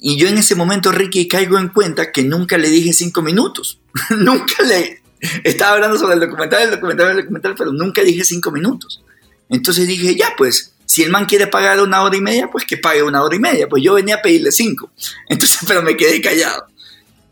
Y 0.00 0.16
yo 0.16 0.28
en 0.28 0.38
ese 0.38 0.56
momento, 0.56 0.90
Ricky, 0.90 1.28
caigo 1.28 1.58
en 1.58 1.68
cuenta 1.68 2.10
que 2.10 2.24
nunca 2.24 2.58
le 2.58 2.68
dije 2.68 2.92
cinco 2.92 3.22
minutos. 3.22 3.80
nunca 4.10 4.64
le... 4.64 5.00
Estaba 5.44 5.74
hablando 5.74 5.98
sobre 5.98 6.14
el 6.14 6.20
documental, 6.20 6.62
el 6.62 6.70
documental, 6.70 7.10
el 7.10 7.16
documental, 7.18 7.54
pero 7.56 7.72
nunca 7.72 8.02
dije 8.02 8.24
cinco 8.24 8.50
minutos. 8.50 9.04
Entonces 9.48 9.86
dije, 9.86 10.16
ya 10.16 10.34
pues, 10.36 10.74
si 10.86 11.02
el 11.02 11.10
man 11.10 11.26
quiere 11.26 11.46
pagar 11.46 11.80
una 11.80 12.02
hora 12.02 12.16
y 12.16 12.20
media, 12.20 12.48
pues 12.50 12.64
que 12.64 12.78
pague 12.78 13.02
una 13.02 13.22
hora 13.22 13.36
y 13.36 13.38
media. 13.38 13.68
Pues 13.68 13.82
yo 13.82 13.94
venía 13.94 14.16
a 14.16 14.22
pedirle 14.22 14.50
cinco. 14.50 14.90
Entonces, 15.28 15.60
pero 15.68 15.82
me 15.82 15.96
quedé 15.96 16.20
callado. 16.20 16.66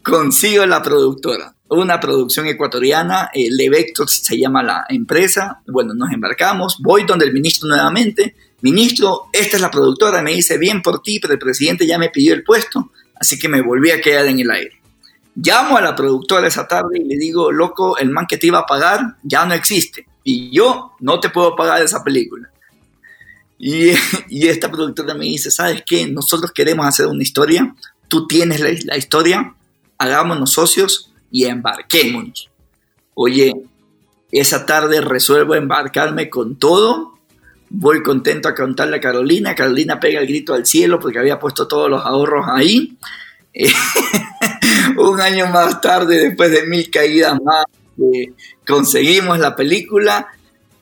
Consigo 0.08 0.66
la 0.66 0.82
productora 0.82 1.54
una 1.70 2.00
producción 2.00 2.46
ecuatoriana, 2.46 3.30
eh, 3.32 3.48
Levector 3.50 4.08
se 4.08 4.38
llama 4.38 4.62
la 4.62 4.86
empresa, 4.88 5.60
bueno, 5.66 5.94
nos 5.94 6.12
embarcamos, 6.12 6.78
voy 6.80 7.04
donde 7.04 7.26
el 7.26 7.32
ministro 7.32 7.68
nuevamente, 7.68 8.34
ministro, 8.62 9.26
esta 9.32 9.56
es 9.56 9.62
la 9.62 9.70
productora, 9.70 10.22
me 10.22 10.32
dice, 10.32 10.56
bien 10.56 10.82
por 10.82 11.02
ti, 11.02 11.20
pero 11.20 11.34
el 11.34 11.38
presidente 11.38 11.86
ya 11.86 11.98
me 11.98 12.08
pidió 12.08 12.34
el 12.34 12.42
puesto, 12.42 12.90
así 13.16 13.38
que 13.38 13.48
me 13.48 13.60
volví 13.60 13.90
a 13.90 14.00
quedar 14.00 14.26
en 14.26 14.40
el 14.40 14.50
aire. 14.50 14.80
Llamo 15.34 15.76
a 15.76 15.80
la 15.80 15.94
productora 15.94 16.48
esa 16.48 16.66
tarde 16.66 16.98
y 16.98 17.04
le 17.04 17.16
digo, 17.16 17.52
loco, 17.52 17.98
el 17.98 18.10
man 18.10 18.26
que 18.26 18.38
te 18.38 18.46
iba 18.46 18.60
a 18.60 18.66
pagar 18.66 19.16
ya 19.22 19.44
no 19.44 19.54
existe 19.54 20.06
y 20.24 20.50
yo 20.50 20.92
no 21.00 21.20
te 21.20 21.28
puedo 21.28 21.54
pagar 21.54 21.82
esa 21.82 22.02
película. 22.02 22.50
Y, 23.58 23.90
esta 24.30 24.70
productora 24.70 25.14
me 25.14 25.26
dice, 25.26 25.50
¿sabes 25.50 25.82
qué? 25.86 26.06
Nosotros 26.08 26.50
queremos 26.52 26.86
hacer 26.86 27.06
una 27.06 27.22
historia, 27.22 27.74
tú 28.08 28.26
tienes 28.26 28.84
la 28.84 28.96
historia, 28.96 29.54
hagámonos 29.98 30.52
socios, 30.52 31.08
y 31.30 31.44
embarquémonos. 31.44 32.50
Oye, 33.14 33.54
esa 34.30 34.66
tarde 34.66 35.00
resuelvo 35.00 35.54
embarcarme 35.54 36.28
con 36.30 36.56
todo. 36.56 37.18
Voy 37.70 38.02
contento 38.02 38.48
a 38.48 38.54
contarle 38.54 38.96
a 38.96 39.00
Carolina. 39.00 39.54
Carolina 39.54 40.00
pega 40.00 40.20
el 40.20 40.26
grito 40.26 40.54
al 40.54 40.66
cielo 40.66 40.98
porque 40.98 41.18
había 41.18 41.38
puesto 41.38 41.68
todos 41.68 41.90
los 41.90 42.04
ahorros 42.04 42.46
ahí. 42.48 42.96
un 44.96 45.20
año 45.20 45.46
más 45.48 45.80
tarde, 45.80 46.28
después 46.28 46.50
de 46.50 46.66
mil 46.66 46.90
caídas 46.90 47.38
más, 47.42 47.64
eh, 47.98 48.32
conseguimos 48.66 49.38
la 49.38 49.56
película 49.56 50.28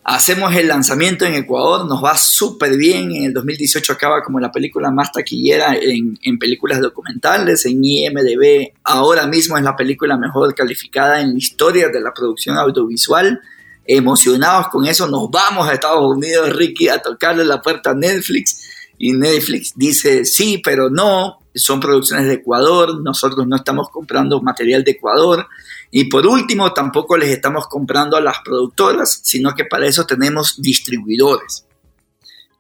Hacemos 0.08 0.54
el 0.54 0.68
lanzamiento 0.68 1.24
en 1.24 1.34
Ecuador, 1.34 1.84
nos 1.84 2.02
va 2.02 2.16
súper 2.16 2.76
bien. 2.76 3.10
En 3.10 3.24
el 3.24 3.32
2018 3.32 3.92
acaba 3.92 4.22
como 4.22 4.38
la 4.38 4.52
película 4.52 4.88
más 4.92 5.10
taquillera 5.10 5.76
en, 5.76 6.38
películas 6.38 6.80
documentales, 6.80 7.66
en 7.66 7.84
IMDB. 7.84 8.72
Ahora 8.84 9.26
mismo 9.26 9.58
es 9.58 9.64
la 9.64 9.74
película 9.74 10.16
mejor 10.16 10.54
calificada 10.54 11.20
en 11.20 11.32
la 11.32 11.38
historia 11.38 11.88
de 11.88 12.00
la 12.00 12.14
producción 12.14 12.56
audiovisual. 12.56 13.40
Emocionados 13.84 14.68
con 14.68 14.86
eso, 14.86 15.08
nos 15.08 15.28
vamos 15.28 15.68
a 15.68 15.72
Estados 15.72 16.16
Unidos, 16.16 16.54
Ricky, 16.54 16.86
a 16.88 17.02
tocarle 17.02 17.44
la 17.44 17.60
puerta 17.60 17.90
a 17.90 17.94
Netflix. 17.94 18.62
Y 18.98 19.12
Netflix 19.12 19.72
dice 19.74 20.24
sí, 20.24 20.62
pero 20.62 20.88
no. 20.88 21.40
Son 21.52 21.80
producciones 21.80 22.28
de 22.28 22.34
Ecuador, 22.34 23.02
nosotros 23.02 23.44
no 23.48 23.56
estamos 23.56 23.88
comprando 23.90 24.40
material 24.40 24.84
de 24.84 24.92
Ecuador. 24.92 25.48
Y 25.90 26.04
por 26.04 26.26
último, 26.26 26.72
tampoco 26.72 27.16
les 27.16 27.30
estamos 27.30 27.66
comprando 27.68 28.16
a 28.16 28.20
las 28.20 28.38
productoras, 28.44 29.20
sino 29.22 29.54
que 29.54 29.64
para 29.64 29.86
eso 29.86 30.04
tenemos 30.04 30.60
distribuidores. 30.60 31.64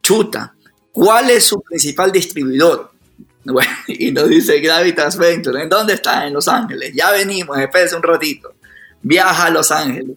Chuta, 0.02 0.54
¿cuál 0.92 1.30
es 1.30 1.44
su 1.44 1.60
principal 1.60 2.12
distribuidor? 2.12 2.92
Y 3.88 4.10
nos 4.10 4.28
dice 4.28 4.60
Gravitas 4.60 5.16
Venture, 5.16 5.62
¿en 5.62 5.68
dónde 5.68 5.94
está? 5.94 6.26
En 6.26 6.34
Los 6.34 6.48
Ángeles. 6.48 6.92
Ya 6.94 7.12
venimos, 7.12 7.58
espérense 7.58 7.96
un 7.96 8.02
ratito. 8.02 8.54
Viaja 9.02 9.46
a 9.46 9.50
Los 9.50 9.70
Ángeles. 9.70 10.16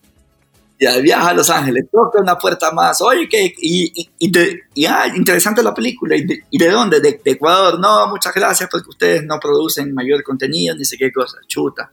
Ya 0.80 0.98
viaja 0.98 1.30
a 1.30 1.34
Los 1.34 1.50
Ángeles, 1.50 1.86
toca 1.92 2.22
una 2.22 2.38
puerta 2.38 2.72
más. 2.72 3.02
Oye, 3.02 3.28
¿qué? 3.28 3.54
Y, 3.58 4.10
y, 4.18 4.86
ah, 4.86 5.12
interesante 5.14 5.62
la 5.62 5.74
película. 5.74 6.16
¿Y 6.16 6.58
de, 6.58 6.70
dónde? 6.70 7.02
De, 7.02 7.20
de, 7.24 7.32
Ecuador. 7.32 7.78
No, 7.80 8.08
muchas 8.08 8.34
gracias 8.34 8.70
porque 8.72 8.90
ustedes 8.90 9.24
no 9.26 9.40
producen 9.40 9.94
mayor 9.94 10.24
contenido, 10.24 10.74
ni 10.76 10.86
sé 10.86 10.98
qué 10.98 11.12
cosa. 11.12 11.38
Chuta. 11.48 11.92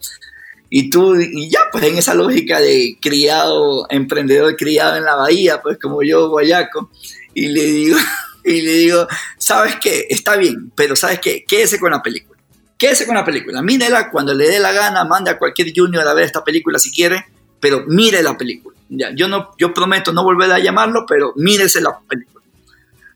Y 0.68 0.90
tú, 0.90 1.14
y 1.16 1.48
ya, 1.48 1.60
pues 1.70 1.84
en 1.84 1.98
esa 1.98 2.14
lógica 2.14 2.60
de 2.60 2.98
criado, 3.00 3.86
emprendedor 3.88 4.56
criado 4.56 4.96
en 4.96 5.04
la 5.04 5.14
bahía, 5.14 5.62
pues 5.62 5.78
como 5.80 6.02
yo, 6.02 6.28
guayaco, 6.28 6.90
y 7.34 7.48
le 7.48 7.62
digo, 7.62 7.98
y 8.44 8.62
le 8.62 8.72
digo, 8.72 9.06
¿sabes 9.38 9.76
qué? 9.80 10.06
Está 10.10 10.36
bien, 10.36 10.72
pero 10.74 10.96
¿sabes 10.96 11.20
qué? 11.20 11.44
Quédese 11.46 11.78
con 11.78 11.92
la 11.92 12.02
película. 12.02 12.40
Quédese 12.76 13.06
con 13.06 13.14
la 13.14 13.24
película. 13.24 13.62
Mírela 13.62 14.10
cuando 14.10 14.34
le 14.34 14.48
dé 14.48 14.58
la 14.58 14.72
gana, 14.72 15.04
mande 15.04 15.30
a 15.30 15.38
cualquier 15.38 15.72
junior 15.74 16.06
a 16.06 16.14
ver 16.14 16.24
esta 16.24 16.44
película 16.44 16.78
si 16.78 16.90
quiere, 16.90 17.24
pero 17.60 17.84
mire 17.86 18.22
la 18.22 18.36
película. 18.36 18.76
Ya, 18.88 19.10
yo, 19.14 19.28
no, 19.28 19.50
yo 19.58 19.72
prometo 19.72 20.12
no 20.12 20.22
volver 20.24 20.50
a 20.52 20.58
llamarlo, 20.58 21.06
pero 21.08 21.32
mírese 21.36 21.80
la 21.80 21.98
película. 22.08 22.44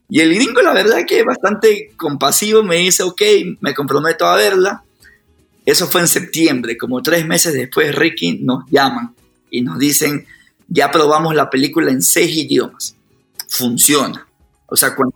Y 0.09 0.19
el 0.19 0.33
gringo, 0.33 0.61
la 0.61 0.73
verdad 0.73 1.05
que 1.07 1.23
bastante 1.23 1.93
compasivo, 1.95 2.63
me 2.63 2.77
dice, 2.77 3.03
ok, 3.03 3.21
me 3.61 3.73
comprometo 3.73 4.25
a 4.25 4.35
verla 4.35 4.83
eso 5.65 5.87
fue 5.87 6.01
en 6.01 6.07
septiembre, 6.07 6.77
como 6.77 7.01
tres 7.01 7.25
meses 7.25 7.53
después 7.53 7.93
Ricky 7.93 8.39
nos 8.39 8.63
llaman 8.69 9.13
y 9.49 9.61
nos 9.61 9.77
dicen, 9.77 10.25
ya 10.67 10.89
probamos 10.89 11.35
la 11.35 11.49
película 11.49 11.91
en 11.91 12.01
seis 12.01 12.35
idiomas, 12.35 12.95
funciona. 13.47 14.25
O 14.67 14.75
sea, 14.75 14.95
cuando, 14.95 15.15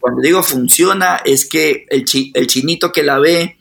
cuando 0.00 0.22
digo 0.22 0.42
funciona 0.42 1.20
es 1.24 1.46
que 1.46 1.84
el, 1.90 2.04
chinito 2.04 2.92
que 2.92 3.02
la 3.02 3.18
ve, 3.18 3.58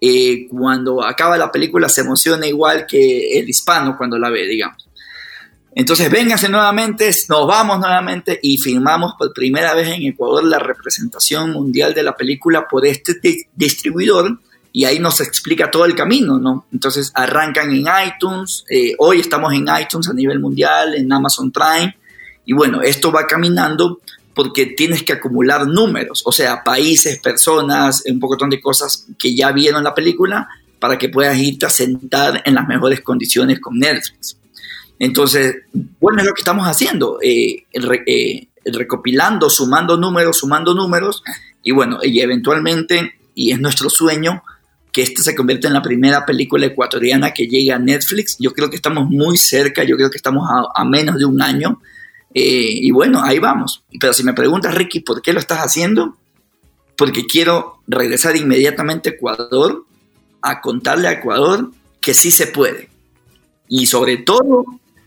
eh, 0.00 0.46
cuando 0.50 1.02
acaba 1.02 1.38
la 1.38 1.50
película 1.50 1.88
se 1.88 2.02
emociona 2.02 2.46
igual 2.46 2.84
que 2.86 3.38
el 3.38 3.48
hispano 3.48 3.96
cuando 3.96 4.18
la 4.18 4.28
ve, 4.28 4.46
digamos. 4.46 4.88
Entonces, 5.76 6.08
véngase 6.08 6.48
nuevamente, 6.48 7.10
nos 7.28 7.48
vamos 7.48 7.80
nuevamente 7.80 8.38
y 8.40 8.58
firmamos 8.58 9.14
por 9.18 9.32
primera 9.32 9.74
vez 9.74 9.88
en 9.88 10.04
Ecuador 10.04 10.44
la 10.44 10.60
representación 10.60 11.50
mundial 11.50 11.94
de 11.94 12.04
la 12.04 12.14
película 12.14 12.68
por 12.68 12.86
este 12.86 13.48
distribuidor 13.56 14.38
y 14.76 14.86
ahí 14.86 14.98
nos 14.98 15.20
explica 15.20 15.70
todo 15.70 15.84
el 15.84 15.94
camino, 15.94 16.40
¿no? 16.40 16.66
Entonces 16.72 17.12
arrancan 17.14 17.72
en 17.72 17.86
iTunes, 18.08 18.64
eh, 18.68 18.92
hoy 18.98 19.20
estamos 19.20 19.54
en 19.54 19.68
iTunes 19.80 20.08
a 20.08 20.12
nivel 20.12 20.40
mundial, 20.40 20.96
en 20.96 21.12
Amazon 21.12 21.52
Prime, 21.52 21.96
y 22.44 22.54
bueno, 22.54 22.82
esto 22.82 23.12
va 23.12 23.24
caminando 23.24 24.00
porque 24.34 24.66
tienes 24.66 25.04
que 25.04 25.12
acumular 25.12 25.64
números, 25.68 26.22
o 26.26 26.32
sea, 26.32 26.64
países, 26.64 27.20
personas, 27.20 28.02
un 28.04 28.18
poco 28.18 28.36
de 28.48 28.60
cosas 28.60 29.06
que 29.16 29.32
ya 29.32 29.52
vieron 29.52 29.84
la 29.84 29.94
película 29.94 30.48
para 30.80 30.98
que 30.98 31.08
puedas 31.08 31.38
irte 31.38 31.66
a 31.66 31.70
sentar 31.70 32.42
en 32.44 32.56
las 32.56 32.66
mejores 32.66 33.00
condiciones 33.00 33.60
con 33.60 33.78
Netflix. 33.78 34.36
Entonces, 34.98 35.54
bueno, 36.00 36.18
es 36.18 36.26
lo 36.26 36.34
que 36.34 36.40
estamos 36.40 36.66
haciendo, 36.66 37.20
eh, 37.22 37.64
eh, 37.72 38.48
recopilando, 38.64 39.48
sumando 39.48 39.96
números, 39.96 40.38
sumando 40.38 40.74
números, 40.74 41.22
y 41.62 41.70
bueno, 41.70 42.00
y 42.02 42.18
eventualmente, 42.18 43.14
y 43.36 43.52
es 43.52 43.60
nuestro 43.60 43.88
sueño, 43.88 44.42
que 44.94 45.02
esta 45.02 45.24
se 45.24 45.34
convierta 45.34 45.66
en 45.66 45.74
la 45.74 45.82
primera 45.82 46.24
película 46.24 46.66
ecuatoriana 46.66 47.32
que 47.32 47.48
llegue 47.48 47.72
a 47.72 47.80
Netflix. 47.80 48.36
Yo 48.38 48.52
creo 48.52 48.70
que 48.70 48.76
estamos 48.76 49.10
muy 49.10 49.36
cerca, 49.36 49.82
yo 49.82 49.96
creo 49.96 50.08
que 50.08 50.16
estamos 50.16 50.48
a, 50.48 50.84
menos 50.84 51.18
de 51.18 51.24
un 51.24 51.42
año. 51.42 51.80
Eh, 52.32 52.70
y 52.80 52.92
bueno, 52.92 53.20
ahí 53.20 53.40
vamos. 53.40 53.82
Pero 53.98 54.12
si 54.12 54.22
me 54.22 54.34
preguntas, 54.34 54.72
Ricky, 54.72 55.00
¿por 55.00 55.20
qué 55.20 55.32
lo 55.32 55.40
estás 55.40 55.58
haciendo? 55.58 56.16
Porque 56.96 57.26
quiero 57.26 57.80
regresar 57.88 58.36
inmediatamente 58.36 59.08
a 59.08 59.12
Ecuador 59.14 59.84
a 60.40 60.60
contarle 60.60 61.08
a 61.08 61.14
Ecuador 61.14 61.72
que 62.00 62.14
sí 62.14 62.30
se 62.30 62.46
puede. 62.46 62.88
Y 63.68 63.86
sobre 63.86 64.18
todo, 64.18 64.64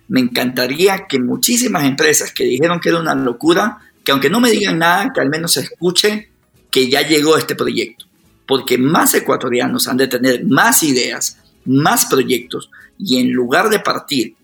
me 0.09 0.19
encantaría 0.19 1.07
que 1.07 1.17
muchísimas 1.17 1.85
empresas 1.85 2.33
que 2.33 2.43
dijeron 2.43 2.81
que 2.81 2.89
era 2.89 2.99
una 2.99 3.15
locura, 3.15 3.77
que 4.03 4.11
aunque 4.11 4.29
no 4.29 4.41
me 4.41 4.51
digan 4.51 4.79
nada, 4.79 5.13
que 5.15 5.21
al 5.21 5.29
menos 5.29 5.53
se 5.53 5.61
escuche 5.61 6.29
que 6.71 6.89
ya 6.89 7.07
llegó 7.07 7.37
este 7.37 7.55
proyecto 7.55 8.06
porque 8.47 8.77
más 8.77 9.13
ecuatorianos 9.13 9.87
han 9.87 9.97
de 9.97 10.07
tener 10.07 10.45
más 10.45 10.81
ideas, 10.83 11.37
más 11.65 12.05
proyectos, 12.05 12.71
y 12.97 13.19
en 13.19 13.31
lugar 13.31 13.69
de 13.69 13.79
partir 13.79 14.35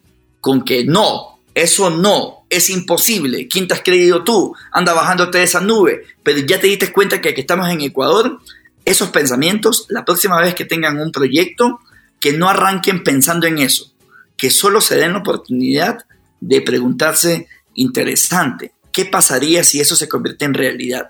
con 0.41 0.63
que 0.63 0.83
no, 0.83 1.39
eso 1.55 1.89
no, 1.89 2.45
es 2.49 2.69
imposible, 2.69 3.47
¿quién 3.47 3.67
te 3.67 3.73
has 3.73 3.81
creído 3.81 4.23
tú? 4.23 4.53
Anda 4.71 4.93
bajándote 4.93 5.37
de 5.37 5.45
esa 5.45 5.61
nube, 5.61 6.03
pero 6.21 6.39
ya 6.39 6.59
te 6.59 6.67
diste 6.67 6.91
cuenta 6.91 7.21
que 7.21 7.29
aquí 7.29 7.41
estamos 7.41 7.69
en 7.69 7.81
Ecuador, 7.81 8.39
esos 8.85 9.09
pensamientos, 9.09 9.85
la 9.89 10.03
próxima 10.03 10.39
vez 10.39 10.53
que 10.53 10.65
tengan 10.65 10.99
un 10.99 11.11
proyecto, 11.11 11.79
que 12.19 12.33
no 12.33 12.49
arranquen 12.49 13.03
pensando 13.03 13.47
en 13.47 13.59
eso, 13.59 13.93
que 14.35 14.49
solo 14.49 14.81
se 14.81 14.97
den 14.97 15.13
la 15.13 15.19
oportunidad 15.19 16.05
de 16.41 16.61
preguntarse, 16.61 17.47
interesante, 17.75 18.73
¿qué 18.91 19.05
pasaría 19.05 19.63
si 19.63 19.79
eso 19.79 19.95
se 19.95 20.09
convierte 20.09 20.45
en 20.45 20.53
realidad? 20.53 21.07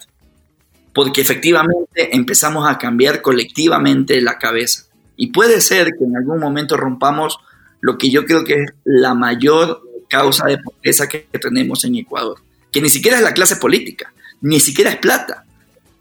Porque 0.93 1.21
efectivamente 1.21 2.15
empezamos 2.15 2.69
a 2.69 2.77
cambiar 2.77 3.21
colectivamente 3.21 4.21
la 4.21 4.37
cabeza. 4.37 4.85
Y 5.15 5.27
puede 5.27 5.61
ser 5.61 5.91
que 5.97 6.05
en 6.05 6.15
algún 6.17 6.39
momento 6.39 6.77
rompamos 6.77 7.39
lo 7.81 7.97
que 7.97 8.09
yo 8.09 8.25
creo 8.25 8.43
que 8.43 8.53
es 8.53 8.73
la 8.83 9.13
mayor 9.13 9.81
causa 10.09 10.45
de 10.45 10.57
pobreza 10.59 11.07
que 11.07 11.27
tenemos 11.41 11.83
en 11.85 11.95
Ecuador, 11.95 12.39
que 12.71 12.81
ni 12.81 12.89
siquiera 12.89 13.17
es 13.17 13.23
la 13.23 13.33
clase 13.33 13.55
política, 13.55 14.13
ni 14.41 14.59
siquiera 14.59 14.91
es 14.91 14.97
plata, 14.97 15.45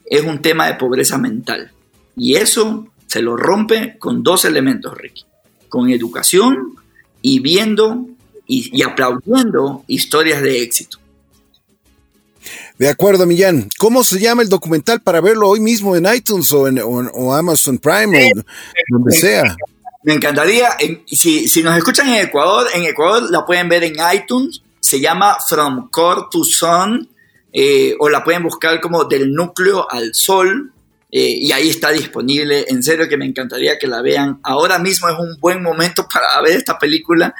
es 0.05 0.22
un 0.22 0.40
tema 0.43 0.66
de 0.66 0.74
pobreza 0.74 1.18
mental. 1.18 1.72
Y 2.16 2.34
eso 2.34 2.86
se 3.07 3.22
lo 3.22 3.36
rompe 3.36 3.97
con 3.99 4.22
dos 4.22 4.45
elementos, 4.45 4.97
Ricky, 4.97 5.24
con 5.68 5.90
educación 5.90 6.74
y 7.20 7.40
viendo 7.40 8.07
y, 8.47 8.82
aplaudiendo 8.82 9.84
historias 9.86 10.43
de 10.43 10.62
éxito. 10.62 10.99
De 12.83 12.89
acuerdo, 12.89 13.26
Millán. 13.26 13.68
¿Cómo 13.78 14.03
se 14.03 14.18
llama 14.18 14.43
el 14.43 14.49
documental 14.49 15.01
para 15.03 15.20
verlo 15.20 15.49
hoy 15.49 15.61
mismo 15.61 15.95
en 15.95 16.05
iTunes 16.12 16.51
o 16.51 16.66
en 16.66 16.80
Amazon 16.80 17.78
Prime 17.78 18.33
o 18.35 18.43
donde 18.89 19.12
sea? 19.16 19.57
Me 20.03 20.14
encantaría, 20.14 20.70
si, 21.07 21.47
si, 21.47 21.62
nos 21.62 21.76
escuchan 21.76 22.09
en 22.09 22.26
Ecuador, 22.26 22.66
en 22.74 22.83
Ecuador 22.83 23.30
la 23.30 23.47
pueden 23.47 23.68
ver 23.68 23.85
en 23.85 23.95
iTunes, 24.12 24.62
se 24.80 24.99
llama 24.99 25.37
From 25.49 25.91
Core 25.91 26.22
to 26.28 26.43
Sun, 26.43 27.09
eh, 27.53 27.95
o 28.01 28.09
la 28.09 28.24
pueden 28.24 28.43
buscar 28.43 28.80
como 28.80 29.05
Del 29.05 29.33
Núcleo 29.33 29.87
al 29.89 30.12
Sol, 30.12 30.72
eh, 31.12 31.37
y 31.41 31.53
ahí 31.53 31.68
está 31.68 31.93
disponible. 31.93 32.64
En 32.66 32.83
serio 32.83 33.09
que 33.09 33.16
me 33.16 33.26
encantaría 33.26 33.78
que 33.78 33.87
la 33.87 34.03
vean. 34.03 34.41
Ahora 34.43 34.80
mismo 34.80 35.09
es 35.09 35.16
un 35.16 35.39
buen 35.39 35.62
momento 35.62 36.09
para 36.12 36.41
ver 36.41 36.57
esta 36.57 36.80
película 36.80 37.33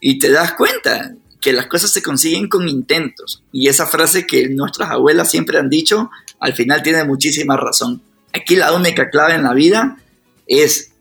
y 0.00 0.18
te 0.18 0.30
das 0.30 0.54
cuenta 0.54 1.12
que 1.40 1.52
las 1.52 1.66
cosas 1.66 1.90
se 1.92 2.02
consiguen 2.02 2.48
con 2.48 2.68
intentos. 2.68 3.42
Y 3.52 3.68
esa 3.68 3.86
frase 3.86 4.26
que 4.26 4.48
nuestras 4.48 4.90
abuelas 4.90 5.30
siempre 5.30 5.58
han 5.58 5.68
dicho, 5.68 6.10
al 6.40 6.54
final 6.54 6.82
tiene 6.82 7.04
muchísima 7.04 7.56
razón. 7.56 8.02
Aquí 8.32 8.56
la 8.56 8.72
única 8.72 9.10
clave 9.10 9.34
en 9.34 9.44
la 9.44 9.54
vida 9.54 9.98
es 10.46 10.92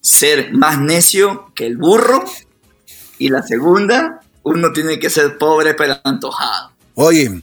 ser 0.00 0.52
más 0.52 0.80
necio 0.80 1.52
que 1.54 1.66
el 1.66 1.76
burro. 1.76 2.24
Y 3.18 3.28
la 3.28 3.42
segunda, 3.42 4.20
uno 4.42 4.72
tiene 4.72 4.98
que 4.98 5.10
ser 5.10 5.38
pobre 5.38 5.74
pero 5.74 5.96
antojado. 6.04 6.72
Oye, 6.94 7.42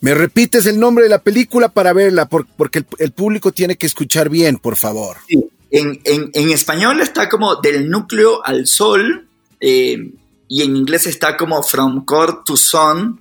¿me 0.00 0.14
repites 0.14 0.66
el 0.66 0.78
nombre 0.78 1.04
de 1.04 1.10
la 1.10 1.20
película 1.20 1.68
para 1.68 1.92
verla? 1.92 2.26
porque 2.26 2.84
el, 2.98 3.12
público 3.12 3.52
tiene 3.52 3.76
que 3.76 3.86
escuchar 3.86 4.28
bien, 4.28 4.58
por 4.58 4.76
favor. 4.76 5.18
Sí. 5.28 5.44
En, 5.70 6.50
español 6.50 7.00
está 7.00 7.28
como 7.28 7.56
Del 7.56 7.90
núcleo 7.90 8.44
al 8.44 8.66
sol. 8.66 9.26
Eh, 9.60 10.12
y 10.54 10.62
en 10.62 10.76
inglés 10.76 11.08
está 11.08 11.36
como 11.36 11.60
From 11.64 12.04
Core 12.04 12.34
to 12.44 12.56
Sun. 12.56 13.20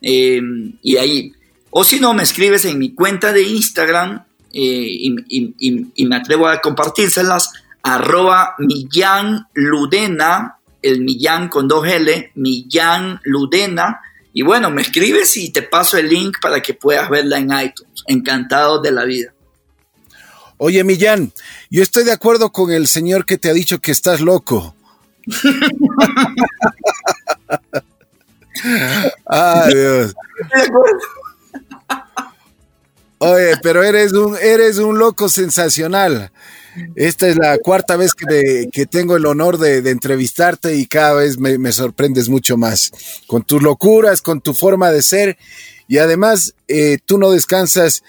Eh, 0.00 0.42
y 0.82 0.96
ahí. 0.96 1.32
O 1.70 1.84
si 1.84 2.00
no, 2.00 2.12
me 2.12 2.24
escribes 2.24 2.64
en 2.64 2.76
mi 2.76 2.92
cuenta 2.92 3.32
de 3.32 3.42
Instagram 3.42 4.24
eh, 4.52 5.14
y, 5.28 6.04
me 6.04 6.16
atrevo 6.16 6.48
a 6.48 6.60
compartírselas 6.60 7.52
arroba 7.84 8.56
Millán 8.58 9.46
Ludena, 9.54 10.58
el 10.82 11.02
Millán 11.02 11.48
con 11.48 11.68
dos 11.68 11.86
L, 11.86 12.32
Millán 12.34 13.20
Ludena. 13.22 14.00
Y 14.32 14.42
bueno, 14.42 14.72
me 14.72 14.82
escribes 14.82 15.36
y 15.36 15.50
te 15.50 15.62
paso 15.62 15.98
el 15.98 16.08
link 16.08 16.38
para 16.42 16.60
que 16.60 16.74
puedas 16.74 17.08
verla 17.08 17.38
en 17.38 17.52
iTunes. 17.64 18.02
Encantado 18.08 18.82
de 18.82 18.90
la 18.90 19.04
vida. 19.04 19.32
Oye, 20.56 20.82
Millán, 20.82 21.32
yo 21.70 21.80
estoy 21.80 22.02
de 22.02 22.12
acuerdo 22.12 22.50
con 22.50 22.72
el 22.72 22.88
señor 22.88 23.24
que 23.24 23.38
te 23.38 23.50
ha 23.50 23.52
dicho 23.52 23.78
que 23.78 23.92
estás 23.92 24.20
loco. 24.20 24.74
Ay, 29.26 29.74
Dios. 29.74 30.14
Oye, 33.18 33.54
pero 33.62 33.82
eres 33.84 34.12
un, 34.12 34.36
eres 34.36 34.78
un 34.78 34.98
loco 34.98 35.28
sensacional. 35.28 36.32
Esta 36.96 37.28
es 37.28 37.36
la 37.36 37.58
cuarta 37.58 37.96
vez 37.96 38.14
que, 38.14 38.86
tengo 38.86 39.16
el 39.16 39.26
honor 39.26 39.58
de, 39.58 39.78
entrevistarte 39.90 40.74
y 40.74 40.86
cada 40.86 41.14
vez 41.14 41.38
me, 41.38 41.72
sorprendes 41.72 42.28
mucho 42.28 42.56
más 42.56 42.90
con 43.26 43.42
tus 43.42 43.62
locuras, 43.62 44.22
con 44.22 44.40
tu 44.40 44.54
forma 44.54 44.90
de 44.90 45.02
ser 45.02 45.38
y 45.86 45.98
además 45.98 46.54
eh, 46.68 46.98
tú 47.04 47.18
no 47.18 47.30
descansas, 47.30 48.02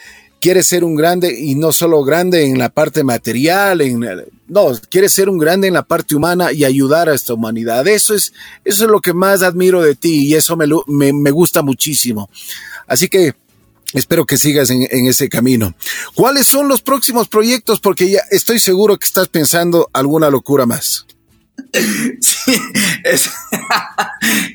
quieres 0.43 0.67
ser 0.67 0.83
un 0.83 0.95
grande 0.95 1.33
y 1.39 1.55
no 1.55 1.71
solo 1.71 2.03
grande 2.03 2.43
en 2.43 2.57
la 2.57 2.67
parte 2.67 3.01
material, 3.05 3.79
en, 3.79 4.01
no, 4.49 4.73
quieres 4.89 5.13
ser 5.13 5.29
un 5.29 5.37
grande 5.37 5.69
en 5.69 5.73
la 5.73 5.83
parte 5.83 6.17
humana 6.17 6.51
y 6.51 6.65
ayudar 6.65 7.07
a 7.07 7.15
esta 7.15 7.33
humanidad. 7.33 7.87
Eso 7.87 8.13
es, 8.13 8.33
eso 8.65 8.83
es 8.83 8.91
lo 8.91 8.99
que 8.99 9.13
más 9.13 9.41
admiro 9.41 9.81
de 9.81 9.95
ti 9.95 10.27
y 10.27 10.35
eso 10.35 10.57
me, 10.57 11.13
me 11.13 11.31
gusta 11.31 11.61
muchísimo. 11.61 12.29
Así 12.87 13.07
que 13.07 13.35
Espero 13.93 14.25
que 14.25 14.39
sigas 14.39 14.71
en, 14.71 15.07
ese 15.07 15.29
camino. 15.29 15.75
¿Cuáles 16.15 16.47
son 16.47 16.67
los 16.67 16.81
próximos 16.81 17.27
proyectos? 17.27 17.79
Porque 17.79 18.09
ya 18.09 18.21
estoy 18.31 18.59
seguro 18.59 18.97
que 18.97 19.05
estás 19.05 19.27
pensando 19.27 19.87
alguna 19.93 20.31
locura 20.31 20.65
más. 20.65 21.05
Sí, 22.19 22.51
ese 23.03 23.29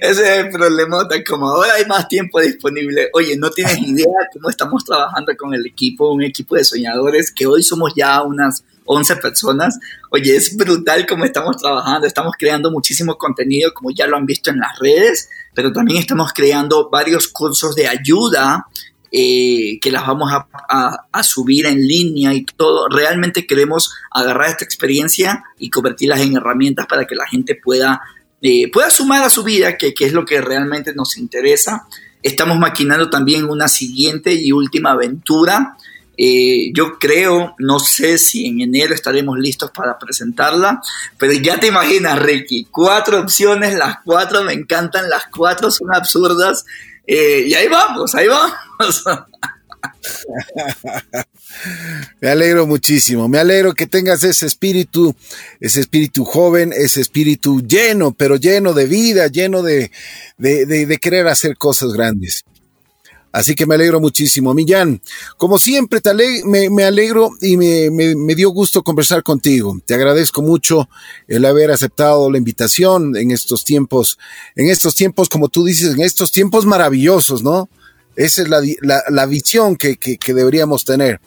es 0.01 0.18
el 0.18 0.51
problema. 0.51 1.07
Como 1.28 1.49
ahora 1.49 1.74
hay 1.74 1.84
más 1.86 2.09
tiempo 2.09 2.40
disponible. 2.40 3.09
Oye, 3.12 3.36
no 3.36 3.51
tienes 3.51 3.78
idea 3.86 4.07
cómo 4.32 4.51
estamos 4.51 4.84
trabajando 4.84 5.32
con 5.36 5.55
el 5.55 5.66
equipo, 5.66 6.12
un 6.12 6.22
equipo 6.22 6.57
de 6.57 6.64
soñadores 6.64 7.32
que 7.32 7.46
hoy 7.46 7.62
somos 7.62 7.92
ya 7.96 8.22
unas 8.22 8.64
11 8.84 9.16
personas. 9.16 9.78
Oye, 10.11 10.36
es 10.36 10.57
brutal 10.57 11.07
cómo 11.07 11.24
estamos 11.24 11.57
trabajando. 11.57 12.07
Estamos 12.07 12.34
creando 12.38 12.70
muchísimo 12.70 13.16
contenido, 13.16 13.72
como 13.74 13.90
ya 13.90 14.07
lo 14.07 14.16
han 14.16 14.26
visto 14.26 14.51
en 14.51 14.59
las 14.59 14.78
redes, 14.78 15.28
pero 15.55 15.72
también 15.72 16.01
estamos 16.01 16.32
creando 16.32 16.88
varios 16.88 17.28
cursos 17.28 17.74
de 17.74 17.88
ayuda 17.88 18.66
eh, 19.11 19.78
que 19.80 19.90
las 19.90 20.06
vamos 20.06 20.30
a, 20.32 21.22
subir 21.22 21.66
en 21.66 21.86
línea 21.86 22.34
y 22.34 22.44
todo. 22.44 22.88
Realmente 22.88 23.46
queremos 23.46 23.94
agarrar 24.11 24.50
esta 24.50 24.64
experiencia 24.64 25.44
y 25.59 25.70
convertirlas 25.70 26.20
en 26.20 26.36
herramientas 26.36 26.86
para 26.86 27.06
que 27.06 27.14
la 27.14 27.26
gente 27.26 27.54
pueda, 27.54 28.02
eh, 28.42 28.70
pueda 28.70 28.90
sumar 28.90 29.22
a 29.22 29.30
su 29.30 29.42
vida, 29.42 29.76
que, 29.76 29.94
es 29.98 30.12
lo 30.12 30.24
que 30.24 30.40
realmente 30.40 30.94
nos 30.94 31.16
interesa. 31.16 31.86
Estamos 32.22 32.59
maquinando 32.59 33.09
también 33.09 33.44
una 33.44 33.66
siguiente 33.68 34.34
y 34.34 34.52
última 34.52 34.90
aventura. 34.90 35.76
Eh, 36.16 36.70
yo 36.74 36.98
creo, 36.98 37.54
no 37.59 37.78
sé 37.78 38.18
si 38.18 38.46
en 38.46 38.61
enero 38.61 38.94
estaremos 38.94 39.38
listos 39.38 39.70
para 39.70 39.98
presentarla, 39.98 40.82
pero 41.16 41.32
ya 41.32 41.59
te 41.61 41.68
imaginas, 41.68 42.18
Ricky, 42.18 42.66
cuatro 42.70 43.20
opciones, 43.20 43.78
las 43.78 43.98
cuatro 44.04 44.42
me 44.42 44.52
encantan, 44.52 45.09
las 45.09 45.26
cuatro 45.34 45.70
son 45.70 45.94
absurdas 45.94 46.64
eh, 47.09 47.44
y 47.46 47.54
ahí 47.54 47.68
vamos, 47.68 48.14
ahí 48.14 48.28
vamos. 48.28 48.54
me 52.20 52.28
alegro 52.28 52.66
muchísimo, 52.66 53.28
me 53.28 53.38
alegro 53.38 53.72
que 53.72 53.86
tengas 53.86 54.22
ese 54.24 54.44
espíritu, 54.46 55.14
ese 55.59 55.80
espíritu 55.80 56.24
joven, 56.24 56.72
ese 56.76 57.00
espíritu 57.00 57.62
lleno, 57.62 58.12
pero 58.12 58.36
lleno 58.36 58.74
de 58.74 58.84
vida, 58.86 59.28
lleno 59.28 59.62
de, 59.62 59.90
de 60.36 60.98
querer 61.00 61.28
hacer 61.28 61.56
cosas 61.56 61.92
grandes. 61.94 62.44
Así 63.39 63.55
que 63.55 63.66
me 63.66 63.76
alegro 63.76 64.01
muchísimo. 64.01 64.53
Millán, 64.53 65.01
como 65.36 65.61
siempre, 65.61 66.01
me, 66.45 66.82
alegro 66.82 67.30
y 67.41 67.57
me, 67.57 68.34
dio 68.34 68.51
gusto 68.51 68.82
conversar 68.82 69.22
contigo. 69.22 69.80
Te 69.86 69.95
agradezco 69.95 70.43
mucho 70.43 70.89
el 71.28 71.45
haber 71.45 71.70
aceptado 71.70 72.32
la 72.32 72.39
invitación 72.39 73.16
en 73.16 73.30
estos 73.30 73.64
tiempos, 73.64 74.18
en 74.57 74.68
estos 74.68 74.97
tiempos, 74.97 75.28
como 75.28 75.49
tú 75.49 75.64
dices, 75.64 75.95
en 75.95 76.01
estos 76.01 76.32
tiempos 76.32 76.66
maravillosos, 76.66 77.45
¿no? 77.45 77.70
Esa 78.16 78.43
es 78.43 78.49
la, 78.49 79.26
visión 79.26 79.76
que 79.76 80.18
deberíamos 80.34 80.84
tener. 80.84 81.20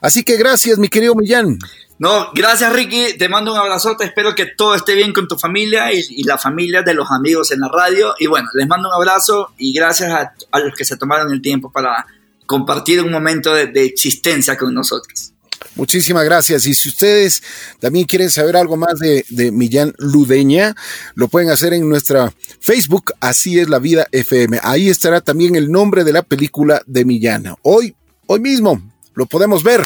Así 0.00 0.22
que 0.22 0.38
gracias, 0.38 0.78
mi 0.78 0.88
querido 0.88 1.14
Millán. 1.14 1.58
No, 1.98 2.30
gracias 2.32 2.72
Ricky, 2.72 3.18
te 3.18 3.28
mando 3.28 3.52
un 3.52 3.58
abrazote, 3.58 4.04
espero 4.04 4.32
que 4.32 4.46
todo 4.46 4.76
esté 4.76 4.94
bien 4.94 5.12
con 5.12 5.26
tu 5.26 5.36
familia 5.36 5.92
y, 5.92 6.22
la 6.22 6.38
familia 6.38 6.82
de 6.82 6.94
los 6.94 7.10
amigos 7.10 7.50
en 7.50 7.60
la 7.60 7.68
radio. 7.68 8.14
Y 8.20 8.28
bueno, 8.28 8.48
les 8.54 8.68
mando 8.68 8.88
un 8.88 8.94
abrazo 8.94 9.52
y 9.58 9.72
gracias 9.72 10.12
a, 10.12 10.58
los 10.60 10.76
que 10.76 10.84
se 10.84 10.96
tomaron 10.96 11.32
el 11.32 11.42
tiempo 11.42 11.72
para 11.72 12.06
compartir 12.46 13.02
un 13.02 13.10
momento 13.10 13.52
de, 13.52 13.84
existencia 13.84 14.56
con 14.56 14.72
nosotros. 14.72 15.32
Muchísimas 15.74 16.24
gracias. 16.24 16.66
Y 16.66 16.74
si 16.74 16.88
ustedes 16.88 17.42
también 17.80 18.04
quieren 18.04 18.30
saber 18.30 18.56
algo 18.56 18.76
más 18.76 19.00
de, 19.00 19.50
Millán 19.50 19.92
Ludeña, 19.98 20.76
lo 21.16 21.26
pueden 21.26 21.50
hacer 21.50 21.72
en 21.72 21.88
nuestra 21.88 22.32
Facebook, 22.60 23.12
Así 23.18 23.58
es 23.58 23.68
la 23.68 23.80
vida 23.80 24.06
FM. 24.12 24.60
Ahí 24.62 24.88
estará 24.88 25.20
también 25.20 25.56
el 25.56 25.70
nombre 25.70 26.04
de 26.04 26.12
la 26.12 26.22
película 26.22 26.80
de 26.86 27.04
Millán. 27.04 27.56
Hoy, 27.62 27.96
hoy 28.26 28.38
mismo, 28.38 28.80
lo 29.14 29.26
podemos 29.26 29.64
ver. 29.64 29.82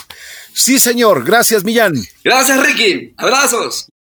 Sí, 0.55 0.79
señor. 0.79 1.25
Gracias, 1.25 1.65
Millán. 1.65 1.95
Gracias, 2.25 2.67
Ricky. 2.67 3.15
Abrazos. 3.17 3.92